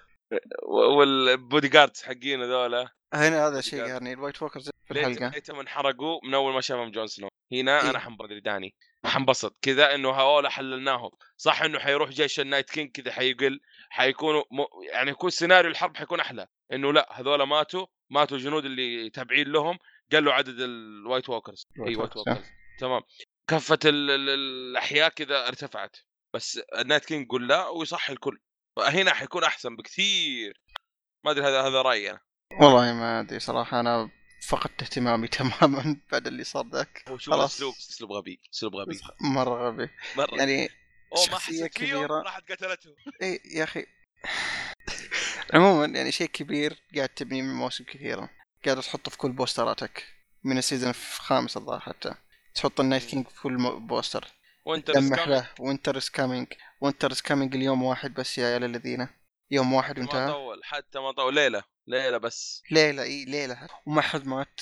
[0.68, 2.88] والبودي جاردز حقين هذولا.
[3.14, 5.28] هنا هذا شيء قال- يعني الوايت ووكرز في الحلقة.
[5.28, 7.28] ليتهم انحرقوا من أول ما شافهم جون سنو.
[7.52, 7.90] هنا إيه.
[7.90, 8.74] أنا حنبرد داني.
[9.04, 9.56] حنبسط.
[9.62, 11.10] كذا إنه هؤلاء حللناهم.
[11.36, 13.60] صح إنه حيروح جيش ال Night King كذا حيقل
[13.94, 14.64] حيكونوا م...
[14.92, 16.46] يعني يكون سيناريو الحرب حيكون أحلى.
[16.72, 19.78] إنه لأ هذول ماتوا ماتوا الجنود اللي تابعين لهم
[20.12, 21.66] قالوا عدد ال White Walkers.
[21.86, 22.44] إي White Walkers،
[22.78, 23.02] تمام.
[23.48, 24.10] كفة ال...
[24.10, 24.28] ال...
[24.28, 25.96] الأحياء كذا ارتفعت.
[26.34, 28.38] بس ال Night King قول لا ويصحي الكل.
[28.78, 30.60] هنا حيكون أحسن بكثير.
[31.24, 32.20] ما أدري هذا هذا رأيي أنا.
[32.60, 33.80] والله ما أدري صراحة.
[33.80, 34.10] أنا
[34.48, 37.04] فقدت اهتمامي تماما بعد اللي صار ذاك.
[37.08, 37.34] هو شوف.
[37.34, 39.00] أسلوب أسلوب غبي أسلوب غبي.
[39.20, 39.88] مرة غبي.
[40.16, 40.36] مرة.
[40.38, 40.68] يعني
[41.16, 42.22] أوه ما شخصية حسيت فيهم كبيرة.
[42.22, 43.86] راحت قتلته اي يا أخي.
[45.54, 48.30] عموما يعني شيء كبير قاعد تبني من مواسم كثيرة.
[48.64, 50.06] قاعد تحطه في كل بوستراتك.
[50.44, 52.14] من ال season الخامس الظاهر حتى.
[52.54, 54.28] تحط النايت كينج في كل بوستر.
[54.88, 56.46] لمح له winter is coming
[56.80, 59.08] winter is coming اليوم واحد بس يا عيال الذين.
[59.50, 60.32] يوم واحد ما وانتهى.
[60.32, 61.34] طول حتى ما طول.
[61.34, 61.64] ليلة.
[61.86, 62.62] ليلة بس.
[62.70, 63.68] ليلة إي ليلة.
[63.86, 64.60] وما حد مات.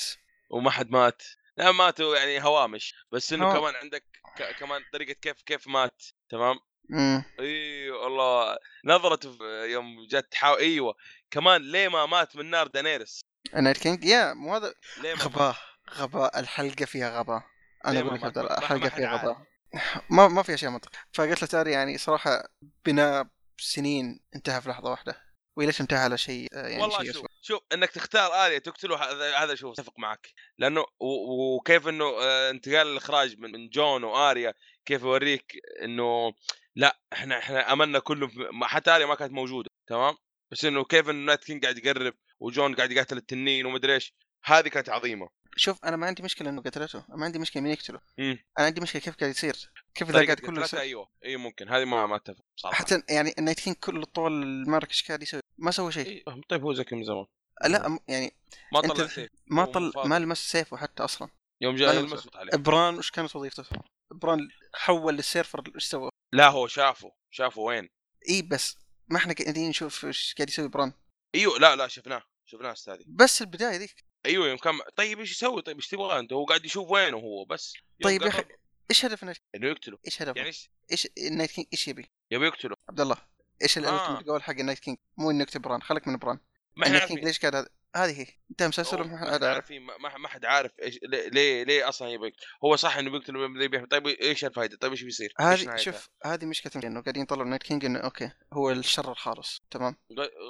[0.51, 1.23] وما حد مات.
[1.57, 2.95] لا ماتوا يعني هوامش.
[3.13, 4.05] بس إنه هو- كمان عندك
[4.37, 4.57] ك...
[4.59, 6.57] كمان طريقة كيف كيف مات تمام؟
[6.93, 7.25] إمم.
[7.41, 10.95] اي والله نظرته يوم جت تحاول أيوه
[11.31, 13.21] كمان ليه ما مات من نار دانيرس؟
[13.57, 14.75] النايت كينج يا مو هذا
[15.17, 15.57] غباء
[15.91, 17.43] غباء الحلقة فيها غباء.
[17.87, 19.47] أنا أقول لك الله، الحلقة فيها غباء.
[20.17, 22.49] ما ما في أشياء منطق فقلت له تاري يعني صراحة
[22.85, 23.27] بناء
[23.59, 25.32] سنين انتهى في لحظة واحدة.
[25.57, 28.97] وليش انتهى على شيء آه، يعني والله شيء شوف أسوأ شوف إنك تختار آلية تقتله
[28.97, 30.29] هذا هذا شوف أتفق معك.
[30.59, 34.55] لأنه وكيف إنه آه، انتقال الإخراج من من جون واريا
[34.87, 36.33] كيف يوريك إنه
[36.77, 38.31] لا إحنا إحنا املنا كله
[38.63, 40.15] حتى اريا ما كانت موجودة تمام؟
[40.51, 44.69] بس إنه كيف إنه نايت كينج قاعد يقرب وجون قاعد يقاتل التنين ومدري إيش هذه
[44.69, 45.29] كانت عظيمة.
[45.57, 48.01] شوف أنا ما عندي مشكلة إنه قتلته ما عندي مشكلة مين يقتله.
[48.19, 50.81] أنا عندي مشكلة كيف قاعد يصير كيف ذا طريقة قاعد كله يصير.
[50.81, 51.69] أيوه أيوه ممكن.
[51.69, 52.77] هذه ما ما أتفق صراحة.
[52.77, 56.07] حتى يعني النايت كينج كل طول المعركة إيش قاعد يسوي؟ ما سوى شيء.
[56.07, 57.27] إيه، طيب هو زكي من زمان.
[57.65, 58.37] لا يعني
[58.73, 59.31] ما طلع سيف.
[59.47, 59.93] ما طل.
[60.05, 61.29] ما لمس سيفه حتى أصلا.
[61.61, 62.01] يوم جاء.
[62.01, 62.57] المسوط عليه.
[62.57, 63.65] بران وش كانت وظيفته؟
[64.13, 67.13] بران حول للسيرفر إيش سوى؟ لا هو شافه.
[67.31, 67.89] شافه وين؟
[68.29, 68.79] إي بس
[69.09, 70.93] ما إحنا قاعدين نشوف إيش قاعد يسوي بران
[71.35, 72.23] إيوه لا لا شفناه.
[72.45, 73.05] شفناه أستاذي.
[73.09, 74.12] بس البداية ذيك.
[74.27, 77.45] أيوه يوم كان طيب إيش يسوي طيب إيش تبغى أنت هو قاعد يشوف وينه هو
[77.45, 78.45] بس طيب يا أخي
[78.91, 82.77] إيش هدف إنه يقتله إيش هدفه؟ يعني إيش إيش النايت كينج إيش يبي؟ يبي يقتله
[82.89, 83.17] عبد الله
[83.63, 83.81] إيش آه.
[83.81, 86.39] ال ultimate goal حق النايت كينج؟ مو انه يكتب بران خليك من بران
[86.77, 88.27] ما إحنا كينج ليش قاعد؟ هذه هي.
[88.51, 89.71] أنت مسلسل ما حد عارف.
[89.71, 92.47] ما- حد عارف إيش ليه- ليه أصلا يبي يقتل.
[92.65, 93.87] هو صح إنه بيقتل.
[93.87, 97.85] طيب إيش الفائده طيب إيش بيصير؟ هذه؟ شوف هذه مشكلة إنه قاعدين يطلعوا النايت كينج
[97.85, 99.97] إنه okay هو الشر الخالص تمام؟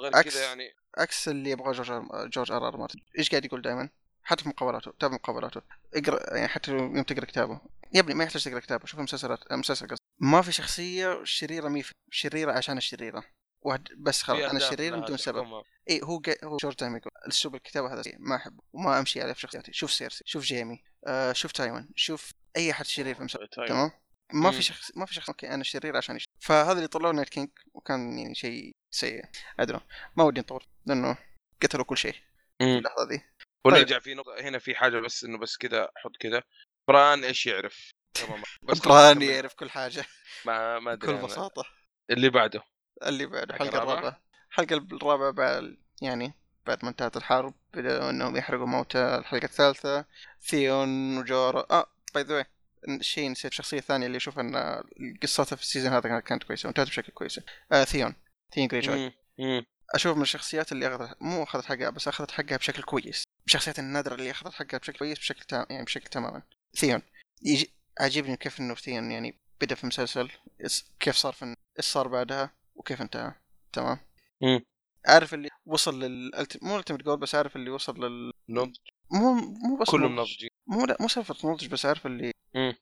[0.03, 0.73] غير كذا يعني.
[0.97, 2.99] عكس اللي يبغاه جورج جورج آر آر مارتن.
[3.19, 3.89] إيش قاعد يقول دائما
[4.23, 5.61] حتى في مقابلاته تابع مقابلاته.
[5.95, 7.61] اقرأ يعني حتى يوم تقرأ كتابه.
[7.93, 11.67] يا ابني ما يحتاج تقرأ كتابه شوف مسلسلات آه، مسلسل قصدي ما في شخصية شريرة
[11.69, 13.23] ما في شريرة عشان الشريرة.
[13.65, 15.63] واحد بس خلاص أنا شرير بدون سبب.
[15.89, 19.33] اي هو جا هو جورج دائما يقول اسلوب الكتابه هذا ما أحبه وما أمشي عليه
[19.33, 19.73] في شخصياتي.
[19.73, 23.67] شوف سيرسي شوف جيمي آه شوف تايون شوف أي أحد شرير في المسلسل طيب.
[23.67, 23.91] تمام؟
[24.33, 24.51] ما.
[24.51, 27.49] في شخص ما في شخص okay أنا شرير عشان يشتغل فهذا اللي طلعوه نايت كينج
[27.73, 29.23] وكان يعني شيء سيء.
[29.59, 29.79] ادري
[30.17, 31.17] ما ودي نطول لأنه
[31.61, 32.15] قتلوا كل شيء.
[32.61, 33.21] اللحظة ذي.
[33.65, 36.43] ونرجع في نقطة هنا في حاجة بس إنه بس كذا حط كذا
[36.87, 38.43] بران إيش يعرف؟ تمام.
[38.69, 39.21] بس بران.
[39.21, 40.05] يعرف كل حاجة.
[40.45, 41.25] ما ما أدري بكل.
[41.27, 41.63] بساطة.
[42.09, 42.63] اللي بعده.
[43.03, 44.19] اللي بعد الحلقة الرابعة؟ الرابعه
[44.51, 46.33] الحلقة الرابعه بعد يعني
[46.65, 50.05] بعد ما انتهت الحرب بدأوا إنهم يحرقوا موتى الحلقة الثالثة.
[50.41, 51.85] ثيون وجورا آه
[52.15, 52.45] by the
[53.01, 54.83] شيء نسيت الشخصيه الثانية اللي أشوف إن
[55.21, 57.39] قصتها في ال season هذا كانت كويسة وانتهت بشكل كويس
[57.71, 58.15] آه ثيون.
[58.55, 59.11] ثيون جريجوي مم.
[59.39, 59.65] مم.
[59.95, 63.23] أشوف من الشخصيات اللي اخذت مو أخذت حقها بس أخذت حقها بشكل كويس.
[63.45, 66.41] الشخصيات النادرة اللي أخذت حقها بشكل كويس بشكل تام يعني بشكل تماما.
[66.77, 67.01] ثيون.
[67.41, 70.29] يجي عاجبني كيف إنه ثيون يعني بدأ في مسلسل
[70.99, 72.53] كيف صار في إيش صار بعدها.
[72.75, 73.33] وكيف انتهى
[73.73, 73.97] تمام
[74.41, 74.61] مم.
[75.07, 78.75] عارف اللي وصل لل مو ultimate goal بس عارف اللي وصل لل نضج
[79.11, 80.21] مو مو بس كلهم نضج.
[80.21, 82.73] نضجين مو لا مو سالفة نضج بس عارف اللي مم.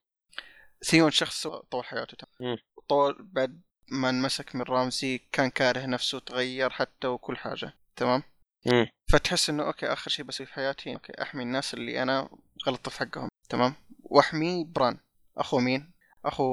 [0.86, 2.58] ثيون شخص طول حياته مم.
[2.89, 3.62] طول بعد
[3.92, 8.24] ما انمسك من رامزي كان كاره نفسه تغير حتى وكل حاجة تمام
[8.66, 8.88] مم.
[9.12, 12.30] فتحس إنه أوكي آخر شيء بسويه في حياتي أوكي أحمي الناس اللي أنا
[12.68, 13.74] غلطت في حقهم تمام
[14.04, 14.98] وأحمي بران
[15.38, 15.92] أخو مين؟
[16.26, 16.44] أخو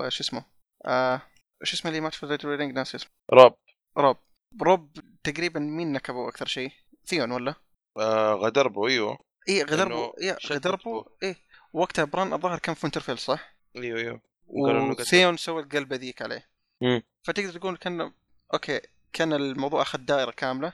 [0.00, 0.44] آه، شو اسمه؟
[0.86, 1.22] آه
[1.64, 3.54] شو اسمه اللي مات في ريد رينج ناس اسمه راب
[3.98, 4.16] روب
[4.62, 4.92] روب
[5.24, 6.72] تقريبا مين نكبه أكثر شيء؟
[7.06, 7.54] ثيون ولا؟
[7.98, 11.04] آه غدربه إيوه اي غدربو شد غدربو.
[11.22, 11.36] اي
[11.72, 14.20] وقتها بران الظاهر كان في وينترفيل صح؟ إيوه إيوه.
[14.46, 16.48] وثيون سوى القلبه ذيك عليه
[16.82, 17.02] مم.
[17.22, 18.12] فتقدر تقول كان
[18.54, 18.80] أوكي
[19.12, 20.72] كان الموضوع أخذ دائرة كاملة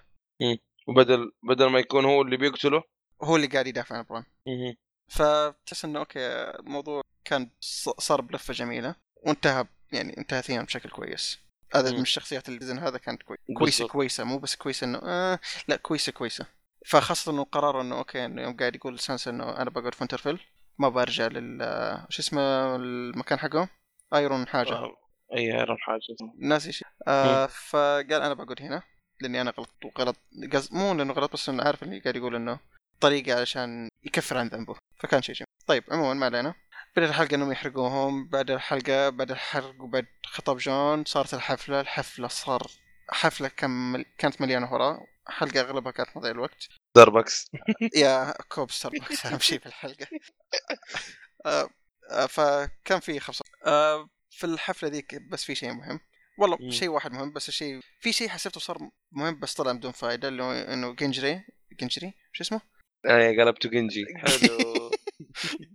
[0.89, 2.83] وبدل بدل ما يكون هو اللي بيقتله
[3.23, 4.77] هو اللي قاعد يدافع عن بران مم.
[5.09, 6.21] فتحس إنه أوكي
[6.61, 7.51] الموضوع كان
[7.99, 11.39] صار بلفه جميلة وانتهى يعني انتهى ثيون بشكل كويس.
[11.75, 11.91] هذا.
[11.93, 13.37] من الشخصيات اللي السيزون هذا كانت كوي...
[13.59, 13.89] كويسة.
[13.89, 15.39] كويسة مو بس كويسة إنه آه
[15.69, 16.47] لا كويسة كويسة.
[16.87, 20.41] فخاصة إنه قرروا إنه okay إنه يوم قاعد يقول سانسا إنه أنا بقعد في وينترفيل
[20.79, 23.69] ما برجع لل آه، شو اسمه المكان حقهم
[24.15, 24.73] ايرون حاجة.
[24.73, 24.97] آه،
[25.37, 26.01] أي ايرون حاجة.
[26.39, 26.89] ناسي شيء.
[27.09, 28.83] آه فقال أنا بقعد هنا
[29.21, 30.17] لأني أنا غلط وغلط.
[30.53, 32.59] قصد مو لأنه غلط بس إنه عارف إني قاعد يقول إنه
[33.01, 34.77] طريقة عشان يكفر عن ذنبه.
[34.97, 35.47] فكان شيء جميل.
[35.67, 36.55] طيب عموما ما علينا.
[36.97, 42.71] بدأت الحلقة إنهم يحرقوهم بعد الحلقة بعد الحرق وبعد خطاب جون صارت الحفلة الحفلة صار
[43.11, 46.69] حفلة كم كانت مليانة هراء حلقة أغلبها كانت مضيع الوقت.
[46.97, 47.51] ستاربكس
[47.97, 50.07] يا كوب ستاربكس أهم شيء في الحلقة.
[51.47, 51.69] آه،
[52.11, 56.01] آه، فكان في خبصة آه، في الحفلة ذيك بس في شيء مهم.
[56.39, 56.71] والله.
[56.71, 58.79] شيء واحد مهم بس الشيء في شيء حسبته صار
[59.13, 61.45] مهم بس طلع بدون فائدة اللي هو إنه جنجري
[61.81, 62.61] جنجري شو اسمه؟
[63.07, 64.91] اي قلبته جنجي حلو.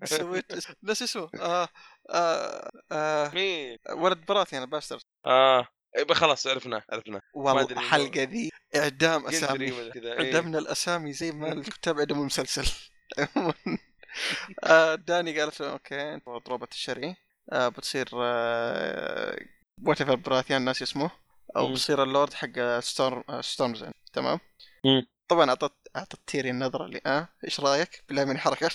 [0.03, 0.45] سويت
[0.83, 1.67] ناس اسمه آه
[2.09, 5.67] آه آه مين؟ ولد براثيان باستر آه
[5.97, 7.73] إيه خلاص عرفنا عرفنا والله أدري.
[7.73, 10.39] الحلقة ذي إعدام أسامي كذا إيه.
[10.39, 12.71] الأسامي زي ما الكتاب عدموا المسلسل
[14.63, 17.15] آه، داني قالت له okay ضربت الشرعي
[17.51, 18.09] آه، بتصير
[19.83, 21.11] whatever براثيان ناس اسمه
[21.57, 21.73] أو مم.
[21.73, 24.39] بصير اللورد حق ستورم ستورمز إند، تمام.
[25.27, 28.73] طبعا أعطت أعطت تيري النظرة اللي آه إيش رأيك بالله من حركات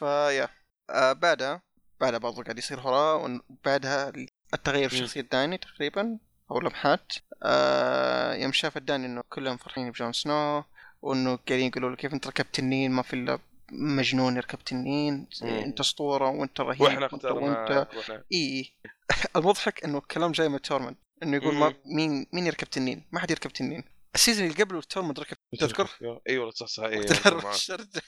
[0.00, 0.48] فيا
[0.90, 1.62] آه بعدها
[2.00, 4.12] بعدها برضو قاعد يصير هراء وبعدها
[4.54, 5.06] التغير في مم.
[5.06, 6.18] شخصية داني تقريبا
[6.50, 10.64] أو لمحات آه يوم شاف داني إنه كلهم فرحين بجون سنو
[11.02, 13.38] وإنه قاعدين يقولوا له كيف أنت ركبت تنين ما في إلا
[13.72, 15.26] مجنون يركب تنين.
[15.42, 18.72] أنت أسطورة وأنت رهيب وإحنا وإحنا إي
[19.36, 21.74] المضحك إنه الكلام جاي من تورمن إنه يقول ما.
[21.86, 25.88] مين مين يركب تنين؟ ما حد يركب تنين ال season اللي قبله تورمن ركب تذكر؟
[26.28, 26.98] إي والله صح صح إي
[27.54, 27.98] الشرد.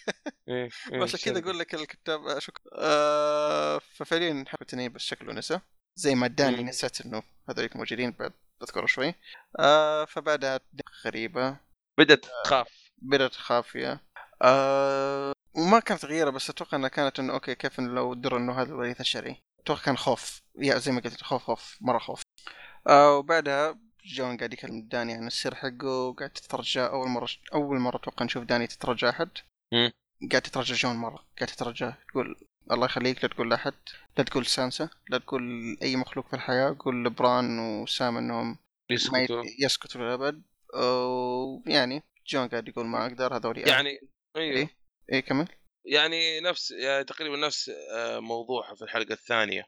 [0.48, 2.64] إيه، إيه، عشان كذا أقول لك الكتاب آه، شكرا.
[2.78, 5.60] آه ففعليا حركة تنين بس شكله نسى
[5.98, 6.68] زي ما داني مم.
[6.68, 9.14] نسيت إنه هذوليك موجودين بعد بذكره شوي.
[9.58, 10.60] آه فبعدها
[11.06, 11.56] غريبة.
[11.98, 12.68] بدت تخاف.
[13.02, 14.00] بدأت خافية
[14.42, 18.52] آه وما كانت غيرة بس أتوقع إنها كانت إنه okay كيف إنه لو دروا إنه
[18.62, 19.36] هذا الوريث الشرعي.
[19.60, 20.42] أتوقع كان خوف.
[20.58, 22.22] yeah زي ما قلت خوف خوف مرة خوف.
[22.88, 27.96] آه وبعدها جون قاعد يكلم داني عن السر حقه وقاعد تترجى أول مرة أول مرة
[27.96, 29.30] أتوقع نشوف داني تترجى أحد.
[30.30, 31.26] قاعد تترجى جون مرة.
[31.38, 32.36] قاعد تترجى تقول
[32.70, 33.74] الله يخليك لا تقول لأحد
[34.18, 35.42] لا تقول سانسا لا تقول
[35.82, 38.58] أي مخلوق في الحياة قول لبران وسام إنهم
[38.90, 39.42] يسكتوا.
[39.60, 40.42] يسكتوا للأبد.
[40.74, 43.98] ويعني جون قاعد يقول ما أقدر هذول يعني
[44.36, 44.56] أيوه.
[44.56, 44.68] إيه.
[45.12, 45.48] إيه كمل.
[45.84, 49.64] يعني نفس يعني تقريبا نفس آه، موضوعها في الحلقة الثانية.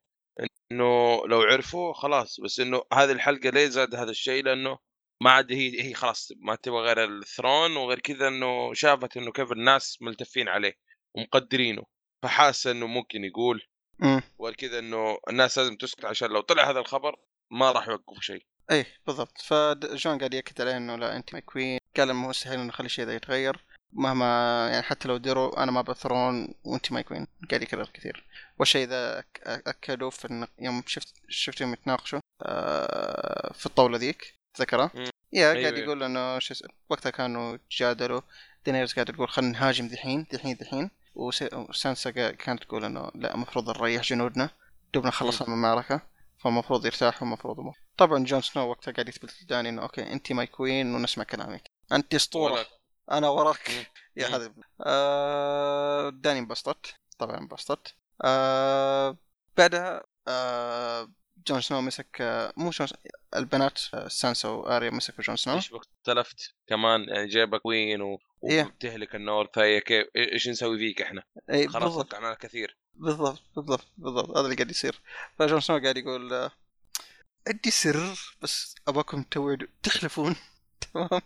[0.73, 4.79] إنه لو عرفوا خلاص بس إنه هذه الحلقة ليه زاد هذا الشيء؟ لأنه
[5.23, 9.33] ما عاد هي هي خلاص ما تبغى غير ال throne وغير كذا إنه شافت إنه
[9.33, 10.75] كيف الناس ملتفين عليه
[11.15, 11.83] ومقدرينه
[12.23, 13.63] فحاسه إنه ممكن يقول
[14.03, 17.17] امم وغير كذا إنه الناس لازم تسكت عشان لو طلع هذا الخبر
[17.51, 18.47] ما راح يوقفوا شيء.
[18.71, 19.41] إيه بالضبط.
[19.41, 23.15] فجون قاعد يأكد عليه إنه لا أنت my queen؟ قال مستحيل إنه نخلي الشيء ذا
[23.15, 23.65] يتغير.
[23.95, 28.25] مهما يعني حتى لو دروا أنا ما أبي throne وانت my queen قاعد يكرر كثير
[28.59, 30.49] والشيء ذا أكدوا في النق...
[30.59, 35.05] يوم شفت شفتهم يتناقشوا آه في الطاولة ذيك ذكرها مم.
[35.33, 35.79] yeah أيوة، قاعد أيوة.
[35.87, 38.21] يقول إنه شو اسمه وقتها كانوا يتجادلوا
[38.65, 40.27] دينيرز قاعد تقول خلينا نهاجم دحين
[40.61, 44.51] دحين وس- وسانسا كانت تقول إنه لا المفروض نريح جنودنا
[44.95, 46.01] دوبنا خلصنا من المعركة
[46.39, 47.57] فالمفروض يرتاحوا المفروض.
[47.97, 52.15] طبعا جون سنو وقتها قاعد يثبت لداني إنه okay انت my queen ونسمع كلامك انت
[52.15, 52.67] أسطورة
[53.11, 53.91] أنا وراك.
[54.17, 54.27] yeah.
[54.27, 56.95] هذا آه داني انبسطت.
[57.19, 57.95] طبعا انبسطت.
[58.25, 59.17] آه
[59.57, 61.09] بعدها آه
[61.47, 62.89] جون سنو مسك آه مو جون
[63.37, 65.55] البنات آه سانسا واريا مسكوا جون سنو.
[65.55, 68.19] إيش اختلفت كمان يعني جايب لك queen و...
[68.45, 68.65] إيه.
[68.65, 72.77] وبتهلك ال North هي كيف إيش نسوي فيك إحنا؟ اي خلاص وقعنا كثير.
[72.95, 74.31] بالضبط بالضبط بالضبط.
[74.31, 75.01] هذا اللي قاعد يصير.
[75.39, 76.51] فجون سنو قاعد يقول آه،
[77.49, 80.37] عندي سر بس ابغاكم توعدوا تحلفون
[80.93, 81.21] تمام.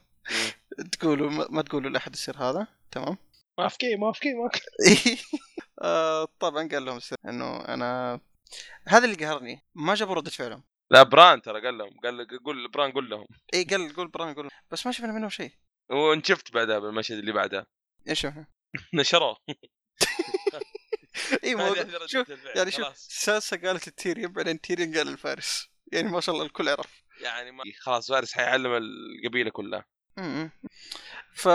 [0.92, 3.16] تقولوا ما, تقولوا لأحد السر هذا؟ تمام؟
[3.58, 5.18] ما في ما في ما في
[5.82, 8.20] آه، طبعا قال لهم السر إنه أنا
[8.88, 9.62] هذا اللي قهرني.
[9.74, 10.62] ما جابوا ردة فعلهم.
[10.90, 12.00] لا بران ترى قال لهم.
[12.04, 13.26] قال قول بران قول لهم.
[13.54, 14.48] اي قال قول بران قول.
[14.70, 15.50] بس ما شفنا منهم شيء.
[15.90, 17.66] وانت شفت بعدها بالمشهد اللي بعدها
[18.08, 18.44] إيش هو؟
[18.94, 19.36] نشروه.
[21.44, 21.56] اي
[22.06, 22.96] شوف يعني شوف.
[22.96, 27.64] سانسا قالت لتيريون بعدين تيريون قال للفارس يعني ما شاء الله الكل عرف يعني ما...
[27.80, 29.84] خلاص فارس حيعلم القبيلة كلها.
[31.32, 31.48] ف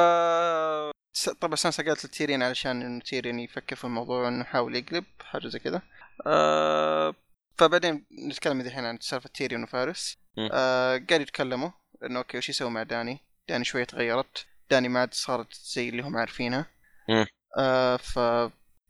[1.41, 5.59] طبعا سانسا قالت لتيرين علشان انه تيرين يفكر في الموضوع إنه يحاول يقلب حاجة زي
[5.59, 5.81] كذا.
[6.27, 7.15] آه
[7.57, 10.17] فبعدين نتكلم الحين عن سالفة تيرين وفارس.
[10.51, 11.71] آه قاعد يتكلموا
[12.03, 14.45] إنه okay وش يسوي مع داني؟ داني شوية تغيرت.
[14.69, 16.65] داني ما عاد صارت زي اللي هم عارفينها.
[17.09, 17.25] م.
[17.57, 18.19] آه ف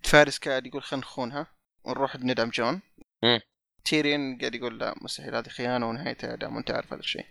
[0.04, 1.48] فارس قاعد يقول خلينا نخونها
[1.84, 2.82] ونروح ندعم جون.
[3.86, 7.26] تيرين قاعد يقول لا مستحيل هذه خيانة ونهايتها اعدام وانت عارف هذا الشيء.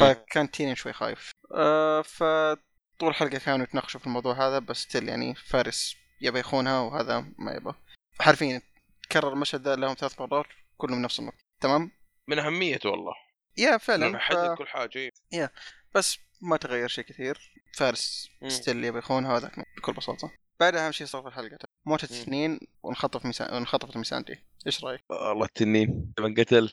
[0.00, 1.30] فكان تيرين شوي خايف.
[1.56, 7.20] آه فطول الحلقة كانوا يتناقشوا في الموضوع هذا بس still يعني فارس يبي يخونها وهذا
[7.38, 7.74] ما يبغى.
[8.20, 8.62] حرفيا
[9.02, 10.46] تكرر المشهد ذا لهم ثلاث مرات
[10.76, 11.44] كلهم نفس النقطة.
[11.60, 11.90] تمام؟
[12.28, 13.12] من اهميته والله.
[13.58, 14.04] yeah فعلا.
[14.04, 14.20] لأنه ف...
[14.20, 15.52] حدد كل حاجة إيه.
[15.94, 17.52] بس ما تغير شيء كثير.
[17.74, 18.48] فارس مم.
[18.48, 20.32] still يبي يخونها هذاك بكل بساطة.
[20.60, 21.58] بعدها أهم شيء صار في الحلقة.
[21.86, 22.16] موت مم.
[22.16, 23.54] الاثنين وانخطف ميسان...
[23.54, 26.72] وانخطفت ميساندي إيش رأيك؟ والله التنين لما قتل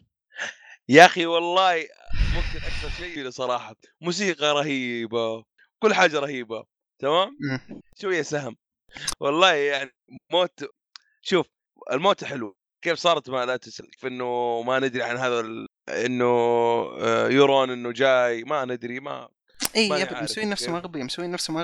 [0.90, 1.76] يا أخي والله
[2.36, 5.44] ممكن أكثر شيء صراحة موسيقى رهيبة
[5.80, 6.66] كل حاجة رهيبة
[7.00, 7.38] تمام.
[8.02, 8.56] شوية سهم
[9.20, 9.92] والله يعني
[10.32, 10.66] موت
[11.22, 11.48] شوف
[11.92, 15.68] الموت حلو كيف صارت ما لا تسلك في إنه ما ندري عن هذا ال...
[15.90, 16.26] إنه
[17.00, 19.30] آه، يورون إنه جاي ما ندري ما
[19.76, 20.08] إي يا كيف.
[20.08, 21.58] اغبياء مسوين نفسهم اغبياء مسوين نفسهم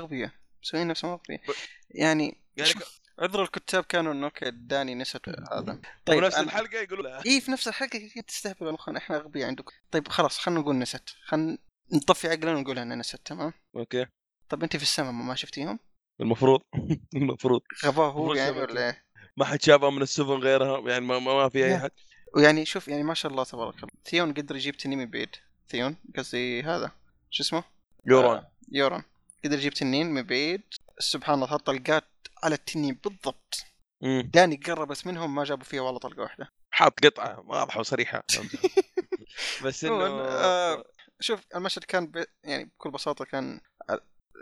[1.11, 1.51] اغبياء ب-
[1.89, 2.71] يعني يعني
[3.19, 5.61] عذر الكتاب كانوا إنه okay داني نسيت هذا.
[5.61, 7.25] طيب طيب نفس الحلقة يقولوا لا.
[7.25, 11.09] اي في نفس الحلقة كيف تستهبلوا مخنا إحنا أغبياء عندكم طيب خلاص خلينا نقول نسيت.
[11.25, 11.57] خلينا
[11.93, 14.05] نطفي عقلنا ونقول انها نسيت تمام؟ okay.
[14.49, 15.79] طب أنت في السماء ما شفتيهم؟
[16.21, 16.61] المفروض
[17.15, 17.61] المفروض.
[17.85, 18.59] غباه هو يعني.
[18.59, 19.05] ولا إيه؟
[19.37, 21.75] ما حد شافها من السفن غيرها يعني ما, ما في أي.
[21.75, 21.91] احد
[22.35, 23.89] ويعني شوف يعني ما شاء الله تبارك الله.
[24.05, 25.35] ثيون قدر يجيب تنين من بعيد
[25.69, 26.91] ثيون قصدي هذا.
[27.29, 27.63] شو اسمه؟
[28.05, 29.03] يورون آه، يورون
[29.45, 30.61] قدر يجيب تنين من بعيد
[30.99, 32.03] سبحان الله حط طلقات
[32.43, 33.63] على التنين بالضبط.
[34.01, 34.29] مم.
[34.33, 36.49] داني قربت منهم ما جابوا فيها والله طلقة واحدة.
[36.71, 38.23] حاط قطعة واضحة وصريحة.
[39.63, 40.83] بس إنه آه،
[41.19, 42.25] شوف المشهد كان ب...
[42.43, 43.59] يعني بكل بساطة كان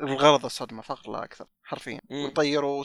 [0.03, 1.99] الغرض الصدمة فقط لا أكثر حرفيا.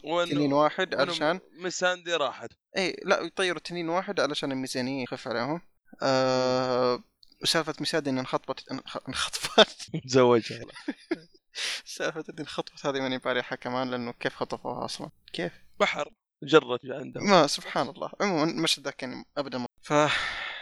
[0.00, 2.50] وإنه- تنين واحد علشان مساندي راحت.
[2.76, 5.60] اي لا يطيروا تنين واحد علشان الميزانية يخف عليهم.
[6.02, 7.04] آه...
[7.42, 9.76] وسالفة ميساندي إن انخطبت انخ- انخطبت.
[10.08, 10.64] تزوجها
[11.84, 16.10] سالفه ان انخطبت هذه ماني باريحه كمان لأنه كيف خطفوها أصلا؟ كيف؟ بحر
[16.42, 18.10] جرت عندهم ما سبحان الله.
[18.20, 19.58] عموما المشهد ذاك كان ابدا.
[19.58, 19.92] ما ف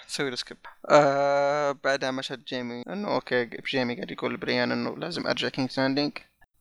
[0.06, 0.56] نسوي له skip
[0.90, 2.82] آه بعدها مشهد جيمي.
[2.88, 6.12] إنه okay جيمي قاعد يقول لبريان إنه لازم أرجع كينج لاندنج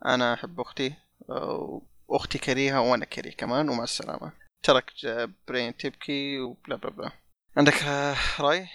[0.05, 0.93] أنا أحب أختي
[1.29, 4.31] آه، واختي كريهة وأنا كريه كمان ومع السلامة.
[4.63, 4.91] ترك
[5.47, 7.11] بريان تبكي و blah blah blah.
[7.57, 8.67] عندك آه، رأي؟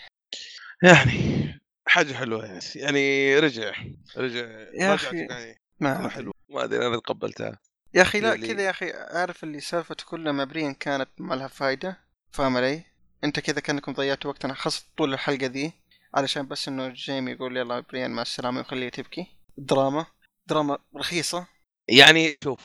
[0.83, 1.61] يعني
[1.95, 3.73] حاجة حلوة يعني يعني رجع
[4.17, 5.17] رجع يا أخي.
[5.19, 6.09] يعني ما.
[6.09, 7.59] حلو ما أدري أنا تقبلتها
[7.95, 11.35] يا أخي لا اللي- كذا يا أخي عارف اللي سالفته كلها مع بريان كانت ما
[11.35, 11.99] لها فايدة
[12.33, 12.83] فاهم علي؟
[13.25, 15.73] أنت كذا كأنكم ضيعتوا وقت أنا خاصة طول الحلقة ذي
[16.15, 19.27] علشان بس إنه جيمي يقول يلا بريان مع السلامة ويخليها تبكي
[19.59, 20.07] دراما
[20.47, 21.47] دراما رخيصة
[21.89, 22.61] يعني شوف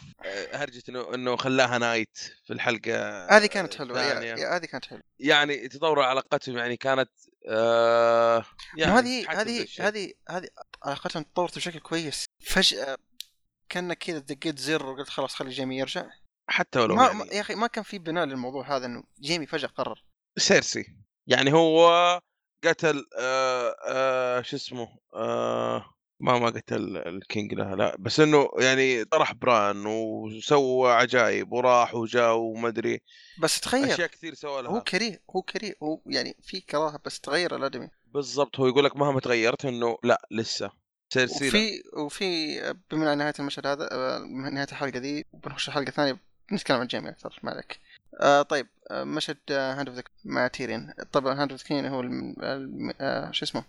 [0.53, 2.17] هرجة إنه إنه خلاها knight
[2.47, 4.39] في الحلقة هذه كانت.
[4.41, 7.09] يا- هذه كانت حلوة يعني تطور علاقتهم يعني كانت
[7.47, 8.45] آه
[8.77, 9.67] يعني هذه هذه.
[9.79, 10.49] هذه هذه
[10.83, 12.25] علاقتهم تطورت بشكل كويس.
[12.43, 12.97] فجأة
[13.69, 16.09] كأنك كذا دقيت زر وقلت خلاص خلي جيمي يرجع.
[16.49, 19.67] حتى ولو ما يعني يا أخي ما كان في بناء للموضوع هذا إنه جيمي فجأة
[19.67, 20.03] قرر.
[20.37, 20.95] سيرسي.
[21.27, 21.89] يعني هو
[22.63, 28.49] قتل آه آه شو اسمه آه ما ما قتل ال king لا لا بس إنه
[28.59, 33.01] يعني طرح بران وسوى عجائب وراح وجاء وما أدري
[33.39, 33.93] بس تغير.
[33.93, 37.89] أشياء كثير سوى هو لها كريه هو كريه هو يعني في كراهة بس تغير الادمي
[38.05, 40.71] بالضبط هو يقول لك مهما تغيرت إنه لا لسه
[41.15, 41.23] لا.
[41.23, 42.59] وفي وفي
[42.91, 44.19] بما نهاية المشهد هذا آه،
[44.51, 46.17] نهاية الحلقة دي وبنخش الحلقة الثانية
[46.51, 47.79] بنتكلم عن جيمي أكثر ما عليك.
[48.21, 50.93] آه طيب آه مشهد Hand of مع تيرين.
[51.11, 52.35] طبعا Hand of هو الم...
[52.43, 52.93] الم...
[53.01, 53.63] آه شو اسمه؟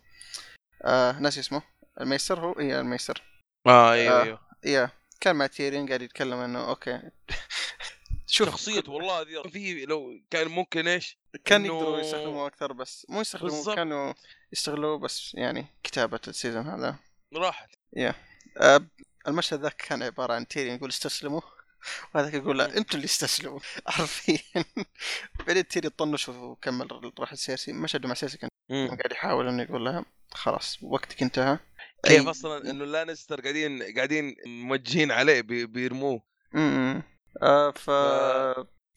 [0.83, 1.63] آه ناسي اسمه.
[2.01, 3.23] ال maester هو؟ اي ال maester.
[3.67, 4.25] آه أيوه آه.
[4.25, 4.41] أيوه.
[4.65, 7.03] يا كان مع تيرين قاعد يتكلم إنه okay.
[8.27, 13.07] شوف شخصيته والله ذي في لو كان ممكن إيش؟ كان إنه- يقدروا يستخدموه أكثر بس
[13.09, 13.75] مو يستخدموه.
[13.75, 14.13] كانوا
[14.53, 16.97] يستغلوه بس يعني كتابة ال season هذا.
[17.35, 17.71] راحت.
[18.61, 18.87] آه،
[19.29, 21.41] المشهد ذاك كان عبارة عن تيرين يقول استسلموا
[22.15, 23.61] وهذاك يقول لا أنتوا اللي استسلموا.
[23.87, 24.65] حرفيا
[25.47, 28.51] بعدين تيري طنش وكمل راح سيرسي مشهد مع سيرسي كان.
[28.71, 31.59] قاعد يحاول إنه يقول لها خلاص وقتك انتهى.
[32.05, 36.23] كيف أي- أصلا إنه لانستر قاعدين قاعدين موجهين عليه بي- بيرموه.
[36.55, 37.03] إمم.
[37.43, 37.91] آه ف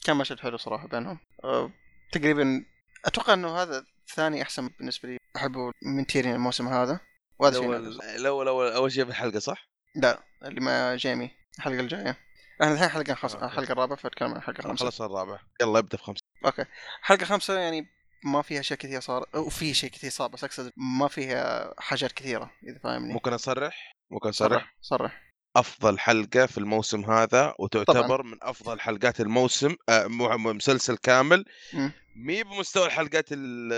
[0.06, 1.20] كان مشهد حلو صراحة بينهم.
[1.44, 1.72] آه
[2.12, 2.66] تقريبا
[3.06, 3.86] أتوقع إنه هذا
[4.16, 5.18] ثاني أحسن بالنسبة لي.
[5.36, 7.00] أحبه من تيرين الموسم هذا.
[7.40, 7.76] وهذا شيء
[8.16, 11.32] الأول اول أول شيء في الحلقة صح؟ لا اللي مع جيمي.
[11.58, 12.18] الحلقة الجاية.
[12.62, 13.46] إحنا الحين حلقة okay.
[13.46, 14.82] الحلقة الرابعة فأتكلم عن الحلقة الخامسة.
[14.84, 16.66] خلاص الرابع يلا ابدأ في خمسه okay.
[17.02, 17.88] حلقة خمسة يعني
[18.26, 22.52] ما فيها اشياء كثير صار وفي شيء كثير صار بس أقصد ما فيها حاجات كثيرة
[22.68, 25.24] إذا فاهمني ممكن أصرح؟ ممكن أصرح؟ صرح صرح
[25.56, 31.46] أفضل حلقة في الموسم هذا وتعتبر من أفضل حلقات الموسم آه مو- مسلسل كامل.
[32.16, 33.74] مي بمستوى الحلقات ال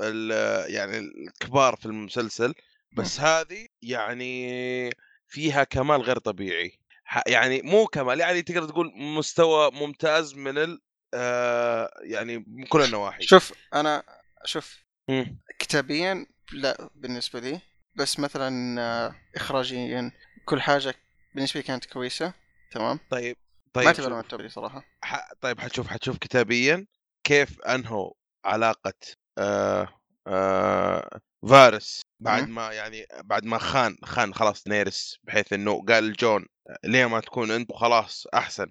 [0.00, 0.30] ال
[0.74, 2.54] يعني الكبار في المسلسل
[2.92, 4.90] بس هذه يعني
[5.26, 6.78] فيها كمال غير طبيعي
[7.26, 10.78] يعني مو كمال يعني تقدر تقول مستوى ممتاز من
[11.16, 14.02] آه يعني من كل النواحي شوف أنا
[14.44, 15.38] شوف مم.
[15.58, 17.60] كتابيا لا بالنسبة لي
[17.94, 20.12] بس مثلا آه، اخراجيا
[20.44, 20.94] كل حاجة
[21.34, 22.32] بالنسبة لي كانت كويسة
[22.70, 23.36] تمام طيب
[23.66, 24.14] ما طيب أعتبرها شوف.
[24.14, 25.32] من ال top لي صراحة ح...
[25.40, 26.86] طيب حتشوف حتشوف كتابيا
[27.24, 28.12] كيف انهوا
[28.44, 28.94] علاقة
[29.38, 29.88] آه
[30.26, 32.48] آه فارس بعد.
[32.48, 36.46] ما يعني بعد ما خان خان خلاص دينيرس بحيث إنه قال جون
[36.84, 38.66] ليه ما تكون انت خلاص أحسن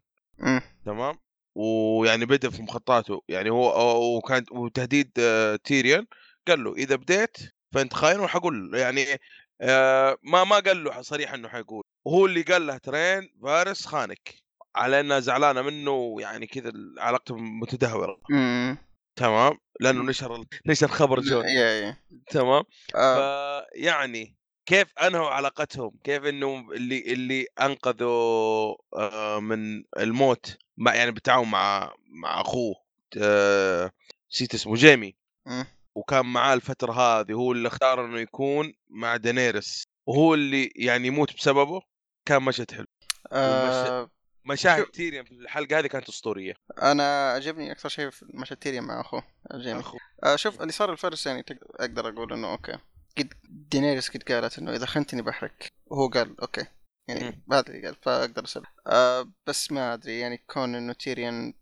[0.85, 1.19] تمام
[1.56, 3.22] ويعني بدأ في مخططاته.
[3.30, 6.08] يعني هو وكان وتهديد آه، تيريون
[6.47, 7.38] قال له إذا بديت
[7.74, 9.06] فأنت خاين وحقول يعني
[9.62, 11.84] آه، ما ما قال له صريحه إنه حيقول.
[12.06, 14.36] وهو اللي قال له ترين فارس خانك.
[14.76, 18.18] على انها زعلانة منه يعني كذا علاقته متدهورة.
[19.16, 21.45] تمام؟ لأنه نشر نشر خبر جون.
[22.32, 22.64] تمام؟
[22.95, 24.36] آه، فيعني
[24.66, 31.93] كيف أنهوا علاقتهم؟ كيف انه اللي اللي أنقذوا آه، من الموت مع يعني بالتعاون مع
[32.09, 32.76] مع أخوه
[34.32, 35.16] نسيت اسمه جيمي.
[35.95, 41.36] وكان معاه الفترة هذه هو اللي اختار إنه يكون مع دينيرس وهو اللي يعني يموت
[41.36, 41.82] بسببه
[42.26, 42.86] كان مشهد حلو.
[43.32, 44.09] آه،
[44.45, 46.53] مشاهد شو- تيريون في الحلقة هذه كانت أسطورية.
[46.82, 49.24] أنا عجبني أكثر شيء في مشهد تيريون مع أخوه
[49.55, 49.80] جيمي.
[49.80, 49.97] أخو.
[50.24, 51.45] آه شوف اللي صار لفارس يعني
[51.80, 52.78] أقدر أقول إنه okay.
[53.18, 55.55] قد دينيريس قد قالت إنه إذا خنتني بحرق
[55.86, 56.65] وهو قال okay.
[57.07, 57.43] يعني.
[57.51, 61.53] هذا اللي قال فأقدر اسلم آه بس ما أدري يعني كون إنه تيريون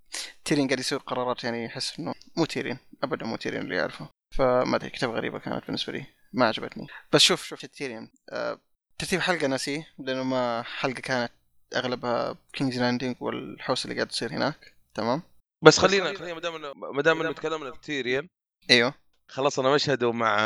[0.45, 4.09] تيريون قاعد يسوي قرارات يعني يحس إنه مو تيريون ابدا مو تيريون اللي يعرفه.
[4.37, 6.87] فما أدري كتابه غريبة كانت بالنسبة لي ما عجبتني.
[7.11, 8.59] بس شوف شوف تيريون آه
[8.99, 11.31] ترتيب حلقة ناسيه لأنه ما حلقة كانت
[11.75, 14.73] أغلبها King's Landing والحوسه اللي قاعد تصير هناك.
[14.93, 15.21] تمام؟
[15.63, 16.61] بس خلينا خلينا ما دام
[16.95, 18.29] ما دام إنه تكلمنا في تيريون
[18.69, 18.93] أيوه.
[19.27, 20.37] خلصنا مشهده مع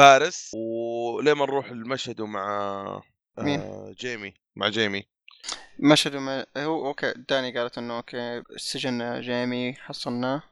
[0.00, 3.02] فارس ولما نروح المشهد مع
[3.38, 5.04] مين؟ آه جيمي مع جيمي
[5.78, 10.42] مشهد ما هو أوكي داني قالت إنه okay السجن جيمي حصلناه.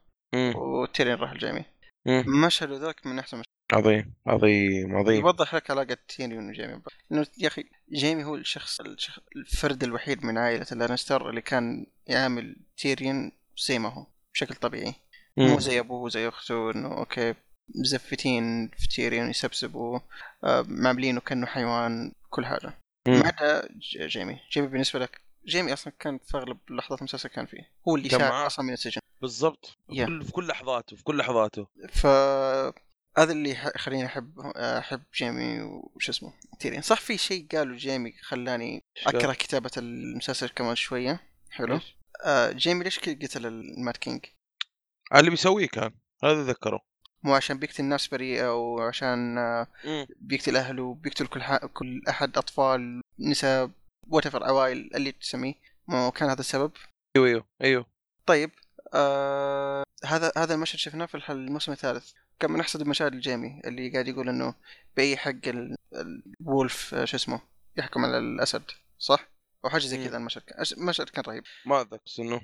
[0.56, 1.64] وتيرين راح لجيمي.
[2.46, 6.82] مشهد ذاك من أحسن مشهد عظيم عظيم عظيم يوضح لك علاقة تيرين وجيمي
[7.12, 12.56] إنه يا أخي جيمي هو الشخص, الشخص الفرد الوحيد من عائلة اللانستر اللي كان يعامل
[12.76, 13.32] تيرين
[13.66, 14.94] زي ما هو بشكل طبيعي
[15.36, 15.58] مو.
[15.58, 17.34] زي أبوه وزي أخته إنه okay
[17.74, 20.00] مزفتين في تيرين يسبسبوا
[20.44, 23.14] آه، معاملينه كانه حيوان كل حاجة مم.
[23.18, 23.68] ما عدا
[24.06, 24.40] جيمي.
[24.52, 27.72] جيمي بالنسبة لك جيمي أصلا كان في أغلب لحظات المسلسل كان فيه.
[27.88, 28.22] هو اللي شاف.
[28.22, 29.00] أصلا من السجن.
[29.22, 29.66] بالضبط.
[29.66, 30.06] في يا.
[30.06, 31.66] كل في كل لحظاته في كل لحظاته.
[31.88, 32.06] ف
[33.18, 38.84] هذا اللي يخليني أحب أحب جيمي وش اسمه تيرين صح في شيء قاله جيمي خلاني
[39.06, 41.20] أكره كتابة المسلسل كمان شوية.
[41.50, 41.80] حلو؟
[42.24, 44.24] آه جيمي ليش قتل ال Mad King
[45.14, 45.90] اللي بيسويه كان
[46.24, 46.80] هذا ذكره.
[47.22, 49.66] مو عشان بيقتل ناس بريئة وعشان آه.
[50.20, 51.56] بيقتل أهله بيقتل كل ح...
[51.56, 53.70] كل أحد أطفال نساء
[54.08, 55.54] وات عوائل اللي تسميه
[55.88, 56.72] مو كان هذا السبب
[57.16, 57.86] أيوه أيوه أيوه
[58.26, 58.50] طيب
[58.94, 64.08] آه هذا هذا المشهد شفناه في الموسم الثالث كان من أحسن المشاهد الجيمي اللي قاعد
[64.08, 64.54] يقول إنه
[64.96, 65.76] بأي حق ال-
[66.40, 67.40] ال wolf آه، شو اسمه
[67.76, 68.62] يحكم على الأسد
[68.98, 69.28] صح؟
[69.64, 70.04] أو حاجة زي.
[70.08, 72.40] كذا المشهد كان المشهد كان رهيب ما أتذكر بس إنه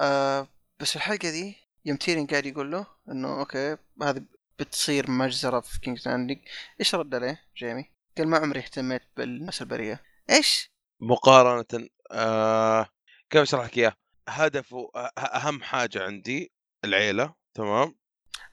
[0.00, 0.48] آه
[0.80, 4.22] بس الحلقة دي يوم تيرين قاعد يقول له إنه okay هذه
[4.58, 6.38] بتصير مجزرة في King's Landing
[6.80, 10.70] إيش رد عليه جيمي؟ قال ما عمري اهتميت بالناس البرية إيش؟
[11.00, 12.88] مقارنة آه
[13.30, 13.96] كيف أشرح لك إياه؟
[14.28, 16.52] هدفه أهم حاجة عندي
[16.84, 17.94] العيلة تمام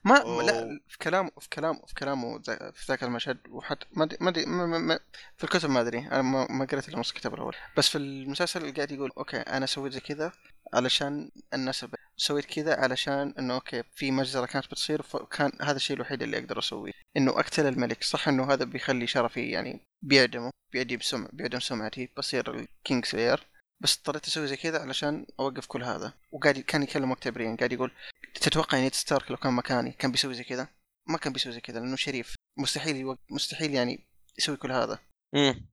[0.03, 0.43] ما أوه.
[0.43, 2.41] لا في كلامه في كلامه في كلامه
[2.73, 4.99] في ذاك المشهد وحتى ما أدري ما أدري ما- ما- ما-
[5.37, 8.73] في الكتب ما أدري أنا ما, ما قريت إلا نص الكتاب الأول بس في المسلسل
[8.73, 10.31] قاعد يقول okay أنا سويت زي كذا
[10.73, 11.95] علشان الناس الب...
[12.21, 16.59] سويت كذا علشان إنه okay في مجزرة كانت بتصير فكان هذا الشيء الوحيد اللي أقدر
[16.59, 16.91] أسويه.
[17.17, 22.55] إنه أقتل الملك صح إنه هذا بيخلي شرفي يعني بيعدمه بيعدم سمع بيعدم سمعتي بصير
[22.55, 23.47] ال King Slayer
[23.79, 26.13] بس اضطريت أسوي زي كذا علشان أوقف كل هذا.
[26.31, 27.91] وقاعد كان يكلم وقت بريان قاعد يقول
[28.33, 30.67] تتوقع نيد ستارك لو كان مكاني؟ كان بيسوي زي كذا؟
[31.07, 32.35] ما كان بيسوي زي كذا لأنه شريف.
[32.57, 33.17] مستحيل يوق...
[33.31, 34.07] مستحيل يعني
[34.39, 34.99] يسوي كل هذا.
[35.33, 35.67] مم.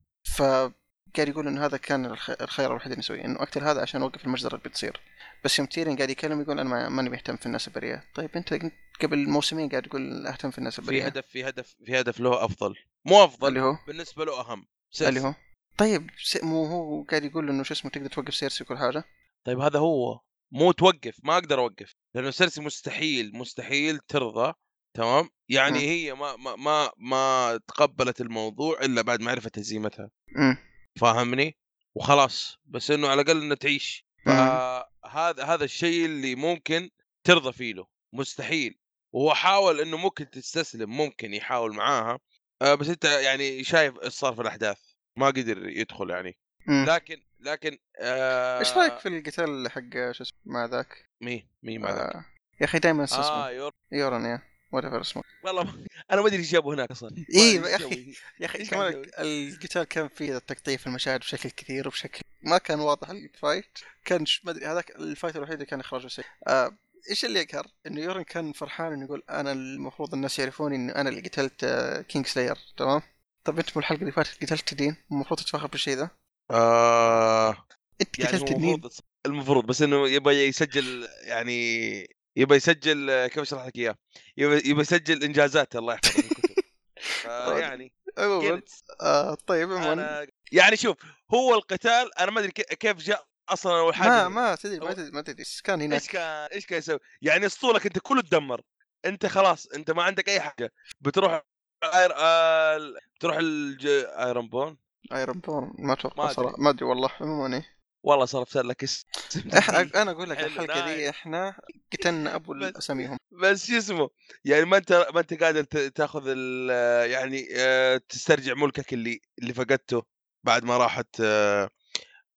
[1.13, 2.29] فقاعد يقول انه هذا كان الخ...
[2.29, 4.99] الخيار الوحيد اللي نسويه إنه أقتل هذا عشان أوقف المجزرة اللي بتصير.
[5.43, 8.59] بس يوم تيرين قاعد يكلم يقول أنا ما- ماني مهتم في الناس البريئه طيب أنت
[9.01, 12.45] قبل موسمين قاعد تقول أهتم في الناس في البريئه هدف في هدف في هدف له
[12.45, 12.75] أفضل.
[13.05, 14.65] مو أفضل اللي هو؟ بالنسبة له أهم.
[14.91, 15.09] سيرسي.
[15.09, 15.33] اللي هو؟
[15.77, 16.09] طيب.
[16.43, 19.03] مو هو قاعد يقول إنه شو اسمه تقدر توقف سيرسي وكل حاجة؟
[19.45, 20.19] طيب هذا هو.
[20.51, 21.95] مو توقف ما أقدر أوقف.
[22.15, 24.53] لأنه سيرسي مستحيل مستحيل ترضى
[24.93, 25.85] تمام؟ يعني مم.
[25.85, 30.09] هي ما ما ما ما تقبلت الموضوع إلا بعد ما عرفت هزيمتها.
[30.37, 30.57] امم
[30.99, 31.57] فاهمني؟
[31.95, 34.05] وخلاص بس إنه على الأقل انها تعيش.
[34.25, 36.89] فهذا هذا الشيء اللي ممكن
[37.23, 37.87] ترضى فيه له.
[38.13, 38.79] مستحيل.
[39.11, 42.19] وهو حاول إنه ممكن تستسلم ممكن يحاول معاها.
[42.61, 44.77] آه، بس أنت يعني شايف إيش صار في الأحداث؟
[45.15, 46.37] ما قدر يدخل يعني.
[46.67, 46.85] مم.
[46.87, 51.91] لكن لكن آه إيش رأيك في القتال حق شو اسمه مع ذاك؟ مين؟ مين مع
[51.91, 52.25] ذاك؟ آه...
[52.61, 54.48] يا أخي دائما اسمه آه يور يورن يا.
[54.71, 57.09] whatever اسمه والله ما- أنا ما أدري إيش جابوا هناك أصلا.
[57.09, 58.15] ما يا يسوي.
[58.39, 63.09] يا أخي كمان القتال كان فيه تقطيع في المشاهد بشكل كثير وبشكل ما كان واضح
[63.09, 63.65] ال fight.
[64.05, 66.25] كان ما أدري هذاك ال fight الوحيد اللي كان إخراجه سيء.
[66.47, 66.77] آه
[67.09, 71.09] إيش اللي يقهر؟ إنه يورن كان فرحان إنه يقول أنا المفروض الناس يعرفوني إنه أنا
[71.09, 73.01] اللي قتلت آه King Slayer تمام؟
[73.43, 76.09] طب أنت من الحلقة اللي فاتت قتلت تنين؟ المفروض تتفاخر بالشيء ذا؟
[76.51, 77.65] آه
[78.01, 78.91] أنت يعني قتلت المفروض
[79.25, 83.95] المفروض بس إنه يبغى يسجل يعني يبغى يسجل كيف أشرح لك إياه؟
[84.37, 86.55] يبغى يسجل إنجازات الله يحفظه في الكتب
[87.21, 88.61] فيعني عموما
[89.01, 90.97] آه طيب عموما يعني شوف
[91.33, 94.93] هو القتال أنا ما أدري كي- كيف جاء أصلا اول حاجة ما ما تدري ما
[94.93, 98.21] تدري ما تدري إيش كان هناك إيش كان إيش كان يسوي؟ يعني اسطولك انت كله
[98.21, 98.61] تدمر
[99.05, 101.41] أنت خلاص أنت ما عندك أي حاجة بتروح
[101.83, 102.11] آير...
[102.15, 102.93] آه...
[103.15, 103.87] بتروح الج...
[104.07, 104.77] آيرون بون
[105.13, 106.33] آيرون بورن ما أتوقع.
[106.33, 107.78] صراحة ما أدري والله عموما إيه.
[108.03, 109.05] والله صرفت لك اسم
[109.55, 111.09] إح- أنا أقول لك الحلقة دي.
[111.09, 111.55] إحنا
[111.93, 114.09] قتلنا أبو بس- اساميهم بس شو اسمه
[114.45, 120.03] يعني ما انت ما أنت قادر تأخذ ال- يعني آه، تسترجع ملكك اللي اللي فقدته
[120.43, 121.69] بعد ما راحت آه،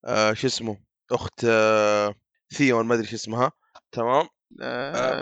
[0.05, 0.79] آه، شو اسمه
[1.13, 1.47] أخت
[2.55, 3.53] ثيون ما أدري شو اسمها
[3.93, 4.29] تمام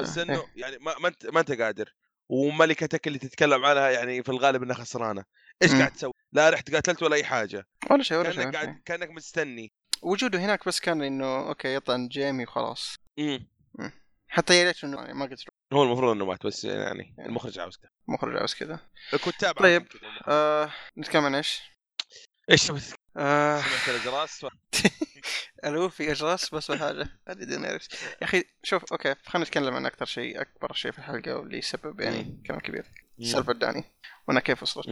[0.00, 0.22] بس إيه.
[0.24, 1.94] انه يعني ما ما انت ما أنت قادر
[2.28, 5.24] وملكتك اللي تتكلم عنها يعني في الغالب إنها خسرانة
[5.62, 5.72] إيش.
[5.72, 8.54] قاعد تسوي؟ لا رحت قاتلت ولا أي حاجة ولا شيء ولا شيء كانك.
[8.54, 9.72] قاعد كأنك مستني
[10.02, 12.94] وجوده هناك بس كان إنه okay يطعن جيمي وخلاص.
[13.18, 13.92] مم.
[14.28, 17.90] حتى يا ريت إنه ما قلت هو المفروض إنه مات بس يعني المخرج عاوز كذا
[18.08, 18.80] مخرج عاوز كذا
[19.14, 19.82] الكتاب طيب.
[19.82, 20.22] المخرج.
[20.28, 21.62] آه نتكلم عن إيش؟
[22.50, 23.60] إيش بس آه.
[23.60, 24.46] سمعت الاجراس
[25.64, 30.04] ألو في إجراس بس حاجة؟ هذه دينيريس يا أخي شوف okay خلينا نتكلم عن أكثر
[30.04, 32.86] شيء أكبر شيء في الحلقة واللي يسبب يعني كلام كبير.
[33.22, 33.84] سالفة داني.
[34.28, 34.88] وأنا كيف وصلت.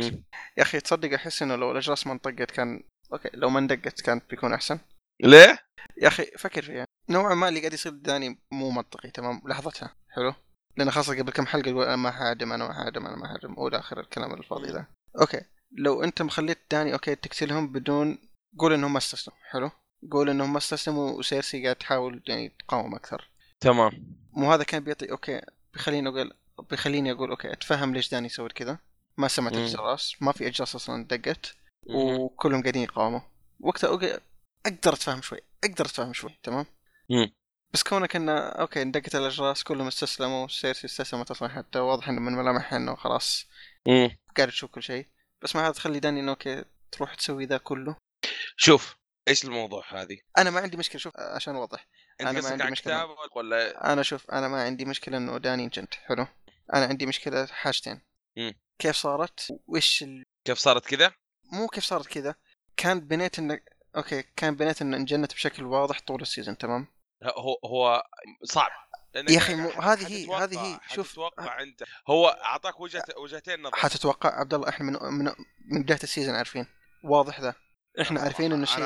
[0.56, 2.82] يا أخي تصدق أحس إنه لو الإجراس ما انطقت كان
[3.12, 4.78] okay لو ما اندقت كان بيكون أحسن؟
[5.20, 5.58] ليه؟
[6.02, 6.84] يا أخي فكر فيها.
[7.10, 10.34] نوعا ما اللي قاعد يصير داني مو منطقي تمام؟ لحظتها حلو.
[10.76, 13.58] لأن خاصة قبل كم حلقة يقول أنا ما حاعدم أنا ما حاعدم أنا ما حاعدم
[13.58, 14.86] والى آخر الكلام الفاضي ذا
[15.20, 15.40] okay.
[15.72, 18.18] لو أنت مخليت داني okay تقتلهم بدون
[18.58, 19.38] قول إنهم ما استسلموا.
[19.50, 19.70] حلو.
[20.10, 23.30] قول إنهم ما استسلموا وسيرسي قاعد تحاول يعني تقاوم أكثر.
[23.60, 24.16] تمام.
[24.32, 25.40] مو هذا كان بيعطي okay
[25.72, 26.32] بيخليني أقول
[26.70, 28.78] بيخليني أقول okay أتفهم ليش داني يسوي كذا.
[29.16, 29.58] ما سمعت مم.
[29.58, 31.54] الاجراس ما في اجراس أصلا دقت.
[31.86, 33.20] وكلهم قاعدين يقاوموا.
[33.60, 34.18] وقتها okay
[34.66, 36.66] أقدر اتفهم شوي أقدر اتفهم شوي تمام
[37.10, 37.34] مم.
[37.72, 42.32] بس كونك إنه okay اندقت الأجراس كلهم استسلموا سيرسي استسلمت أصلا حتى واضح إنه من
[42.32, 43.46] ملامحها إنه خلاص
[43.86, 44.18] مم.
[44.36, 45.06] قاعد تشوف كل شيء
[45.42, 47.96] بس ما هذا تخلي داني إنه okay تروح تسوي ذا كله
[48.56, 48.96] شوف
[49.28, 51.86] إيش الموضوع هذه؟ أنا ما عندي مشكلة شوف عشان اوضح
[52.20, 52.80] أنت أنا ما عندي.
[52.80, 56.26] كتاب ولا أنا شوف أنا ما عندي مشكلة إنه داني انجنت حلو
[56.74, 58.00] أنا عندي مشكلة حاجتين
[58.36, 58.54] مم.
[58.78, 60.24] كيف صارت وإيش ال...
[60.44, 61.12] كيف صارت كذا؟
[61.52, 62.34] مو كيف صارت كذا
[62.76, 63.60] كان بنيت إنه
[63.96, 66.86] okay كان انه انجنت بشكل واضح طول ال season تمام
[67.24, 68.02] هو هو
[68.44, 68.70] صعب
[69.14, 70.80] يا أخي مو- هذه هي- هذه هي.
[70.94, 71.08] شوف.
[71.08, 75.32] حتتوقع انت هو أعطاك وجهه وجهتين نظر حتتوقع عبد الله إحنا من من
[75.64, 76.66] من بداية ال season عارفين
[77.04, 77.54] واضح ذا
[78.00, 78.84] إحنا عارفين إنه الشيء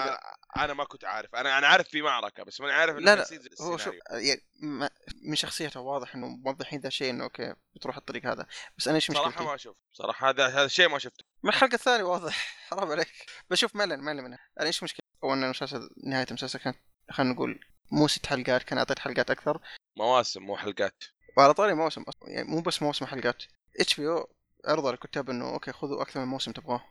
[0.57, 1.35] أنا ما كنت عارف.
[1.35, 3.27] أنا أنا عارف في معركة بس ماني عارف إنه لا لا
[3.61, 3.95] هو شوف.
[4.11, 4.91] يعني ما
[5.23, 8.47] من شخصيته واضح إنه موضحين ذا الشيء إنه okay بتروح الطريق هذا.
[8.79, 11.24] بس أنا إيش صراحة مشكلتي؟ ما شفت صراحة هذا هذا الشيء ما شفته.
[11.43, 12.55] من الحلقة الثانية واضح.
[12.70, 13.09] حرام عليك.
[13.51, 14.39] بشوف ما علينا منها.
[14.59, 16.77] أنا إيش مشكلة؟ أو ان المسلسل نهاية المسلسل كانت
[17.11, 17.61] خلينا نقول
[17.93, 19.61] مو ست حلقات كان أعطيت حلقات أكثر.
[19.97, 21.05] مواسم مو حلقات.
[21.37, 23.43] وعلى طاري موسم أصلاً، يعني مو بس موسم حلقات.
[23.81, 24.35] HBO
[24.65, 26.85] عرضوا للكتاب إنه okay خذوا أكثر من موسم تبغاه.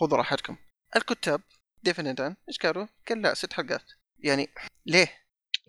[0.00, 0.56] خذوا راحتكم.
[0.96, 1.40] الكتاب
[1.82, 3.92] ديفيد ودان إيش قالوا؟ قال لا ست حلقات.
[4.18, 4.48] يعني
[4.86, 5.18] ليه؟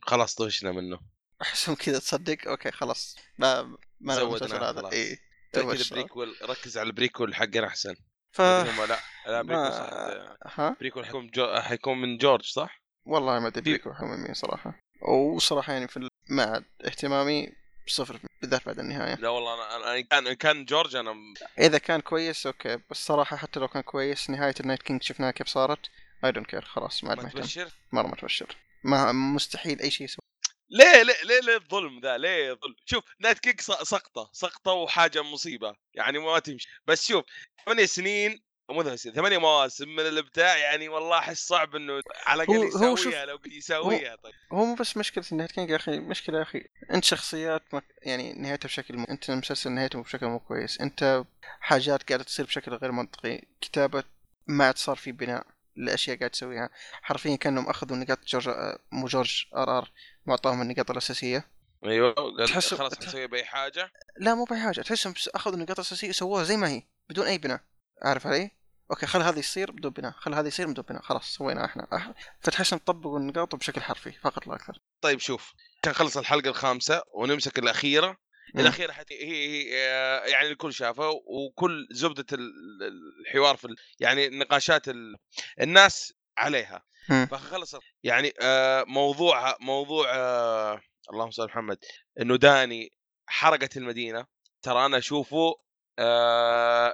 [0.02, 0.99] خلاص طفشنا منه.
[1.41, 3.18] احسهم كذا تصدق؟ okay خلاص.
[3.38, 4.91] ما ما زودنا هذا.
[4.91, 5.19] اي
[5.53, 7.95] كذا prequel ركز على ال prequel حقنا أحسن.
[8.31, 9.80] ف لا لا prequel صح.
[9.80, 10.38] ما...
[10.45, 11.56] ها prequel حيكون جو...
[11.56, 14.80] حيكون من جورج صح؟ والله ما أدري prequel حق مين صراحة.
[15.02, 17.53] وصراحة يعني في مع اهتمامي
[17.88, 19.15] صفر بالذات بعد النهاية.
[19.15, 21.15] لا والله أنا أنا كان كان جورج أنا
[21.60, 22.80] إذا كان كويس okay.
[22.90, 25.90] بس صراحة حتى لو كان كويس نهاية ال Night King شفناها كيف صارت.
[26.26, 27.40] I don't care خلاص ما عاد ما مهتم.
[27.40, 28.58] تبشر؟ مرة ما تبشر.
[28.84, 30.24] ما مستحيل أي شيء يسوي.
[30.70, 35.76] ليه ليه ليه ليه الظلم ذا؟ ليه الظلم؟ شوف Night King سقطة سقطة وحاجة مصيبة.
[35.94, 36.68] يعني ما تمشي.
[36.88, 37.26] بس شوف
[37.66, 42.44] ثمانية سنين مو ثمان سنين ثمانية مواسم من الإبداع يعني والله أحس صعب إنه على
[42.44, 44.16] الأقل يسويها شوف- لو يسويها.
[44.16, 44.34] طيب.
[44.54, 46.00] هو مو بس مشكلة ال Night King يا أخي.
[46.00, 46.62] مشكلة يا أخي
[46.94, 47.64] أنت شخصيات
[48.02, 49.06] يعني نهايتها بشكل م...
[49.10, 50.82] أنت المسلسل نهايته بشكل مو كويس.
[50.82, 51.24] أنت
[51.60, 53.41] حاجات قاعدة تصير بشكل غير منطقي.
[53.62, 54.04] كتابة
[54.48, 55.48] ما عاد صار في بناء.
[55.78, 56.70] الأشياء قاعد تسويها.
[57.02, 59.91] حرفيا كأنهم أخذوا نقاط جورج آه، مو جورج R.R.
[60.26, 61.48] معطاهم النقاط الأساسية.
[61.86, 62.16] أيوه
[62.48, 63.91] تحس- خلاص نسوي بأي حاجة.
[64.18, 64.82] لا مو بأي حاجة.
[64.82, 67.62] تحسهم بس أخذوا النقاط الاساسيه سووها زي ما هي بدون أي بناء.
[68.02, 68.52] عارف علي؟
[68.91, 70.12] أوكي خل هذا يصير بدون بناء.
[70.12, 71.02] خل هذا يصير بدون بناء.
[71.02, 72.14] خلاص سوينا إحنا.
[72.41, 74.80] فتحسهم طبقوا النقاط بشكل حرفي فقط لا أكثر.
[75.02, 75.54] طيب شوف.
[75.84, 78.18] عشان نخلص الحلقة الخامسة ونمسك الأخيرة.
[78.54, 78.62] مم.
[78.62, 84.30] الاخيره حتى هي هي آه، يعني الكل شافه وكل زبدة ال- ال- الحوار في يعني
[84.30, 85.16] نقاشات ال-
[85.62, 87.28] الناس عليها مم.
[87.32, 90.82] فخلص يعني آه، موضوع موضوع آه،
[91.14, 91.78] اللهم صل محمد
[92.22, 92.92] إنه داني
[93.28, 94.26] حرقت المدينة
[94.62, 95.56] ترى أنا أشوفه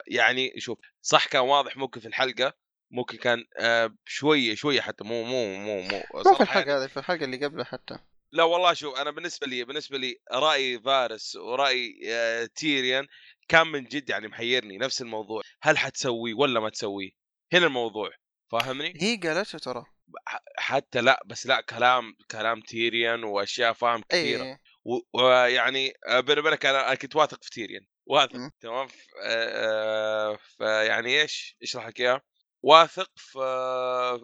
[0.08, 2.54] يعني شوف صح كان واضح ممكن في الحلقة
[2.92, 3.46] ممكن كان
[4.06, 7.66] شوية شوية حتى مو مو مو مو في الحلقة يعني هذه في الحلقة اللي قبلها
[7.66, 8.00] حتى
[8.32, 13.08] لا والله شوف أنا بالنسبة لي بالنسبة لي رأي فارس ورأي آه، تيريان
[13.48, 15.42] كان من جد يعني محيرني نفس الموضوع.
[15.62, 17.16] هل حتسوي ولا ما تسوي
[17.54, 18.10] هنا الموضوع
[18.52, 19.86] فاهمني؟ هي قالته ترى.
[20.58, 24.60] حتى لا بس لا كلام كلام تيريان وأشياء فاهم اي كثيرة.
[24.86, 28.52] و- ويعني آه، بيني وبينك أنا كنت واثق في تيريان واثق مم.
[28.62, 28.94] تمام؟ ف-
[29.24, 32.22] آه، فيعني إيش؟ اشرح لك اياها
[32.64, 33.40] واثق في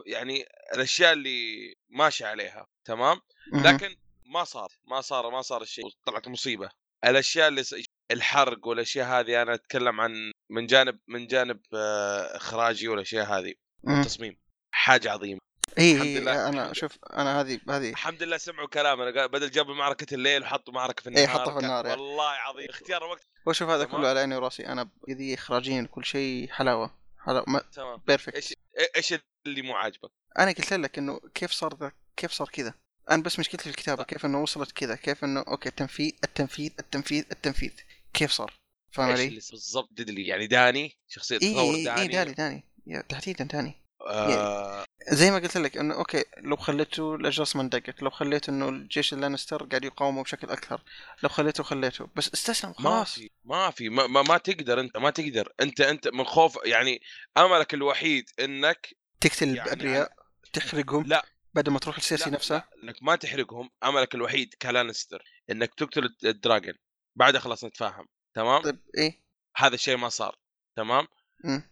[0.06, 0.46] يعني
[0.76, 3.20] الأشياء اللي ماشي عليها تمام.
[3.54, 3.96] لكن
[4.26, 6.70] ما صار ما صار ما صار الشيء طلعت مصيبة.
[7.06, 7.76] الأشياء اللي س-
[8.12, 13.54] الحرق والأشياء هذه أنا أتكلم عن من جانب من جانب آه، إخراجي والأشياء هذه
[13.84, 13.98] مم.
[13.98, 14.38] والتصميم.
[14.72, 15.40] حاجة عظيمة.
[15.80, 17.90] إي الحمد إي لله، أنا شوف أنا هذه هذه.
[17.90, 21.54] الحمد لله سمعوا كلامنا قال- بدل جابوا معركة الليل وحطوا معركة في إيه، النهار حطوا
[21.54, 21.88] في النهار،.
[21.88, 23.86] والله عظيم اختيار الوقت وشوف هذا.
[23.86, 24.68] كله على عيني وراسي.
[24.68, 27.05] أنا قضيه اخراجيا كل شيء حلاوة.
[27.26, 28.02] حلاوه ما تمام.
[28.08, 28.54] perfect إيش
[28.96, 29.14] إيش
[29.46, 32.74] اللي مو عاجبك؟ أنا قلت لك إنه كيف صار ذا كيف صار كذا.
[33.12, 37.26] أنا بس مشكلتي في الكتابة كيف إنه وصلت كذا كيف إنه أوكي التنفيذ التنفيذ التنفيذ
[37.32, 37.72] التنفيذ.
[38.14, 38.54] كيف صار؟
[38.92, 42.02] فاهم علي؟ بالضبط؟ deadly يعني داني شخصية اي تطور داني.
[42.02, 42.34] اي داني.
[42.34, 43.85] داني تحديدا داني.
[44.02, 48.70] آه زي ما قلت لك إنه أوكي لو خليته الاجراس ما اندقت لو خليته إنه
[48.70, 50.82] الجيش اللانستر قاعد يقاومه بشكل أكثر
[51.24, 53.16] لو خليته خليته بس استسلم ما خلاص.
[53.16, 55.54] في ما في ما, ما, ما تقدر أنت ما تقدر.
[55.62, 57.02] أنت أنت من خوف يعني
[57.38, 58.88] أملك الوحيد إنك
[59.22, 60.12] تقتل يعني الابرياء
[60.54, 61.26] تحرقهم لا.
[61.54, 66.26] بدل ما تروح لسيرسي لا نفسه؟ إنك ما تحرقهم أملك الوحيد كلانستر إنك تقتل الد-
[66.26, 66.74] ال dragon.
[67.16, 69.22] بعدها خلاص نتفاهم تمام؟ طيب إيه؟
[69.58, 70.36] هذا الشيء ما صار
[70.78, 71.08] تمام.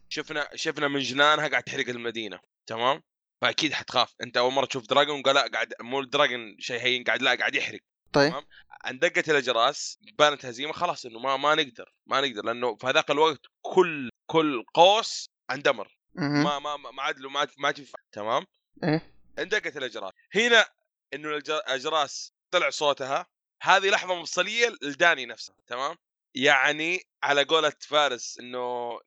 [0.09, 3.03] شفنا شفنا من جنانها قاعد تحرق المدينة تمام؟
[3.41, 4.15] فأكيد حتخاف.
[4.23, 7.35] أنت أول مرة تشوف dragon قال لا قاعد مو ال dragon شيء هين قاعد لا
[7.35, 7.79] قاعد يحرق
[8.13, 8.31] طيب.
[8.31, 8.45] تمام.
[8.91, 13.41] دقه الاجراس بانت هزيمة خلاص إنه ما ما نقدر ما نقدر لأنه في هذاك الوقت
[13.61, 15.97] كل كل قوس اندمر.
[16.15, 18.45] ما ما ما عاد له ما ما ينفع تمام؟
[18.83, 19.13] إيه.
[19.39, 20.65] اندقت الاجراس هنا
[21.13, 23.25] إنه الاجراس طلع صوتها
[23.61, 25.95] هذه لحظة مفصلية لداني نفسه تمام؟
[26.35, 28.99] يعني على قولة فارس إنه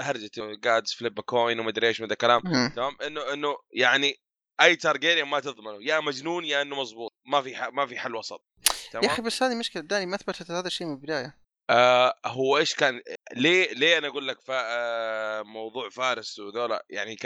[0.00, 2.40] هرجة gods flip coin ومدري إيش من ذا الكلام.
[2.76, 4.20] تمام إنه إنه يعني
[4.60, 7.68] أي تارجيريان ما تضمنه يا مجنون يا إنه مزبوط ما في.
[7.72, 8.44] ما في حل وسط
[8.92, 12.58] تمام يا أخي بس هذه مشكلة داني ما أثبتت هذا الشيء من البداية آه هو
[12.58, 13.02] إيش كان
[13.36, 17.16] ليه ليه أنا أقول لك فا آه موضوع فارس وذولا يعني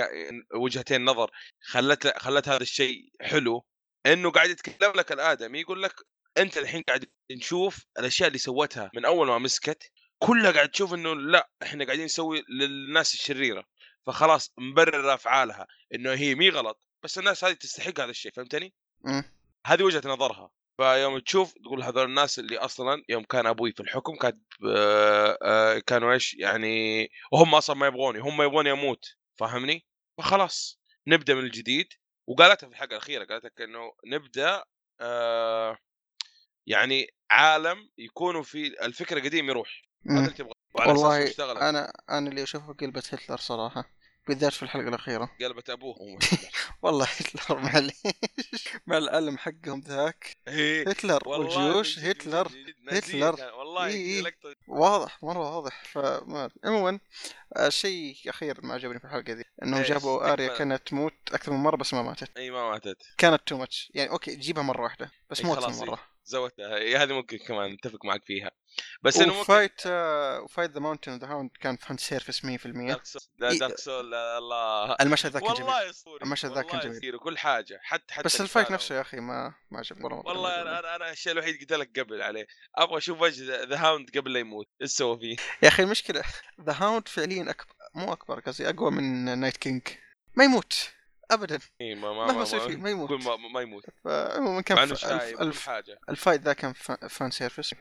[0.55, 1.31] وجهتين نظر
[1.61, 3.65] خلت خلت هذا الشيء حلو
[4.07, 5.95] إنه قاعد يتكلم لك الآدمي يقول لك
[6.39, 11.15] أنت الحين قاعد نشوف الأشياء اللي سوتها من أول ما مسكت كلها قاعد تشوف إنه
[11.15, 13.65] لا إحنا قاعدين نسوي للناس الشريرة
[14.07, 18.75] فخلاص مبرر أفعالها إنه هي مي غلط بس الناس هذه تستحق هذا الشيء فهمتني؟
[19.05, 19.25] مم.
[19.67, 24.17] هذه وجهة نظرها فيوم تشوف تقول هذول الناس اللي أصلا يوم كان أبوي في الحكم
[24.17, 24.39] كانت
[24.69, 29.05] آه، آه، كانوا إيش يعني وهم أصلا ما يبغوني هم يبغوني أموت
[29.39, 29.87] فاهمني؟
[30.19, 31.87] فخلاص نبدأ من الجديد
[32.27, 34.65] وقالتها في الحلقة الأخيرة قالت لك انه نبدأ
[35.01, 35.79] آه
[36.67, 40.25] يعني عالم يكونوا في الفكر القديم يروح هذا مم.
[40.25, 40.33] اللي
[40.77, 43.85] أساسه والله أنا أنا اللي أشوفه قلبة هتلر صراحة
[44.29, 45.97] بالذات في الحلقة الأخيرة قلبت أبوه
[46.83, 47.95] والله هتلر معليش
[48.87, 52.49] مع العلم حقهم ذاك إيه، هتلر والله والجيوش هتلر
[52.89, 53.55] هتلر.
[53.55, 54.21] والله إيه، إيه.
[54.23, 56.51] لقطه واضح مرة واضح فما.
[56.65, 57.01] عموما
[57.59, 60.49] الشيء اخير ما عجبني في الحلقة دي انهم؟ جابوا آريا.
[60.59, 64.11] كانت تموت أكثر من مرة بس ما ماتت إي ما ماتت كانت too much يعني
[64.11, 65.89] أوكي جيبها مرة واحدة بس مو أكثر من.
[65.89, 68.51] مرة زودتها هذه ممكن كمان نتفق معك فيها
[69.03, 72.47] بس إنه و fight آه، و fight the Mountain the Hound كان fan service 100%
[72.67, 73.23] دارك سول.
[73.39, 77.15] دارك سول الله المشهد ذا كان جميل والله أسطوري المشهد ذا كان والله جميل.
[77.15, 78.71] وكل حاجة حتى حتى بس ال fight.
[78.71, 82.01] نفسه يا أخي ما ما عجبني مرة والله أنا أنا أنا الشيء الوحيد قلت لك
[82.01, 85.83] قبل عليه أبغى أشوف وجه the Hound قبل لا يموت إيش سوى فيه؟ يا أخي
[85.83, 86.25] المشكلة
[86.61, 89.83] the Hound فعليا أكبر مو أكبر قصدي أقوى من Night King
[90.35, 90.91] ما يموت
[91.31, 91.59] ابدا.
[91.81, 93.11] إيه ما ما ما فيه ما يموت.
[93.11, 93.85] ما, ما يموت.
[94.05, 95.05] فعموما كان الف...
[95.41, 95.67] الف...
[95.67, 95.99] حاجة.
[96.09, 96.73] الفايت ذا كان
[97.09, 97.79] fan, service 100%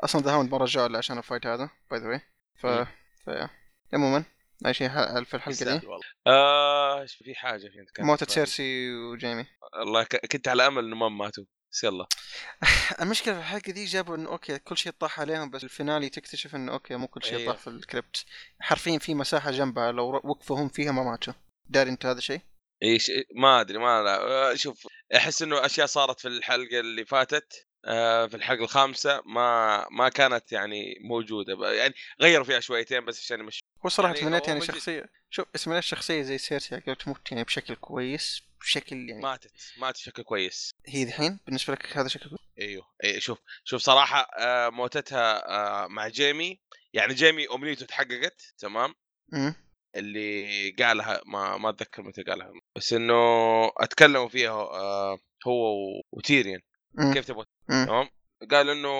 [0.00, 2.20] أصلا the Hound رجعوا الا عشان ال fight هذا by the way
[2.58, 2.66] ف...
[2.66, 2.86] مم.
[3.26, 3.30] ف...
[3.94, 4.24] عموما
[4.66, 4.88] أي شيء
[5.24, 6.06] في الحلقة دي؟ والله.
[6.26, 8.26] آه في حاجة في موتة.
[8.26, 9.46] سيرسي وجيمي.
[9.78, 11.44] والله ك- كنت على أمل إنه ما ماتوا.
[11.72, 12.06] بس يلا.
[13.02, 16.54] المشكلة في الحلقة دي جابوا إنه أوكي كل شيء طاح عليهم بس ال finale تكتشف
[16.54, 17.52] إنه أوكي مو كل شيء أيوه.
[17.52, 18.24] طاح في ال crypt.
[18.60, 21.32] حرفيا في مساحة جنبها لو وقفوا هم فيها ما ماتوا.
[21.68, 22.40] داري انت هذا الشيء؟
[22.82, 24.86] إيش ما أدري ما لا آه، شوف
[25.16, 30.52] أحس إنه أشياء صارت في الحلقة اللي فاتت آه في الحلقة الخامسة ما ما كانت
[30.52, 35.04] يعني موجودة يعني غيروا فيها شويتين بس عشان يمشي هو صراحة يعني تمنيت يعني شخصية
[35.30, 40.22] شوف تمنيت شخصية زي سيرسي قبل تموت يعني بشكل كويس بشكل يعني ماتت ماتت بشكل
[40.22, 40.70] كويس.
[40.86, 46.08] هي الحين بالنسبة لك هذا شكل كويس أيوه اي شوف شوف صراحة آه موتتها مع
[46.08, 46.60] جيمي.
[46.92, 48.94] يعني جيمي أمنيته تحققت تمام؟
[49.34, 49.54] أمم.
[49.96, 53.14] اللي قالها ما ما أتذكر متى قالها بس إنه
[53.78, 55.76] أتكلموا فيها آه هو
[56.12, 56.60] وتيريان
[56.98, 57.14] أمم.
[57.14, 57.86] كيف تبغى أمم.
[57.86, 58.08] تمام
[58.50, 58.90] قال إنه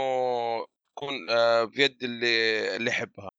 [0.90, 3.30] يكون آه بيد اللي اللي يحبها.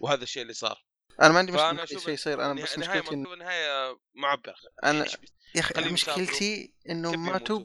[0.00, 0.84] وهذا الشيء اللي صار
[1.22, 3.38] أنا ما عندي مشكلة أشوف شيء يصير أنا بس مشكلتي إن...
[3.38, 4.54] نهايه معبره
[4.84, 5.06] أنا
[5.54, 7.64] يا أخي مشكلتي كيف ماتوا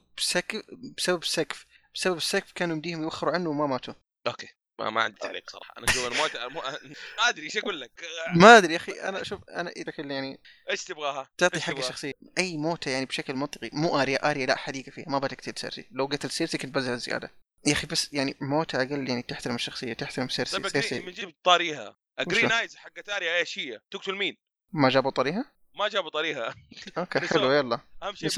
[0.98, 1.66] بسبب السقف
[1.96, 3.94] بسبب السقف كانوا يمديهم يوخروا عنه وما ماتوا
[4.28, 5.74] أوكي ما, ما عندي تعليق صراحة.
[5.78, 6.62] أنا أشوف الموت مو...
[7.18, 7.92] ما أدري إيش أقول لك.
[8.36, 10.40] ما أدري يا أخي أنا شوف أنا بشكل يعني
[10.70, 13.70] إيش تبغاها؟ تعطي حق؟ الشخصيه أي موتة يعني بشكل منطقي.
[13.74, 15.10] مو آريا آريا لا حريقه فيها.
[15.10, 15.88] ما بتقتل سيرسي.
[15.92, 17.32] لو قتل سيرسي كنت بزعل زيادة.
[17.66, 21.00] يا أخي بس يعني موتة أقل يعني تحترم الشخصية تحترم سيرسي طيب سيرسي.
[21.00, 21.96] من جيب طاريها.
[22.20, 22.52] green?
[22.52, 23.38] eyes حقت آريا.
[23.38, 24.38] إيش هي؟ تقتل مين؟
[24.74, 26.56] ما جابوا طريقها ما جابوا طريقها
[26.98, 27.20] أوكي.
[27.28, 27.80] حلو يلا.
[28.04, 28.30] أهم شيء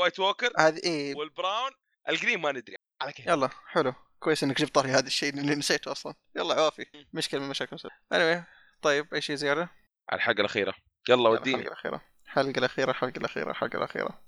[0.00, 1.14] White Walker هذه إيه.
[1.14, 1.70] وال brown.
[2.08, 2.76] ال green ما ندري.
[3.00, 3.94] على كيف؟ يلا حلو.
[4.22, 6.14] كويس إنك جبت طاري هذا الشيء لاني نسيته أصلا.
[6.36, 7.76] يلا عوافي مشكلة من مشاكل
[8.14, 8.42] anyway
[8.82, 9.62] طيب أي شيء زيادة؟
[10.10, 10.74] على الحلقة الأخيرة.
[11.08, 11.56] يلا يلا، وديني.
[11.56, 12.02] الحلقة الأخيرة.
[12.24, 14.22] الحلقة الأخيرة الحلقة الأخيرة الحلقة الأخيرة.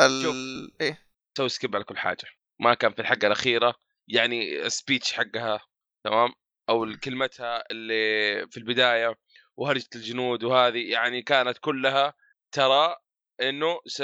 [0.00, 0.72] ال...
[0.80, 0.98] إيه.
[1.38, 2.24] سوي skip على كل حاجة.
[2.60, 3.74] ما كان في الحلقة الأخيرة
[4.08, 5.60] يعني speech حقها
[6.04, 6.32] تمام؟
[6.68, 9.18] أو كلمتها اللي في البداية
[9.56, 12.14] وهرجة الجنود وهذه يعني كانت كلها
[12.52, 12.96] ترى
[13.40, 14.02] إنه س-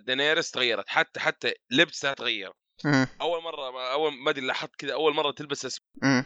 [0.00, 0.88] دينيرس تغيرت.
[0.88, 2.52] حتى حتى لبسها تغير.
[2.84, 3.06] مم.
[3.20, 5.82] أول مرة اول ما أدري لاحظت كذا أول مرة تلبس أسود.
[6.02, 6.24] مم.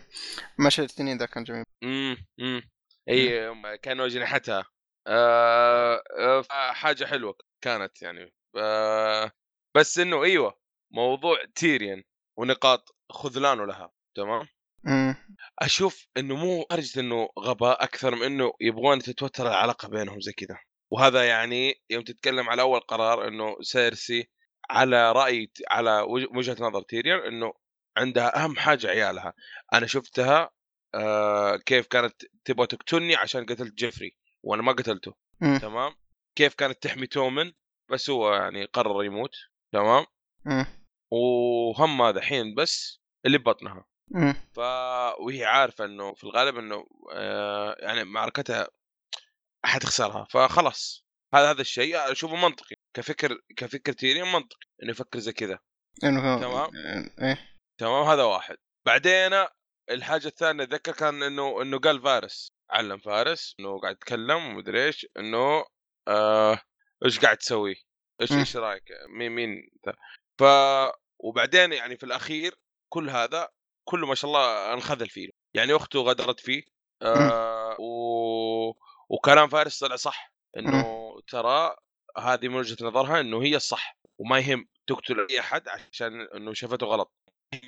[0.66, 1.64] مشهد التنين ذا كان جميل.
[1.84, 2.62] امم امم
[3.08, 4.64] أي كانوا اجنحتها
[5.06, 8.34] آه آه حاجة حلوة كانت يعني.
[8.56, 9.30] آه
[9.76, 10.58] بس إنه أيوه
[10.92, 12.02] موضوع تيريان
[12.38, 14.46] ونقاط خذلانه لها تمام؟
[14.84, 15.14] مم.
[15.58, 20.58] أشوف إنه مو درجه إنه غباء أكثر من إنه يبغون تتوتر العلاقة بينهم زي كذا
[20.92, 24.30] وهذا يعني يوم تتكلم على أول قرار إنه سيرسي
[24.70, 27.52] على رأي على وج- وجهة نظر تيريان إنه
[27.96, 29.32] عندها أهم حاجة عيالها
[29.74, 30.50] أنا شفتها
[30.94, 35.58] آه كيف كانت تبغى تقتلني عشان قتلت جيفري وأنا ما قتلته مم.
[35.58, 35.94] تمام
[36.36, 37.52] كيف كانت تحمي تومن
[37.90, 39.36] بس هو يعني قرر يموت
[39.72, 40.06] تمام
[40.44, 40.66] مم.
[41.10, 44.34] وهم هذا الحين بس اللي ببطنها مم.
[44.54, 44.58] ف
[45.20, 48.68] وهي عارفة إنه في الغالب إنه آه يعني معركتها
[49.64, 51.04] حتخسرها فخلاص
[51.34, 55.58] هذا هذا الشيء أشوفه منطقي كفكر كفكر تيريون منطقي إنه يفكر زي كذا
[56.04, 56.70] إنه تمام.
[57.22, 57.38] إيه
[57.78, 58.56] تمام هذا واحد
[58.86, 59.44] بعدين
[59.90, 65.06] الحاجة الثانية أتذكر كان إنه إنه قال فارس علم فارس إنه قاعد يتكلم ومدري إيش
[65.18, 65.64] إنه
[66.08, 66.58] آه
[67.04, 67.74] إيش قاعد تسوي؟
[68.20, 68.32] إيش.
[68.32, 69.70] إيش رأيك؟ مين مين؟
[70.38, 70.44] ف
[71.18, 72.54] وبعدين يعني في الأخير
[72.88, 73.48] كل هذا
[73.84, 76.62] كله ما شاء الله انخذل فيه يعني أخته غدرت فيه
[77.02, 78.72] آه و...
[79.08, 80.84] وكلام فارس طلع صح إنه
[81.28, 81.76] ترى
[82.18, 86.86] هذه من وجهة نظرها إنه هي الصح وما يهم تقتل أي أحد عشان إنه شافته
[86.86, 87.12] غلط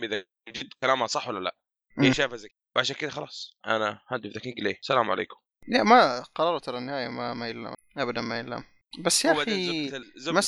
[0.03, 1.57] إذا جد كلامها صح ولا لا
[1.99, 2.13] هي مم.
[2.13, 2.57] شايفه زي كذا.
[2.75, 5.37] فعشان كذا خلاص أنا هدف ذا king ليه السلام عليكم
[5.69, 8.65] لا ما قرروا ترى النهاية ما ما يلام ابدا ما يلام
[9.05, 9.43] بس يا أخي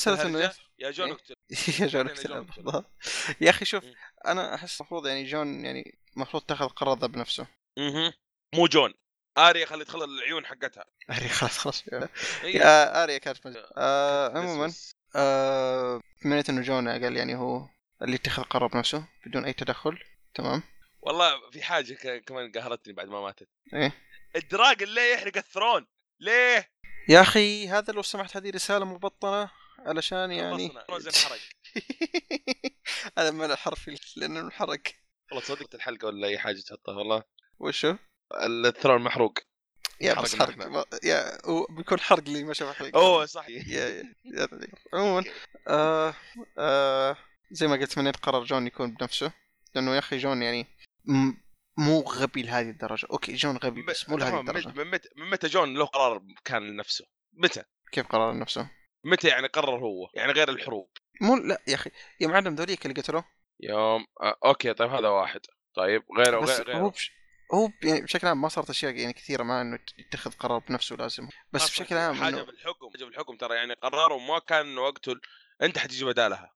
[0.07, 1.33] الهرجة، يف- يا جون؟ اقتل
[1.81, 2.83] يا جون اقتل.
[3.41, 3.93] يا أخي شوف مم.
[4.25, 7.47] أنا أحس المفروض يعني جون يعني المفروض تاخذ القرار ذا بنفسه
[7.79, 8.13] مهم.
[8.55, 8.93] مو جون
[9.39, 12.09] آريا خلي تخلى العيون حقتها آريا خلاص خلاص يا
[12.43, 12.55] إيه.
[12.57, 13.39] يا آريا كانت.
[13.77, 14.73] آه عموما.
[15.15, 17.67] آه تمنيت انه جون قال يعني هو
[18.01, 19.99] اللي اتخذ قرار بنفسه بدون أي تدخل
[20.33, 20.63] تمام
[21.01, 23.91] والله في حاجة ك- كمان قهرتني بعد ما ماتت إيه
[24.35, 25.87] ال dragon ليه يحرق ال throne؟
[26.19, 26.69] ليه؟
[27.09, 31.39] يا أخي هذا لو سمحت هذه رسالة مبطنة علشان يعني خلصنا روزن حرق
[33.17, 34.81] هذا من الحرفي لأنه انحرق
[35.31, 37.23] والله صدقت الحلقة ولا أي حاجة تحطها والله
[37.59, 37.95] وشو؟
[38.43, 39.39] ال throne محروق
[40.01, 40.57] يا بس حرق.
[40.57, 43.49] ما- يا هو بيكون حرق اللي ما شاف الحلقة أوه صح.
[43.49, 44.47] يا يا يا
[44.93, 45.23] عموما
[45.67, 46.13] آه
[46.57, 47.17] آه
[47.51, 49.31] زي ما قلت تمنيت قرار جون يكون بنفسه؟
[49.75, 50.67] لأنه يا أخي جون يعني
[51.05, 51.33] م-
[51.77, 53.07] مو غبي لهذه الدرجة.
[53.11, 54.67] أوكي جون غبي بس مو لهذه الدرجة.
[54.67, 58.69] من متى من متى جون له قرار كان لنفسه؟ متى؟ كيف قرار نفسه
[59.03, 60.89] متى يعني قرر هو؟ يعني غير الحروب.
[61.21, 61.89] مو لا يا أخي
[62.21, 63.23] يا معلم ذوليك اللي قتلوه
[63.59, 65.41] يوم آه أوكي طيب هذا واحد.
[65.75, 66.87] طيب غيره بس هو غيره.
[66.89, 67.11] بش...
[67.53, 71.27] هو يعني بشكل عام ما صارت أشياء يعني كثيرة ما إنه يتخذ قرار بنفسه لازم
[71.53, 75.21] بس بشكل عام حاجة إنه بالحكم حاجة بالحكم ترى يعني قرروا ما كان اقتل
[75.61, 76.53] أنت حتجي بدالها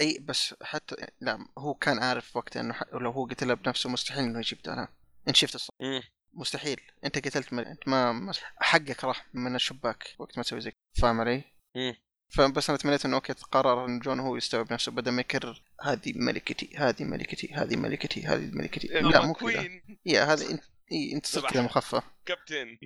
[0.00, 2.82] إي بس حتى لا هو كان عارف وقتها إنه ح...
[2.92, 4.88] لو هو قتلها بنفسه مستحيل إنه يجيب بدالها
[5.28, 6.02] انت شفت الصح مم.
[6.32, 7.64] مستحيل أنت قتلت من...
[7.66, 10.72] أنت ما ما- حقك راح من الشباك وقت ما تسوي زي.
[11.02, 11.44] فاهم علي؟
[11.76, 11.96] مم.
[12.30, 16.12] فبس أنا تمنيت إنه أوكي قرر إن جون هو يستوعب نفسه بدل ما يكرر هذه
[16.16, 18.86] ملكتي هذه ملكتي هذه ملكتي هذه ملكتي.
[18.88, 19.68] لا مو كذا.
[20.06, 22.78] يا هذا انت إيه أنت صرت كذا مخفف كابتن.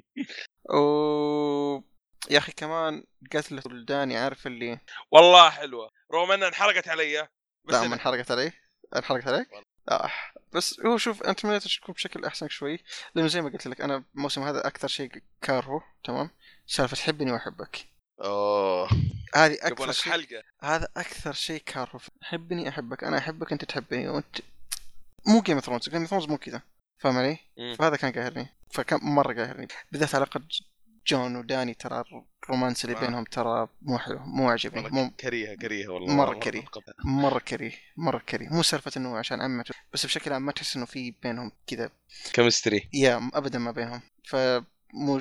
[0.75, 1.83] و
[2.31, 4.79] يا أخي كمان قتلة داني عارف اللي؟
[5.11, 5.91] والله حلوة.
[6.15, 7.29] رغم انها انحرقت علي.
[7.65, 8.53] بس لا ما انحرقت علي.
[8.97, 9.49] انحرقت عليك؟
[9.89, 10.11] لا
[10.53, 12.79] بس هو شوف انت تمنيت تكون بشكل أحسن شوي.
[13.15, 15.11] لأنه زي ما قلت لك أنا الموسم هذا أكثر شيء
[15.43, 16.31] كارهه تمام؟
[16.67, 17.94] سالفة حبني وأحبك.
[18.21, 18.89] أوه.
[19.35, 20.43] هذه أكثر شيء حلقة.
[20.63, 22.01] هذا أكثر شيء كارهه.
[22.23, 23.05] حبني أحبك.
[23.05, 24.37] أنا أحبك أنت تحبني وأنت
[25.27, 26.63] مو Game of Thrones Game of Thrones مو كذا.
[26.99, 27.39] فاهم علي؟
[27.79, 28.49] فهذا كان قاهرني.
[28.71, 29.69] فكان مرة قاهرني.
[29.93, 30.41] بالذات علاقة
[31.07, 32.05] جون وداني ترى
[32.45, 33.01] ال romance اللي آه.
[33.01, 34.85] بينهم ترى مو حلو مو عاجبني.
[34.85, 36.15] والله مو كريهة كريهة والله.
[36.15, 36.65] مرة والله كريه.
[37.05, 38.49] مرة كريه مرة كريه.
[38.49, 41.91] مو سالفة إنه عشان عمته بس بشكل عام ما تحس إنه في بينهم كذا.
[42.33, 44.03] chemistry يا ابدا ما بينهم.
[44.25, 45.21] فمو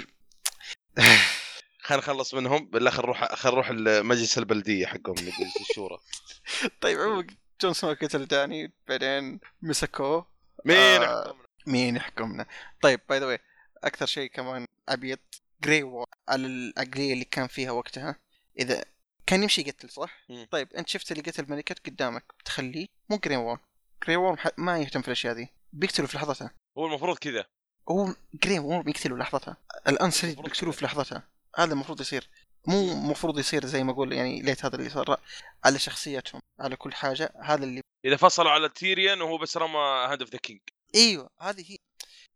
[1.84, 5.98] خلينا نخلص منهم بالله خلينا نروح خلينا نروح المجلس البلدية حقهم مجلس الشورى
[6.82, 7.28] طيب عموما
[7.62, 10.28] جون سنو قتل داني بعدين مسكوه
[10.66, 10.94] مين آه.
[10.96, 11.36] يحكمنا؟
[11.68, 12.46] مين يحكمنا
[12.82, 13.40] طيب by the
[13.84, 15.20] أكثر شيء كمان عبيط
[15.64, 18.16] جري على العقليه اللي كان فيها وقتها
[18.60, 18.84] إذا
[19.26, 20.48] كان يمشي يقتل صح؟ مم.
[20.52, 23.60] طيب أنت شفت اللي قتل ملكت قدامك بتخليه مو جري وور
[24.06, 27.46] جري وور ما يهتم في الأشياء دي بيقتلوا في لحظتها هو المفروض كذا
[27.90, 29.58] هو جري وور بيقتلوا لحظتها
[29.88, 30.72] ال Unsullied كذا.
[30.72, 32.30] في لحظتها هذا المفروض يصير.
[32.68, 35.22] مو المفروض يصير زي ما أقول يعني ليت هذا اللي صار.
[35.66, 37.34] على شخصيتهم على كل حاجة.
[37.44, 40.60] هذا اللي إذا فصلوا على تيريان وهو بس رمى hand of the king
[40.96, 41.78] أيوه هذه هي.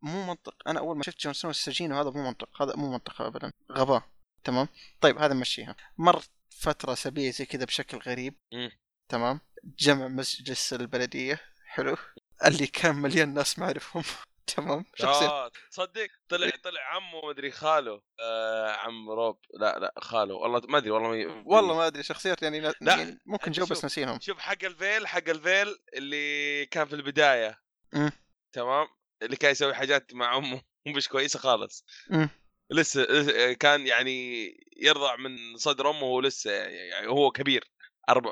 [0.02, 0.56] مو منطق.
[0.68, 2.62] أنا أول ما شفت جون سنو السجين وهذا مو منطق.
[2.62, 3.52] هذا مو منطق ابدا.
[3.72, 4.04] غباء.
[4.44, 4.68] تمام؟
[5.02, 8.36] طيب هذا مشيها مر فترة سبيه زي كذا بشكل غريب.
[8.54, 8.72] مم.
[9.10, 11.42] تمام؟ جمع مجلس البلدية.
[11.66, 11.98] حلو.
[12.46, 14.04] اللي كان مليان ناس ما أعرفهم.
[14.56, 20.34] تمام شخصيا آه تصدق طلع طلع عمه مدري خاله آه عم روب لا لا خاله
[20.36, 23.70] والله ما أدري والله ما والله ما أدري شخصيات يعني, لا، يعني ممكن جو بس
[23.70, 23.86] شوف.
[23.86, 27.62] نسينهم شوف حق الفيل حق الفيل اللي كان في البداية
[27.94, 28.12] مم.
[28.54, 28.88] تمام
[29.22, 30.62] اللي كان يسوي حاجات مع أمه
[30.98, 32.30] مش كويسة خالص مم.
[32.72, 34.48] لسه لسه كان يعني
[34.78, 37.72] يرضع من صدر أمه وهو لسه يعني هو كبير
[38.10, 38.32] أربع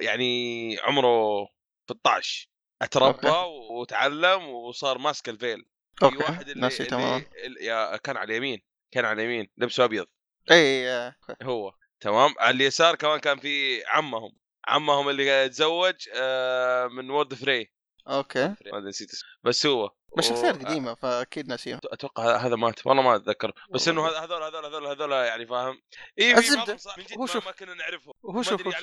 [0.00, 1.48] يعني عمره
[1.90, 2.48] 16
[2.82, 3.28] أتربى
[3.70, 5.64] وتعلم وصار ماسك الفيل.
[5.98, 6.16] في أوكي.
[6.16, 7.24] واحد اللي, ناسي تمام.
[7.44, 10.06] اللي, كان على اليمين كان على اليمين لبسه أبيض.
[10.50, 11.44] اي آه، أوكي.
[11.44, 12.34] هو تمام.
[12.38, 14.32] على اليسار كمان كان في عمهم.
[14.68, 17.72] عمهم اللي تزوج آه، من وورد فري.
[18.08, 18.54] أوكي.
[18.72, 19.10] ما نسيت
[19.42, 21.80] بس هو بس شخصيات و- قديمه فأكيد ناسيهم.
[21.84, 22.86] أتوقع هذا مات.
[22.86, 23.52] والله ما أتذكر.
[23.70, 25.82] بس إنه هذول هذول هذول هذول يعني فاهم؟
[26.18, 26.78] اي في جد
[27.18, 28.14] هو شوف- ما كنا نعرفهم.
[28.24, 28.74] هو شوف شوف.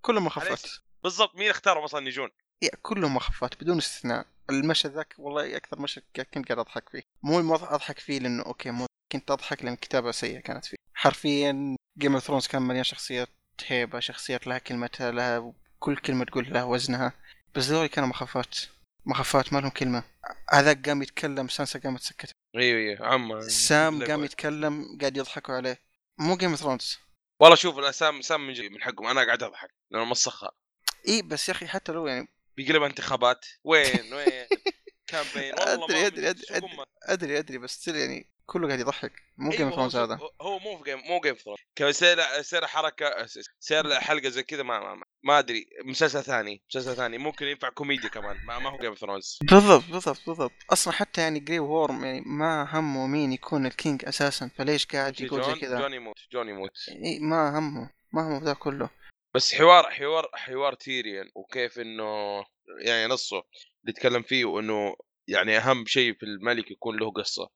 [0.00, 2.30] كلهم إيش؟ بالضبط مين اختارهم أصلا يجون؟
[2.62, 4.26] يا كلهم مخفات بدون استثناء.
[4.50, 7.02] المشهد ذاك والله أكثر مشهد كنت قاعد أضحك فيه.
[7.22, 10.76] مو الموضوع أضحك فيه لأنه أوكي مو كنت أضحك لأن الكتابه سيئة كانت فيه.
[10.94, 13.28] حرفيا Game of Thrones كان مليان شخصيات
[13.66, 17.12] هيبة شخصيات لها كلمتها لها كل كلمة تقول لها وزنها.
[17.54, 18.58] بس ذول كانوا مخفات
[19.06, 20.02] مخفات ما لهم كلمة.
[20.50, 25.78] هذاك قام يتكلم سانسا قامت سكت أيوه أيوه عم سام قام يتكلم قاعد يضحكوا عليه.
[26.18, 26.98] مو Game of Thrones
[27.40, 29.06] والله شوف سام سام من, جي- من حقهم.
[29.06, 30.50] أنا قاعد أضحك لأنه مسخها
[31.08, 32.28] إي بس يا أخي حتى لو يعني
[32.58, 33.46] بيقلب انتخابات.
[33.64, 34.46] وين وين؟
[35.06, 36.84] campaign والله أدري- شو هم.
[37.02, 39.12] أدري أدري بس still يعني كله قاعد يضحك.
[39.36, 40.18] مو Game of Thrones هذا.
[40.40, 43.26] هو مو في Game مو Game Thrones كسير سير حركة
[43.60, 45.66] سير حلقة زي كذا ما, ما, ما, ما أدري.
[45.84, 47.18] مسلسل ثاني مسلسل ثاني.
[47.18, 48.36] ممكن ينفع كوميديا كمان.
[48.46, 50.52] ما, ما هو Game Thrones بالضبط بالضبط بالضبط.
[50.70, 54.50] أصلا حتى يعني Grey Worm يعني ما همه مين يكون ال King أساسا.
[54.58, 56.70] فليش قاعد يقول زي كذا؟ جون يموت جون يموت
[57.20, 58.90] ما همه ما همه ذا كله.
[59.38, 62.44] بس حوار حوار حوار تيريان وكيف إنه
[62.80, 64.96] يعني نصه اللي يتكلم فيه وإنه
[65.28, 67.50] يعني أهم شيء في الملك يكون له قصة.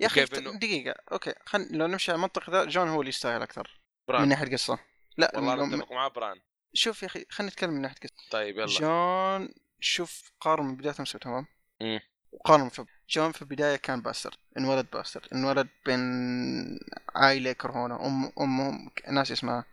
[0.00, 3.42] يا أخي إنه- دقيقة okay خل لو نمشي على المنطق ذا جون هو اللي يستاهل
[3.42, 4.28] أكثر من بران.
[4.28, 4.78] ناحية قصة.
[5.18, 6.40] لا والله أنا أتفق معاه بران.
[6.74, 8.14] شوف يا أخي خلينا نتكلم من ناحية قصة.
[8.30, 8.66] طيب يلا.
[8.66, 9.48] جون
[9.80, 11.46] شوف قارن من بداية الموسم تمام؟
[11.80, 12.00] مم.
[12.32, 16.00] وقارن في جون في البداية كان bastard انولد bastard انولد بين
[17.14, 19.64] عائلة يكرهونه أم أمهم ناس اسمها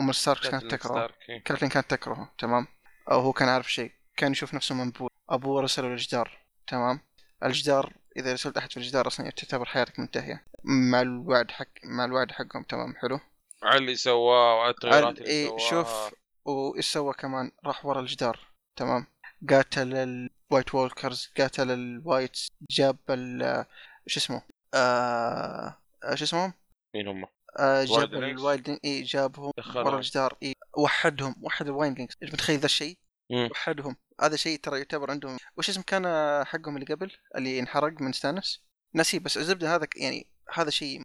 [0.00, 1.08] أم ستارك كانت تكرهه.
[1.28, 1.42] إيه.
[1.44, 2.66] كاتلين كانت تكرهه تمام؟
[3.10, 5.08] أو هو كان عارف شيء كان يشوف نفسه منبوذ.
[5.30, 7.00] أبوه رسله الجدار تمام؟
[7.44, 10.44] الجدار إذا رسلت أحد في الجدار أصلا تعتبر حياتك منتهية.
[10.64, 13.20] مع الوعد حق مع الوعد حقهم تمام؟ حلو؟
[13.62, 16.12] على اللي سواه وعلى التغيرات ال- اللي إيه شوف
[16.44, 18.38] وإيش سوى كمان؟ راح ورا الجدار
[18.76, 19.06] تمام؟
[19.50, 22.38] قاتل ال White Walkers قاتل ال White
[22.70, 23.64] جاب ال
[24.06, 24.42] شو اسمه؟
[24.74, 25.76] آه
[26.14, 26.52] شو اسمهم؟
[26.94, 27.24] مين هم؟
[27.58, 29.52] آه جاب Wildlings؟ الوايلد إي جابهم.
[29.74, 32.98] ورا الجدار إي وحدهم وحد ال Wildlings متخيل ذا الشيء.
[33.50, 33.96] وحدهم.
[34.20, 35.38] هذا شيء ترى يعتبر عندهم.
[35.56, 38.62] وش اسم كان آه، حقهم اللي قبل؟ اللي انحرق من ستانس
[38.94, 41.02] نسي بس الزبدة هذا يعني هذا شيء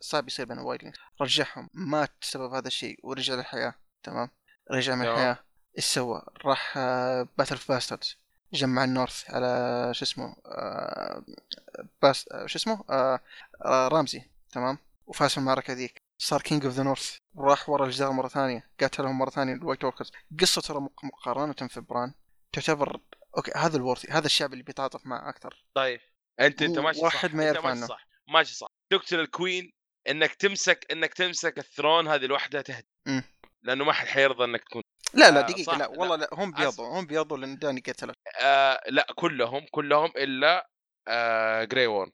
[0.00, 1.70] صعب يصير بين لينكس رجعهم.
[1.74, 3.74] مات بسبب هذا الشيء ورجع للحياة.
[4.02, 4.30] تمام؟
[4.70, 5.06] رجع من.
[5.06, 5.38] الحياة.
[5.78, 6.78] إيش سوى؟ راح
[7.38, 8.16] Battle of Bastards
[8.52, 11.24] جمع ال North على شو اسمه آه،
[12.02, 13.20] باس آه، شو اسمه؟ آه،
[13.64, 14.22] رامزي.
[14.52, 14.78] تمام؟
[15.12, 19.18] وفاز في المعركه ذيك صار King of the North راح ورا الجدار مرة ثانية قاتلهم
[19.18, 20.10] مرة ثانية ال White Walkers
[20.40, 22.14] قصة ترى مق- مقارنة في بران
[22.52, 23.00] تعتبر
[23.36, 25.64] okay هذا ال worthy هذا الشعب اللي بيتعاطف معه أكثر.
[25.74, 26.00] طيب.
[26.40, 27.86] انت أنت ماشي واحد صح ما يعرف ماشي عنه.
[27.86, 28.06] صح.
[28.28, 28.66] ماشي صح.
[28.92, 29.72] تقتل ال Queen
[30.08, 32.88] إنك تمسك إنك تمسك ال Throne هذه لوحدها تهدي.
[33.62, 34.82] لأنه ما حد حيرضى إنك تكون.
[35.14, 38.14] لا لا آه، دقيقة صح، لا والله لا, هم بيضوا هم بيضوا لأن داني قتله
[38.40, 40.68] آه لا كلهم كلهم إلا
[41.08, 42.10] آه جراي وورن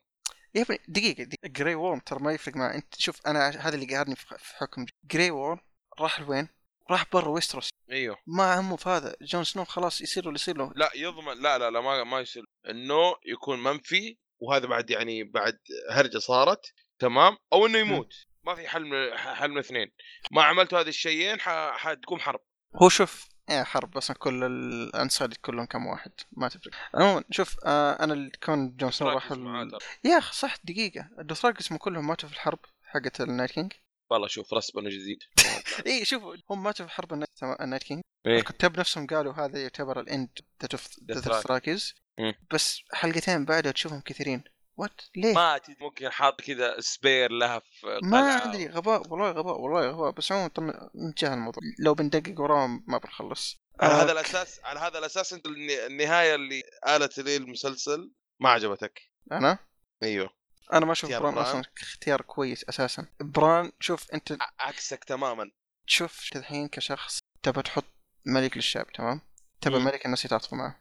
[0.55, 1.47] يا ابني دقيقة دقيقة.
[1.47, 4.85] Grey Worm ترى ما يفرق معه انت شوف أنا هذا اللي قهرني في حكم.
[5.03, 5.59] Grey Worm
[5.99, 6.47] راح لوين؟
[6.91, 8.17] راح برا ويستروس إيوه.
[8.27, 9.15] ما همه في هذا.
[9.21, 10.71] جون سنو خلاص يصير له اللي يصير له.
[10.75, 12.45] لا يضمن لا لا لا ما ما يصير.
[12.69, 15.59] إنه يكون منفي وهذا بعد يعني بعد
[15.91, 16.73] هرجة صارت.
[16.99, 18.13] تمام؟ أو إنه يموت.
[18.43, 19.91] ما في حل من حل من اثنين.
[20.31, 22.39] ما عملتوا هذه الشيئين ح- حتقوم حرب.
[22.75, 27.55] هو شوف يا حرب أصلا كل ال Unsullied كلهم كم واحد ما تفرق عموما شوف
[27.65, 29.71] آه أنا اللي كون جون سنو راح ال...
[30.03, 31.09] يا أخي صح دقيقة.
[31.19, 33.73] الدوثراك اسمه كلهم ماتوا في الحرب حقت ال Night King
[34.11, 35.23] والله شوف respawn جديد.
[35.87, 38.39] اي شوف هم ماتوا في حرب ال Night, ال Night King إيه.
[38.39, 40.29] الكتاب نفسهم قالوا هذا يعتبر ال end.
[41.01, 42.33] Dothrakis مم.
[42.53, 44.43] بس حلقتين بعدها تشوفهم كثيرين.
[44.79, 48.19] What ليه؟ ما تد- ممكن حاط كذا spare لها في ما.
[48.45, 52.97] أدري غباء والله غباء والله غباء بس عموما طم- نتجاهل الموضوع لو بندقق وراهم ما
[52.97, 55.45] بنخلص على آه، هذا الأساس على هذا الأساس أنت
[55.87, 59.01] النهاية اللي قالت لي المسلسل ما عجبتك
[59.31, 59.59] أنا
[60.03, 60.29] أيوه
[60.73, 61.45] أنا ما أشوف بران بران.
[61.45, 65.51] أصلا اختيار كويس أساسا بران شوف أنت عكسك تماما
[65.87, 67.85] تشوف الحين كشخص تبى تحط
[68.25, 69.21] ملك للشعب تمام
[69.61, 69.79] تبى.
[69.79, 70.79] ملك الناس يتعاطفوا معه.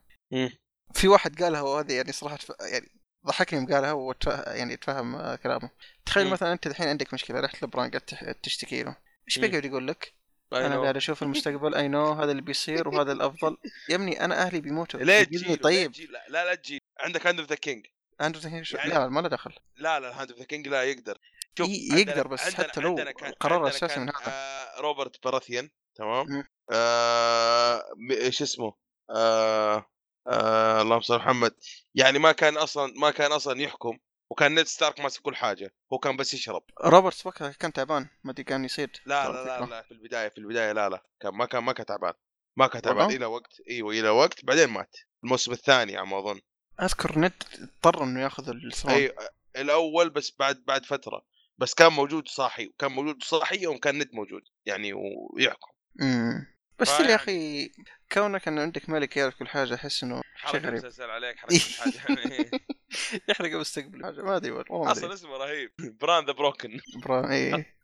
[0.95, 2.53] في واحد قالها وهذه يعني صراحة تف...
[2.61, 4.47] يعني ضحكني يوم قالها وتف...
[4.47, 5.71] يعني اتفهم آه، كلامه.
[6.07, 6.33] تخيل مم.
[6.33, 8.97] مثلا أنت الحين عندك مشكلة رحت لبران تح- تشتكي له.
[9.29, 9.39] إيش.
[9.39, 10.15] بيقعد يقول لك؟
[10.53, 10.81] أنا.
[10.81, 13.57] قاعد أشوف المستقبل I know هذا اللي بيصير وهذا الأفضل.
[13.89, 15.01] يا ابني أنا أهلي بيموتوا.
[15.01, 15.93] ليه تجيله؟ طيب.
[15.93, 17.87] تجيله؟ لا لا تجي عندك Hand of the King
[18.21, 18.77] اندرو ثينك شو...
[18.77, 19.53] يعني- لا ما له دخل.
[19.77, 21.19] لا لا هاند اوف ذا كينج لا يقدر.
[21.59, 26.45] شوف يقدر بس عندنا- حتى لو القرار الاساسي كان، من هذا آه روبرت باراثيان تمام.
[26.71, 28.73] آه إيش اسمه؟
[29.11, 29.87] آه
[30.27, 31.55] آه اللهم صل محمد.
[31.95, 33.99] يعني ما كان أصلا ما كان أصلا يحكم
[34.31, 36.63] وكان نيد ستارك ماسك كل حاجة هو كان بس يشرب.
[36.85, 39.67] روبرت وقتها كان تعبان ما أدري كان يصير لا لا لا.
[39.67, 42.13] لا في البداية في البداية لا لا كان ما كان ما كان تعبان
[42.57, 46.41] ما كان تعبان؟ إلى وقت إيوه إلى وقت بعدين مات الموسم الثاني على ما أظن.
[46.83, 49.15] أذكر نيد اضطر إنه يأخذ ال Throne اي
[49.57, 51.23] الأول بس بعد بعد فترة
[51.59, 55.71] بس كان موجود صاحي وكان موجود صاحي يوم كان نيد موجود يعني ويحكم.
[56.03, 57.71] امم بس يا أخي
[58.13, 60.79] كونك أن عندك ملك يعرف كل حاجة أحس إنه شيء غريب.
[60.79, 62.51] مسلسل عليك حركة حاجة يعني.
[63.29, 65.71] يحرق مستقبل حاجة ما أدري والله أصلا اسمه رهيب.
[66.01, 66.81] Bran the Broken.
[66.97, 67.53] برا إيه.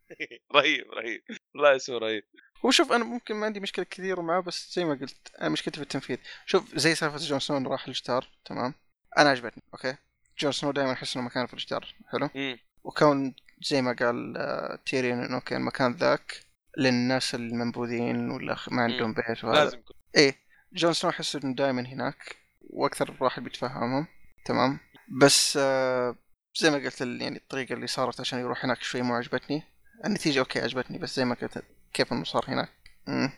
[0.57, 1.23] رهيب رهيب.
[1.55, 2.25] والله اسمه رهيب.
[2.65, 5.77] هو شوف أنا ممكن ما عندي مشكلة كثيرة معاه بس زي ما قلت أنا مشكلتي
[5.77, 6.19] في التنفيذ.
[6.47, 8.75] شوف زي سالفة جون سنو راح الجدار تمام؟
[9.19, 9.97] أنا عجبتني okay؟
[10.39, 12.59] جون سنو دائما احس إنه مكانه في الجدار حلو؟ مم.
[12.85, 16.41] وكون زي ما قال آه، تيريون إنه okay المكان ذاك
[16.79, 19.65] للناس المنبوذين ولا ما عندهم بيت وهذا.
[19.65, 19.97] لازم يكون.
[20.17, 20.45] إيه.
[20.73, 24.07] جون سنو أحس إنه دائما هناك وأكثر واحد بيتفهمهم.
[24.45, 24.81] تمام.
[25.21, 26.17] بس آه
[26.57, 29.63] زي ما قلت يعني الطريقة اللي صارت عشان يروح هناك شوي مو عجبتني.
[30.05, 32.69] النتيجة okay عجبتني بس زي ما قلت كيف إنه صار هناك.
[33.07, 33.33] مم.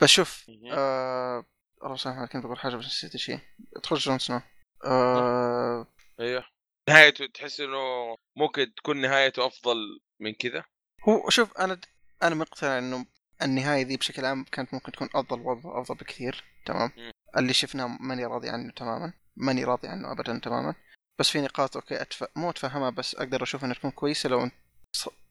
[0.00, 0.46] بس شوف.
[0.72, 1.44] آه
[1.82, 3.38] الله يسامحك كنت بقول حاجة بس نسيت شيء.
[3.76, 4.40] ادخل جون سنو.
[4.84, 5.86] آه
[6.20, 6.44] أيوه.
[6.88, 9.76] نهايته تحس إنه ممكن تكون نهايته أفضل
[10.20, 10.64] من كذا؟
[11.08, 11.80] هو شوف أنا
[12.24, 13.06] أنا مقتنع إنه
[13.42, 17.10] النهاية ذي بشكل عام كانت ممكن تكون أفضل وافضل أفضل بكثير تمام مم.
[17.36, 20.74] اللي شفناه ماني راضي عنه تماما ماني راضي عنه ابدا تماما
[21.18, 22.24] بس في نقاط okay أتف...
[22.36, 24.50] مو أتفهمها بس أقدر أشوف إنها تكون كويسة لو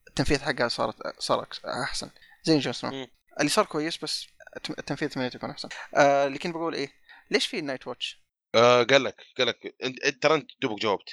[0.08, 2.10] التنفيذ حقها صارت صار أحسن
[2.44, 3.08] زي جون سنو.
[3.40, 6.92] اللي صار كويس بس الت- التنفيذ اتمنيت يكون أحسن آه اللي كنت بقول إيه
[7.32, 8.24] ليش في Night Watch
[8.56, 11.10] آه قال لك قال لك انت ترى أنت دوبك جاوبت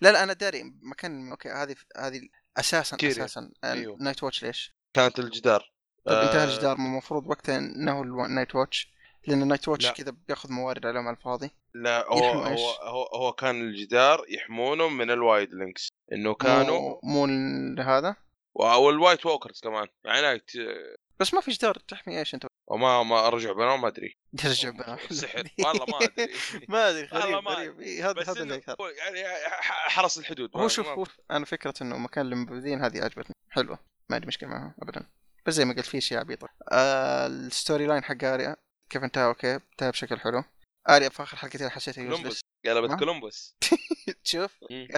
[0.00, 2.20] لا لا أنا داري مكان okay هذه هذه
[2.56, 3.24] أساسا كيريا.
[3.24, 3.96] أساسا أيوه.
[4.00, 5.72] Night Watch ليش؟ كانت الجدار.
[6.04, 8.92] طيب انتهى آه، الجدار ما المفروض وقتها انه ال Night Watch
[9.26, 9.92] لأن ال Night Watch.
[9.92, 11.50] كذا بياخذ موارد عليهم على الفاضي.
[11.74, 17.82] لا هو؟ هو هو, هو كان الجدار يحمونهم من ال Wildlings إنه كانوا مو, مو
[17.82, 18.16] هذا؟
[18.54, 19.86] وال White Walkers كمان.
[20.04, 24.18] يعني ت- بس ما في جدار تحمي إيش أنت؟ وما ما أرجع بينهم ما أدري.
[24.38, 26.32] ترجع بنا سحر والله ما أدري.
[26.68, 27.80] ما أدري غريب ما غريب.
[27.80, 29.24] إيه، هذا هذا اللي يعني
[29.64, 30.50] حرس الحدود.
[30.56, 33.34] هو شوف هو أنا فكرة إنه مكان للمنبوذين هذه عجبتني.
[33.50, 33.91] حلوة.
[34.08, 35.06] ما عندي مشكلة معها ابدا.
[35.46, 36.48] بس زي ما قلت في أشياء عبيطة.
[36.72, 38.56] آه ال storyline حق آريا
[38.90, 40.44] كيف انتهى؟ okay انتهى بشكل حلو.
[40.90, 42.40] آريا في آخر حلقتين حسيتها كولومبوس.
[42.66, 43.56] قلبت؟ كولومبوس.
[44.24, 44.88] تشوف مم.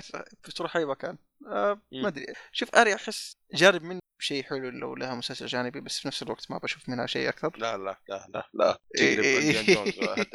[0.49, 1.81] بتروح اي مكان آه.
[1.93, 2.27] ما أدري.
[2.53, 6.51] شوف آريا أحس جارب مني شيء حلو لو لها مسلسل جانبي بس في نفس الوقت
[6.51, 7.57] ما بشوف منها شيء أكثر.
[7.59, 8.79] لا لا لا لا لا.
[8.99, 9.85] إيه، إيه.
[9.85, 10.27] كذا.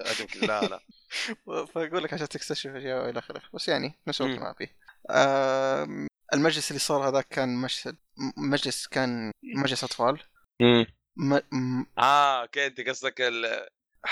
[0.42, 0.80] لا لا
[1.74, 3.42] فأقول لك عشان تكتشف أشياء وإلى آخره.
[3.54, 4.40] بس يعني في نفس الوقت.
[4.40, 4.68] ما في
[5.10, 7.96] آه المجلس اللي صار هذاك كان مشهد
[8.38, 10.20] مجلس كان مجلس أطفال
[10.62, 10.86] مم.
[11.18, 11.40] م...
[11.52, 11.86] م...
[11.98, 13.46] آه okay أنت قصدك ال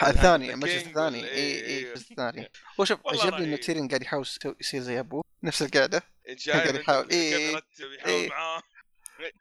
[0.04, 1.84] الثاني The المجلس الثاني وال- اي إيه، اي إيه.
[1.86, 3.58] المجلس الثاني هو شوف عجبني إنه.
[3.57, 4.26] تيريون قاعد يحاول
[4.62, 6.04] يصير زي أبوه نفس القعده
[6.48, 8.30] قاعد يحاول- كيف إيه، يرتب يحاول إيه.
[8.30, 8.62] معاه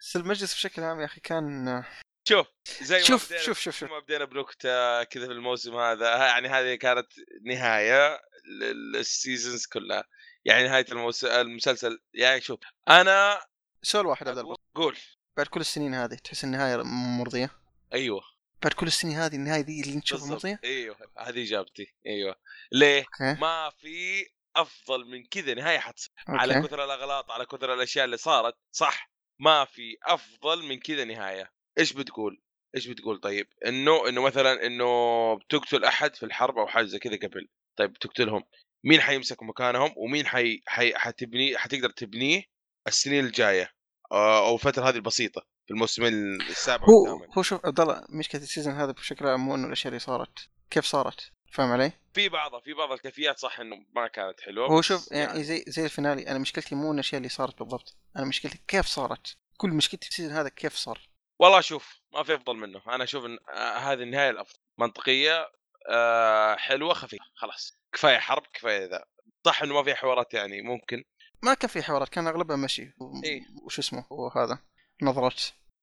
[0.01, 1.85] بس المجلس بشكل عام يا أخي كان
[2.29, 2.47] شوف
[2.83, 3.91] زي ما شوف- بدينا شوف- شوف- شوف.
[3.91, 7.07] ما بدينا بنكتة كذا في الموسم هذا يعني هذه كانت
[7.45, 8.21] نهاية
[8.61, 10.05] لل seasons كلها
[10.45, 11.25] يعني نهاية الموس...
[11.25, 13.41] المسلسل يعني شوف أنا
[13.87, 14.97] سؤال واحد عبد الله قول.
[15.37, 16.83] بعد كل السنين هذه تحس النهاية
[17.19, 17.51] مرضية؟
[17.93, 18.21] أيوه.
[18.63, 20.31] بعد كل السنين هذه النهاية دي اللي بالضبط.
[20.31, 20.97] مرضية؟ أيوه.
[21.19, 21.95] هذه إجابتي.
[22.07, 22.37] أيوه.
[22.73, 23.41] ليه؟ okay.
[23.41, 24.27] ما في
[24.57, 26.15] أفضل من كذا نهاية حتصير.
[26.29, 26.69] على okay.
[26.69, 29.11] كثر الأغلاط على كثر الأشياء اللي صارت صح.
[29.39, 31.53] ما في أفضل من كذا نهاية.
[31.79, 32.43] إيش بتقول؟
[32.75, 37.17] إيش بتقول طيب؟ إنه إنه مثلا إنه بتقتل أحد في الحرب أو حاجة زي كذا
[37.17, 37.49] قبل.
[37.77, 38.45] طيب بتقتلهم.
[38.85, 40.63] مين حيمسك مكانهم؟ ومين حي...
[40.67, 40.95] حي...
[40.95, 42.43] حتبني حتقدر تبنيه
[42.89, 43.76] السنين الجاية؟
[44.13, 47.35] أو الفترة هذه البسيطة في الموسمين السابع هو والثامن.
[47.39, 50.49] هو شوف عبد الله مشكلة ال season هذا بشكل عام مو إنه الأشياء اللي صارت.
[50.71, 54.83] كيف صارت؟ فاهم علي؟ في بعضها في بعض الكيفيات صح إنه ما كانت حلوة هو
[54.83, 57.97] شوف يعني زي زي ال finale أنا مشكلتي مو الأشياء اللي صارت بالضبط.
[58.17, 61.09] أنا مشكلتي كيف صارت؟ كل مشكلتي في ال season هذا كيف صار؟
[61.39, 62.83] والله شوف ما في أفضل منه.
[62.89, 64.59] أنا أشوف إن آه، هذه النهاية الأفضل.
[64.79, 65.51] منطقية
[65.91, 67.73] آه حلوة خفيفة خلاص.
[67.93, 69.05] كفاية حرب كفاية ذا.
[69.47, 71.05] صح إنه ما في حوارات يعني ممكن.
[71.43, 72.93] ما كان في حوارات كان أغلبها مشي.
[72.99, 73.43] و- إيه.
[73.63, 74.59] وش اسمه؟ وهذا
[75.03, 75.43] نظرات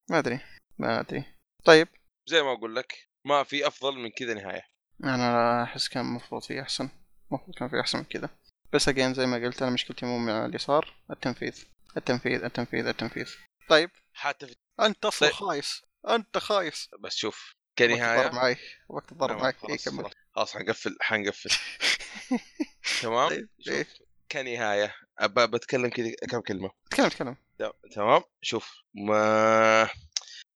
[0.09, 0.39] ما أدري.
[0.77, 1.23] ما أدري.
[1.65, 1.87] طيب.
[2.25, 4.61] زي ما أقول لك ما في أفضل من كذا نهاية.
[5.03, 6.89] أنا أحس كان المفروض في أحسن.
[7.31, 8.29] المفروض كان في أحسن من كذا.
[8.73, 11.63] بس اجين زي ما قلت أنا مشكلتي مو مع اللي صار التنفيذ.
[11.97, 13.29] التنفيذ التنفيذ التنفيذ.
[13.69, 13.89] طيب.
[14.13, 14.55] حتى في...
[14.81, 15.37] أنت أصلا طيب.
[15.37, 15.81] خايس.
[16.09, 16.89] أنت خايس.
[16.99, 18.57] بس شوف وقت كنهايه معي.
[18.89, 19.77] وقت الضرب اي
[20.35, 21.49] خلاص حنقفل حنقفل.
[23.01, 23.83] تمام؟ طيب، إيه.
[23.83, 24.95] شوف كنهاية.
[25.37, 27.35] بتكلم كذا كم كلمة؟ تكلم تكلم.
[27.91, 28.21] تمام.
[28.41, 29.89] شوف ما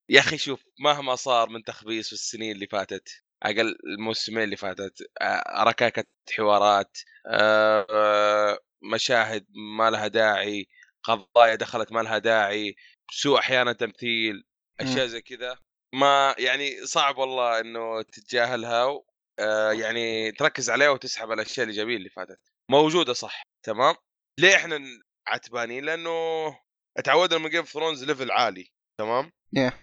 [0.09, 3.09] يا أخي شوف مهما صار من تخبيص في السنين اللي فاتت
[3.43, 4.93] أقل الموسمين اللي فاتت
[5.59, 6.03] ركاكة
[6.37, 6.97] حوارات
[8.93, 9.45] مشاهد
[9.77, 10.67] ما لها داعي
[11.03, 12.75] قضايا دخلت ما لها داعي
[13.11, 14.43] سوء أحيانا تمثيل
[14.79, 15.57] أشياء زي كذا.
[15.95, 19.05] ما يعني صعب والله إنه تتجاهلها و-
[19.71, 22.39] يعني تركز عليها وتسحب على الأشياء الإيجابية اللي فاتت.
[22.71, 23.43] موجودة صح.
[23.65, 23.95] تمام؟
[24.39, 24.79] ليه إحنا
[25.27, 26.13] عتبانين؟ لأنه
[27.03, 29.73] تعودنا من Game of Thrones level عالي تمام؟ Yeah.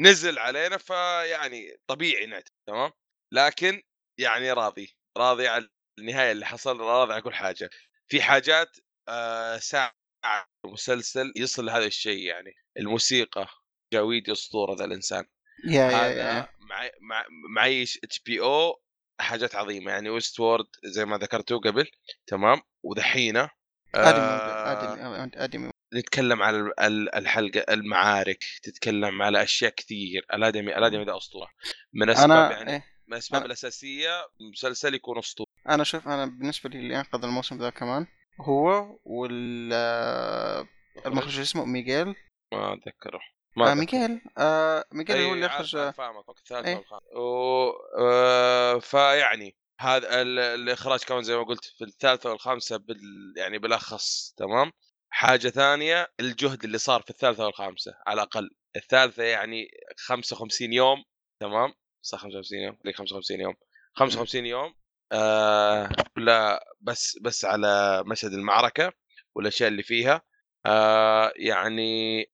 [0.00, 2.90] نزل علينا فيعني طبيعي نعتب تمام؟
[3.32, 3.82] لكن
[4.20, 5.68] يعني راضي راضي على
[5.98, 7.70] النهاية اللي حصل راضي على كل حاجة.
[8.10, 8.76] في حاجات
[9.08, 9.94] آه ساعة
[10.66, 12.54] مسلسل يصل لهذا الشيء يعني.
[12.78, 13.48] الموسيقى
[13.92, 15.24] جاويد اسطوره ذا الإنسان.
[15.64, 17.24] يا يا هذا يا مع مع
[17.54, 18.82] معيش إتش بي أو
[19.20, 19.92] حاجات عظيمة.
[19.92, 21.86] يعني ويست وورد زي ما ذكرته قبل
[22.26, 23.50] تمام؟ ودحينة
[23.94, 24.20] أدمي
[25.02, 30.26] آه أدمي نتكلم على ال- ال- الحلقة المعارك تتكلم على أشياء كثير.
[30.34, 31.48] الأدمي الأدمي ده أسطورة.
[31.92, 34.10] من أسباب أنا يعني إيه من الاسباب أنا- الأساسية
[34.52, 38.06] مسلسل يكون اسطوري أنا شوف أنا بالنسبة لي اللي انقذ الموسم ذا كمان
[38.40, 40.68] هو وال آه،
[41.06, 42.14] المخرج اسمه ميغيل.
[42.52, 43.20] ما أتذكره.
[43.58, 43.74] آه.
[43.74, 46.76] ميغيل آه ميغيل هو أي اللي اخرج فاهمك الثالث إيه.
[46.76, 47.70] والخامس و...
[47.98, 53.34] آه، فيعني هذا ال- الإخراج كمان زي ما قلت في الثالثة والخامسة بال...
[53.36, 54.72] يعني بالأخص تمام؟
[55.10, 58.50] حاجة ثانية الجهد اللي صار في الثالثة والخامسة على الأقل.
[58.76, 59.68] الثالثة يعني
[59.98, 61.04] 55 يوم
[61.40, 61.72] تمام؟
[62.02, 63.54] صح 55 يوم؟ ليه 55 يوم.
[63.94, 64.74] 55 يوم
[65.12, 68.92] آه لا بس بس على مشهد المعركة
[69.34, 70.22] والأشياء اللي فيها.
[70.66, 72.24] آه يعني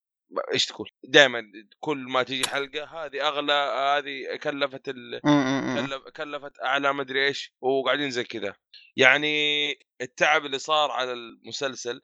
[0.52, 5.20] إيش تقول؟ دائما كل ما تيجي حلقة هذه أغلى هذه كلفت ال...
[5.24, 5.86] م- م- م.
[5.86, 8.54] كلف كلفت أعلى مدري إيش وقاعدين زي كذا
[8.96, 9.70] يعني
[10.00, 12.02] التعب اللي صار على المسلسل.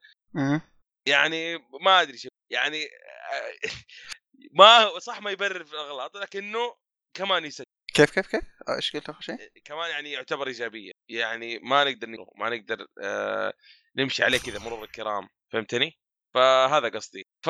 [1.07, 2.89] يعني ما أدري شو يعني
[4.59, 6.77] ما صح ما يبرر في الأغلاط لكنه
[7.15, 11.59] كمان يسجل كيف كيف كيف؟ آه، إيش قلت آخر شيء؟ كمان يعني يعتبر إيجابية يعني
[11.59, 13.53] ما نقدر ما نقدر آه
[13.97, 15.99] نمشي عليه كذا مرور الكرام فهمتني؟
[16.37, 17.27] فهذا قصدي.
[17.45, 17.49] ف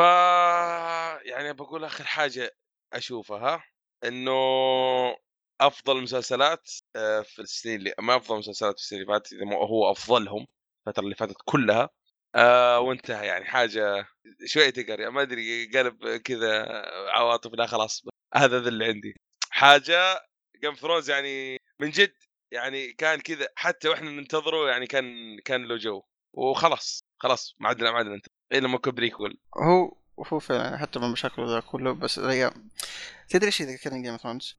[1.26, 2.50] يعني بقول آخر حاجة
[2.92, 3.64] أشوفها
[4.04, 4.32] إنه
[5.60, 10.46] أفضل مسلسلات آه، في السنين اللي ما أفضل مسلسلات في السنين اللي فاتت هو أفضلهم
[10.88, 11.90] الفترة اللي فاتت كلها
[12.34, 13.44] آه وانتهى يعني.
[13.44, 14.06] حاجة
[14.44, 16.66] شوية تقر ما أدري قلب كذا
[17.10, 18.04] عواطف لا خلاص
[18.34, 19.14] هذا ذا اللي عندي.
[19.50, 20.20] حاجة
[20.62, 22.14] جيم ثرونز يعني من جد
[22.52, 26.02] يعني كان كذا حتى وإحنا ننتظره يعني كان كان له جو.
[26.34, 29.40] وخلاص خلاص ما عاد ما عاد الا ما كبريك يقول.
[29.56, 29.96] هو
[30.32, 32.70] هو فعلا حتى من مشاكله ذا كله بس الأيام
[33.28, 34.56] تدري إيش اذا كان جيم اوف ثرونز؟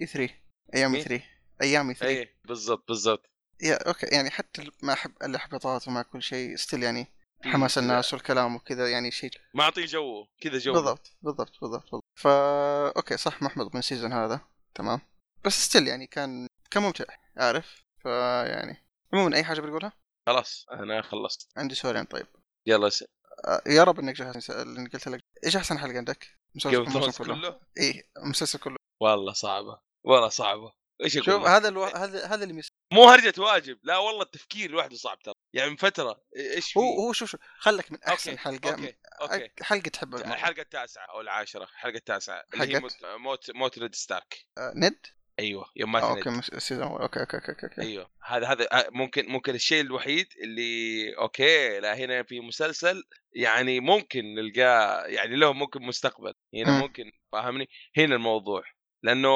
[0.00, 0.34] اي 3
[0.74, 1.24] أيام اي مين؟ 3
[1.62, 3.30] أيام اي 3 اي بالضبط بالضبط.
[3.62, 7.06] يا أوكي يعني حتى مع حب الاحباطات ومع كل شيء ستيل يعني
[7.44, 7.78] حماس.
[7.78, 9.30] الناس والكلام وكذا يعني شيء.
[9.54, 10.72] ما أعطيه جو كذا جو.
[10.72, 12.04] بالضبط بالضبط بالضبط بالضبط.
[12.14, 14.40] فا أوكي صح محمد من السيزون هذا.
[14.74, 15.00] تمام.
[15.44, 17.04] بس ستيل يعني كان كان ممتع
[17.36, 18.76] عارف فا يعني
[19.12, 19.92] عموما أي حاجة بتقولها؟
[20.26, 21.48] خلاص أنا خلصت.
[21.56, 22.26] عندي سؤالين طيب.
[22.66, 23.04] يلا س...
[23.46, 25.20] آه، يا رب إنك جهزت اللي قلت لك.
[25.44, 27.60] إيش أحسن حلقة عندك؟ مسلسل Thrones كله.
[27.78, 28.76] اي المسلسل كله.
[29.02, 29.80] والله صعبة.
[30.04, 30.72] والله صعبة.
[31.02, 31.84] إيش شوف؟ هذا ألو...
[31.84, 32.68] هذا هذا اللي مس...
[32.92, 33.78] مو هرجة واجب.
[33.82, 35.34] لا والله التفكير لوحده صعب ترى.
[35.54, 38.94] يعني من فترة إيش هو هو شوف شوف خلك من أحسن okay، حلقة.
[39.20, 40.20] okay أك- حلقة تحبها.
[40.34, 44.46] الحلقة التاسعة أو العاشرة الحلقة التاسعة اللي هي؟ موت موت, موت نيد ستارك.
[44.58, 45.06] آه، ند
[45.38, 47.80] أيوه يوم آه، مات okay مس- ال season okay okay okay okay.
[47.82, 53.02] أيوه هذا هذا آه، ممكن ممكن الشيء الوحيد اللي okay لا هنا في مسلسل
[53.32, 56.78] يعني ممكن نلقاه يعني له ممكن مستقبل هنا مم.
[56.80, 58.62] ممكن فاهمني؟ هنا الموضوع.
[59.02, 59.28] لأنه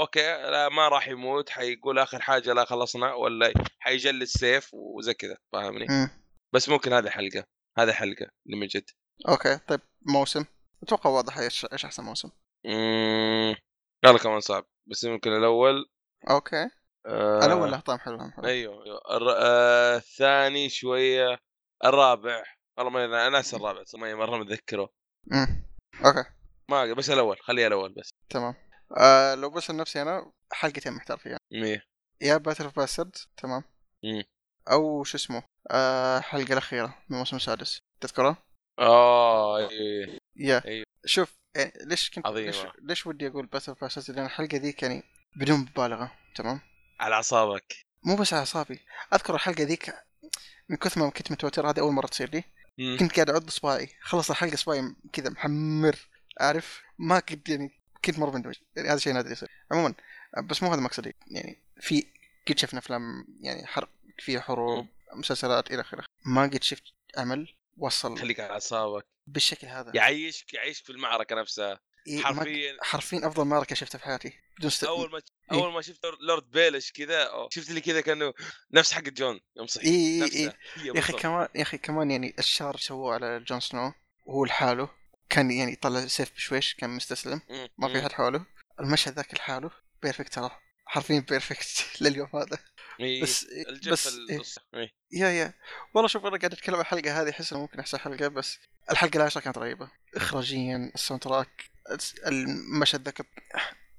[0.00, 0.20] okay
[0.50, 5.86] لا ما راح يموت حيقول آخر حاجة لا خلصنا ولا حيجل السيف وزي كذا فاهمني؟
[5.88, 6.10] مم.
[6.54, 7.44] بس ممكن هذه حلقة
[7.78, 8.84] هذه حلقة اللي من جد
[9.28, 10.44] okay طيب موسم؟
[10.82, 12.30] أتوقع واضح إيش إيش أحسن موسم.
[14.04, 14.66] اممم هذا كمان صعب.
[14.86, 15.86] بس ممكن الأول
[16.30, 16.70] okay.
[17.06, 19.00] آه الأول له طعم حلو أيوه أيوة.
[19.10, 19.34] الر...
[19.36, 21.38] آه الثاني شوية
[21.84, 22.42] الرابع.
[22.78, 24.88] والله ما أنا ناسي الرابع ما مرة متذكره.
[25.26, 25.66] مم.
[26.06, 26.24] okay.
[26.70, 28.10] ما بس الأول خليها الأول بس.
[28.30, 28.54] تمام.
[28.98, 31.38] آه لو بس نفسي أنا حلقتين محتار فيها.
[31.52, 31.82] مية.
[32.20, 33.62] يا Battle of Bastards تمام.
[34.04, 34.24] مم.
[34.72, 37.80] أو شو اسمه؟ آه الحلقة الأخيرة من الموسم السادس.
[38.00, 38.36] تذكرها؟
[38.78, 40.62] آه أيوه يا.
[40.64, 40.84] أيوة.
[41.06, 42.46] شوف يعني ليش كنت عظيمة.
[42.46, 45.02] ليش, ليش ودي أقول Battle of Bastards لأن الحلقة ذيك يعني
[45.36, 46.60] بدون مبالغة تمام؟
[47.00, 47.76] على أعصابك.
[48.02, 48.80] مو بس على أعصابي.
[49.14, 49.94] أذكر الحلقة ذيك
[50.68, 52.44] من كثر ما كنت متوتر هذه أول مرة تصير لي.
[52.78, 52.96] مم.
[53.00, 53.88] كنت قاعد أعض صباعي.
[54.02, 55.96] خلص الحلقة صباعي كذا محمر
[56.40, 57.70] عارف؟ ما كنت يعني
[58.04, 59.50] كنت مرة مندمج يعني هذا شيء نادر يصير.
[59.72, 59.94] عموما
[60.44, 62.06] بس مو هذا مقصدي يعني في
[62.48, 66.04] قد شفنا أفلام يعني حرب في حروب مسلسلات إلى آخره.
[66.24, 66.84] ما قد شفت
[67.16, 69.06] عمل وصل خليك على أعصابك.
[69.32, 69.92] بالشكل هذا.
[69.94, 71.80] يعيشك يعيشك في المعركة نفسها.
[72.06, 74.32] إيه، حرفيا حرفيا أفضل معركة شفتها في حياتي.
[74.58, 74.84] بدون ست...
[74.84, 75.16] أول ما
[75.52, 75.58] إيه.
[75.58, 78.32] أول ما شفت لورد بيلش كذا شفت لي كذا كأنه
[78.72, 80.52] نفس حق جون يوم صحي إي إي نفسها إي.
[80.74, 81.12] هي يا أخي.
[81.12, 83.92] كمان يا أخي كمان يعني الشر سووه على جون سنو
[84.26, 84.88] وهو لحاله.
[85.28, 87.40] كان يعني طلع سيف بشويش كان مستسلم.
[87.78, 87.98] ما في.
[87.98, 88.46] أحد حوله.
[88.80, 89.70] المشهد ذاك لحاله.
[90.02, 90.50] perfect ترى.
[90.86, 92.58] حرفيا perfect لليوم هذا.
[93.00, 93.22] إيه.
[93.22, 94.36] بس الجف بس إيه.
[94.36, 94.90] القصة إيه.
[95.12, 95.54] يا يا
[95.94, 98.58] والله شوف أنا قاعد أتكلم عن الحلقة هذه أحس إنه ممكن أحسن حلقة بس
[98.90, 101.64] الحلقة العاشره كانت رهيبه اخراجيا ال soundtrack
[102.26, 103.26] المشهد ذاك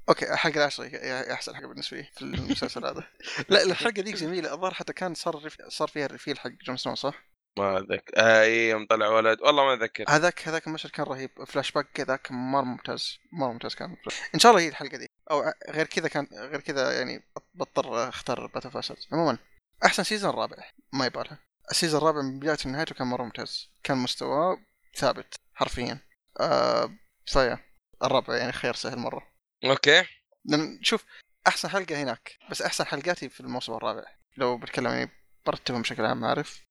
[0.09, 3.03] okay الحلقة العاشره هي أحسن حلقة بالنسبة لي في المسلسل هذا
[3.49, 6.95] لا الحلقة ذيك جميلة الظاهر حتى كان صار صار فيها ال reveal حق جون سنو
[6.95, 9.41] صح؟ ما اتذكر آه إي يوم طلع ولد.
[9.41, 11.43] والله ما اتذكر هذاك هذاك المشهد كان رهيب.
[11.43, 13.19] فلاش باك كذاك مره ممتاز.
[13.31, 13.97] مره ممتاز كان.
[14.35, 15.07] إن شاء الله هي الحلقة دي.
[15.31, 17.23] أو غير كذا كان غير كذا يعني
[17.55, 19.37] بضطر اختار Battle of Bastards عموما
[19.85, 20.57] أحسن season الرابع
[20.93, 21.39] ما يبالها.
[21.71, 23.69] ال season الرابع من بدايته لنهايته كان مرة ممتاز.
[23.83, 24.57] كان مستواه
[24.95, 25.99] ثابت حرفيا.
[26.39, 26.89] آه
[27.25, 27.59] فيا
[28.03, 29.27] الرابع يعني خير سهل مرة.
[29.63, 30.03] okay.
[30.45, 31.05] لأن شوف
[31.47, 32.37] أحسن حلقة هناك.
[32.51, 34.03] بس أحسن حلقاتي في الموسم الرابع.
[34.37, 35.11] لو بتكلم يعني
[35.45, 36.65] برتبهم بشكل عام عارف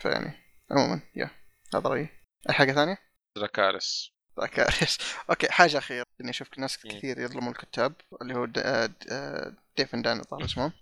[0.00, 0.32] فيعني
[0.70, 1.30] عموما يا
[1.74, 2.08] هذا رأيي.
[2.48, 2.98] أي حاجة ثانية؟
[3.36, 4.96] Dracarys كارث
[5.30, 6.06] okay حاجة أخيرة.
[6.20, 6.90] إني أشوف ناس مم.
[6.90, 10.72] كثير يظلموا الكتاب اللي هو آه، آه، David and Dan الظاهر اسمه.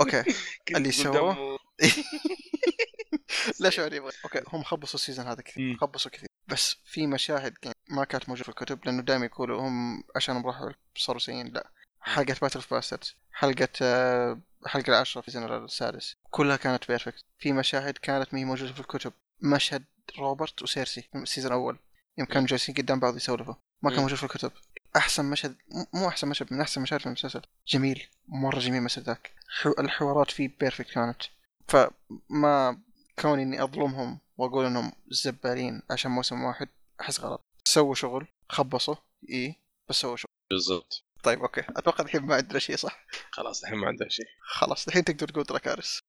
[0.00, 0.24] okay
[0.76, 1.58] اللي سووه.
[3.60, 5.76] لا شعور يبغى okay هم خبصوا ال season هذا كثير.
[5.80, 6.28] خبصوا كثير.
[6.46, 7.54] بس في مشاهد
[7.90, 11.48] ما كانت موجودة في الكتب لأنه دائما يقولوا هم عشان راحوا صاروا سيئين.
[11.48, 11.70] لا.
[12.00, 16.16] حلقة Battle of Bastards حلقة آه، الحلقة العاشرة في ال season السادس.
[16.30, 17.24] كلها كانت perfect.
[17.38, 19.12] في مشاهد كانت ما هي موجودة في الكتب.
[19.40, 19.84] مشهد
[20.18, 21.78] روبرت وسيرسي في ال season الأول.
[22.18, 23.54] يوم كانوا جالسين قدام بعض يسولفوا.
[23.82, 24.02] ما كان مم.
[24.02, 24.52] موجود في الكتب.
[24.96, 25.56] أحسن مشهد
[25.94, 27.42] مو أحسن مشهد من أحسن مشاهد في المسلسل.
[27.68, 28.06] جميل.
[28.28, 29.30] مرة جميل المشهد ذاك.
[29.62, 31.22] حو- الحوارات فيه perfect كانت.
[31.68, 32.78] فما
[33.18, 36.68] كوني إني أظلمهم وأقول إنهم زبالين عشان موسم واحد
[37.00, 37.40] أحس غلط.
[37.64, 38.26] سووا شغل.
[38.48, 38.94] خبصوا.
[39.30, 39.54] اي
[39.88, 40.30] بس سووا شغل.
[40.50, 41.04] بالضبط.
[41.28, 41.60] طيب okay.
[41.76, 44.26] أتوقع الحين ما عندنا شيء صح؟ خلاص الحين ما عندنا شيء.
[44.42, 46.02] خلاص الحين تقدر تقول Dracarys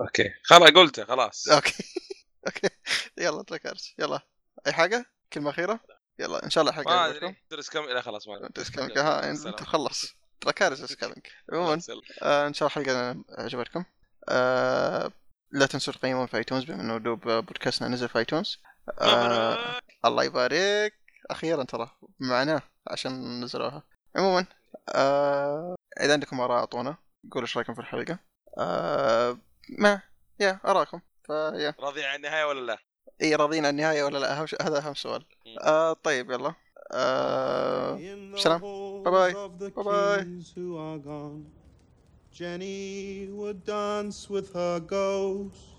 [0.00, 0.30] okay.
[0.44, 1.48] خلاص قلته خلاص.
[1.48, 1.84] okay.
[2.46, 2.68] okay.
[3.18, 4.20] يلا Dracarys يلا.
[4.66, 5.80] أي حاجة؟ كلمة أخيرة؟
[6.18, 7.36] يلا إن شاء الله الحلقة ما أدري.
[7.50, 12.02] درس كم لا خلاص ما انت اسكالينج ها انت خلص دراكارس اسكالينج عموما خلاص، يلا.
[12.22, 13.84] آه إن شاء الله الحلقة عجبتكم.
[14.28, 15.12] آه
[15.50, 18.58] لا تنسوا تقيمون في ايتونز بما إنه دوب بودكاستنا نزل في ايتونز
[19.00, 20.94] آه الله يبارك.
[21.30, 21.90] أخيرا ترى
[22.20, 23.82] معناه عشان نزلوها
[24.16, 24.46] عموما
[24.88, 26.96] آه إذا عندكم آراء أعطونا
[27.30, 28.18] قولوا إيش رأيكم في الحلقة
[28.58, 29.38] آه
[29.78, 30.00] ما
[30.40, 32.78] يا اراكم فيا راضي عن النهاية ولا لا؟
[33.22, 34.56] إي راضيين عن النهاية ولا لا أهم ش...
[34.62, 35.24] هذا أهم سؤال.
[35.62, 36.54] آه طيب يلا
[36.92, 38.00] آه
[38.36, 38.60] سلام
[39.04, 41.64] bye bye bye bye who are gone.
[42.32, 45.74] Jenny would dance with her ghosts.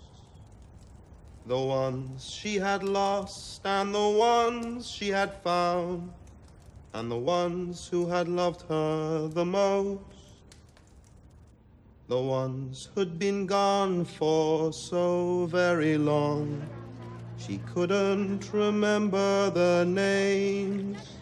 [1.46, 6.10] The ones she had lost, and the ones she had found,
[6.96, 10.00] and the ones who had loved her the most.
[12.08, 16.66] The ones who'd been gone for so very long,
[17.36, 21.18] she couldn't remember their names.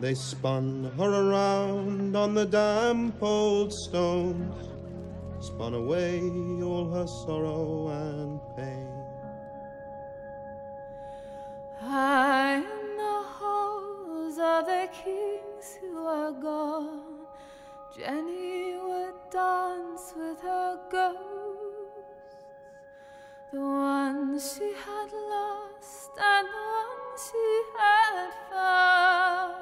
[0.00, 4.70] They spun her around on the damp old stones,
[5.40, 6.22] spun away
[6.62, 8.96] all her sorrow and pain.
[11.82, 12.35] In the
[14.56, 17.26] halls the kings who are gone,
[17.96, 22.36] Jenny would dance with her ghosts,
[23.52, 29.54] the ones she had lost and the ones she had found,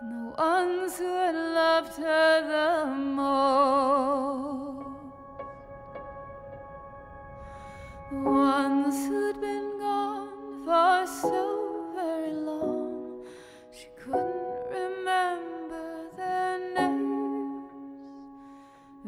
[0.00, 3.66] and the ones who had loved her the most.
[8.10, 11.61] The ones who'd been gone for so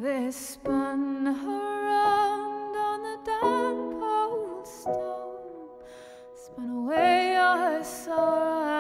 [0.05, 5.71] They spun her round on the damp old stone,
[6.35, 8.74] spun away all her sorrow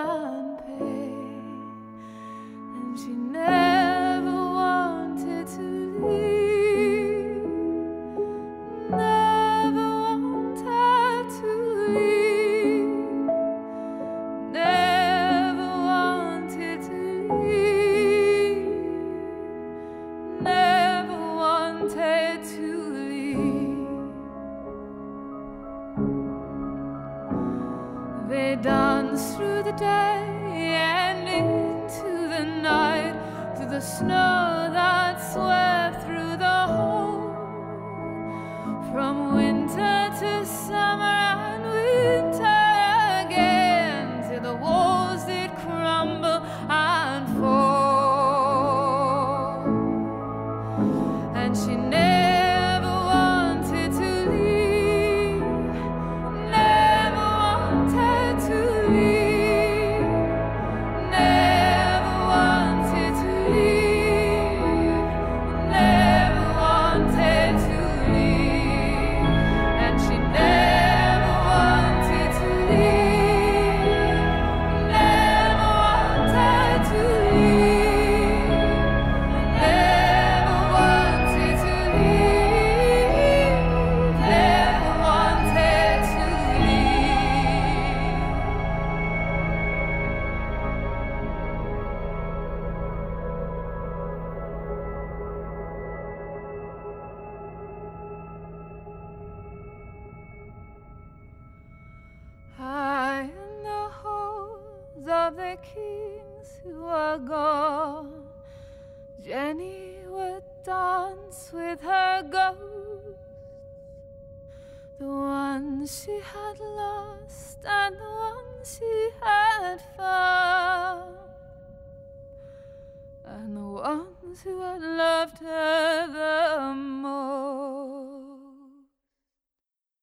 [33.94, 34.43] snow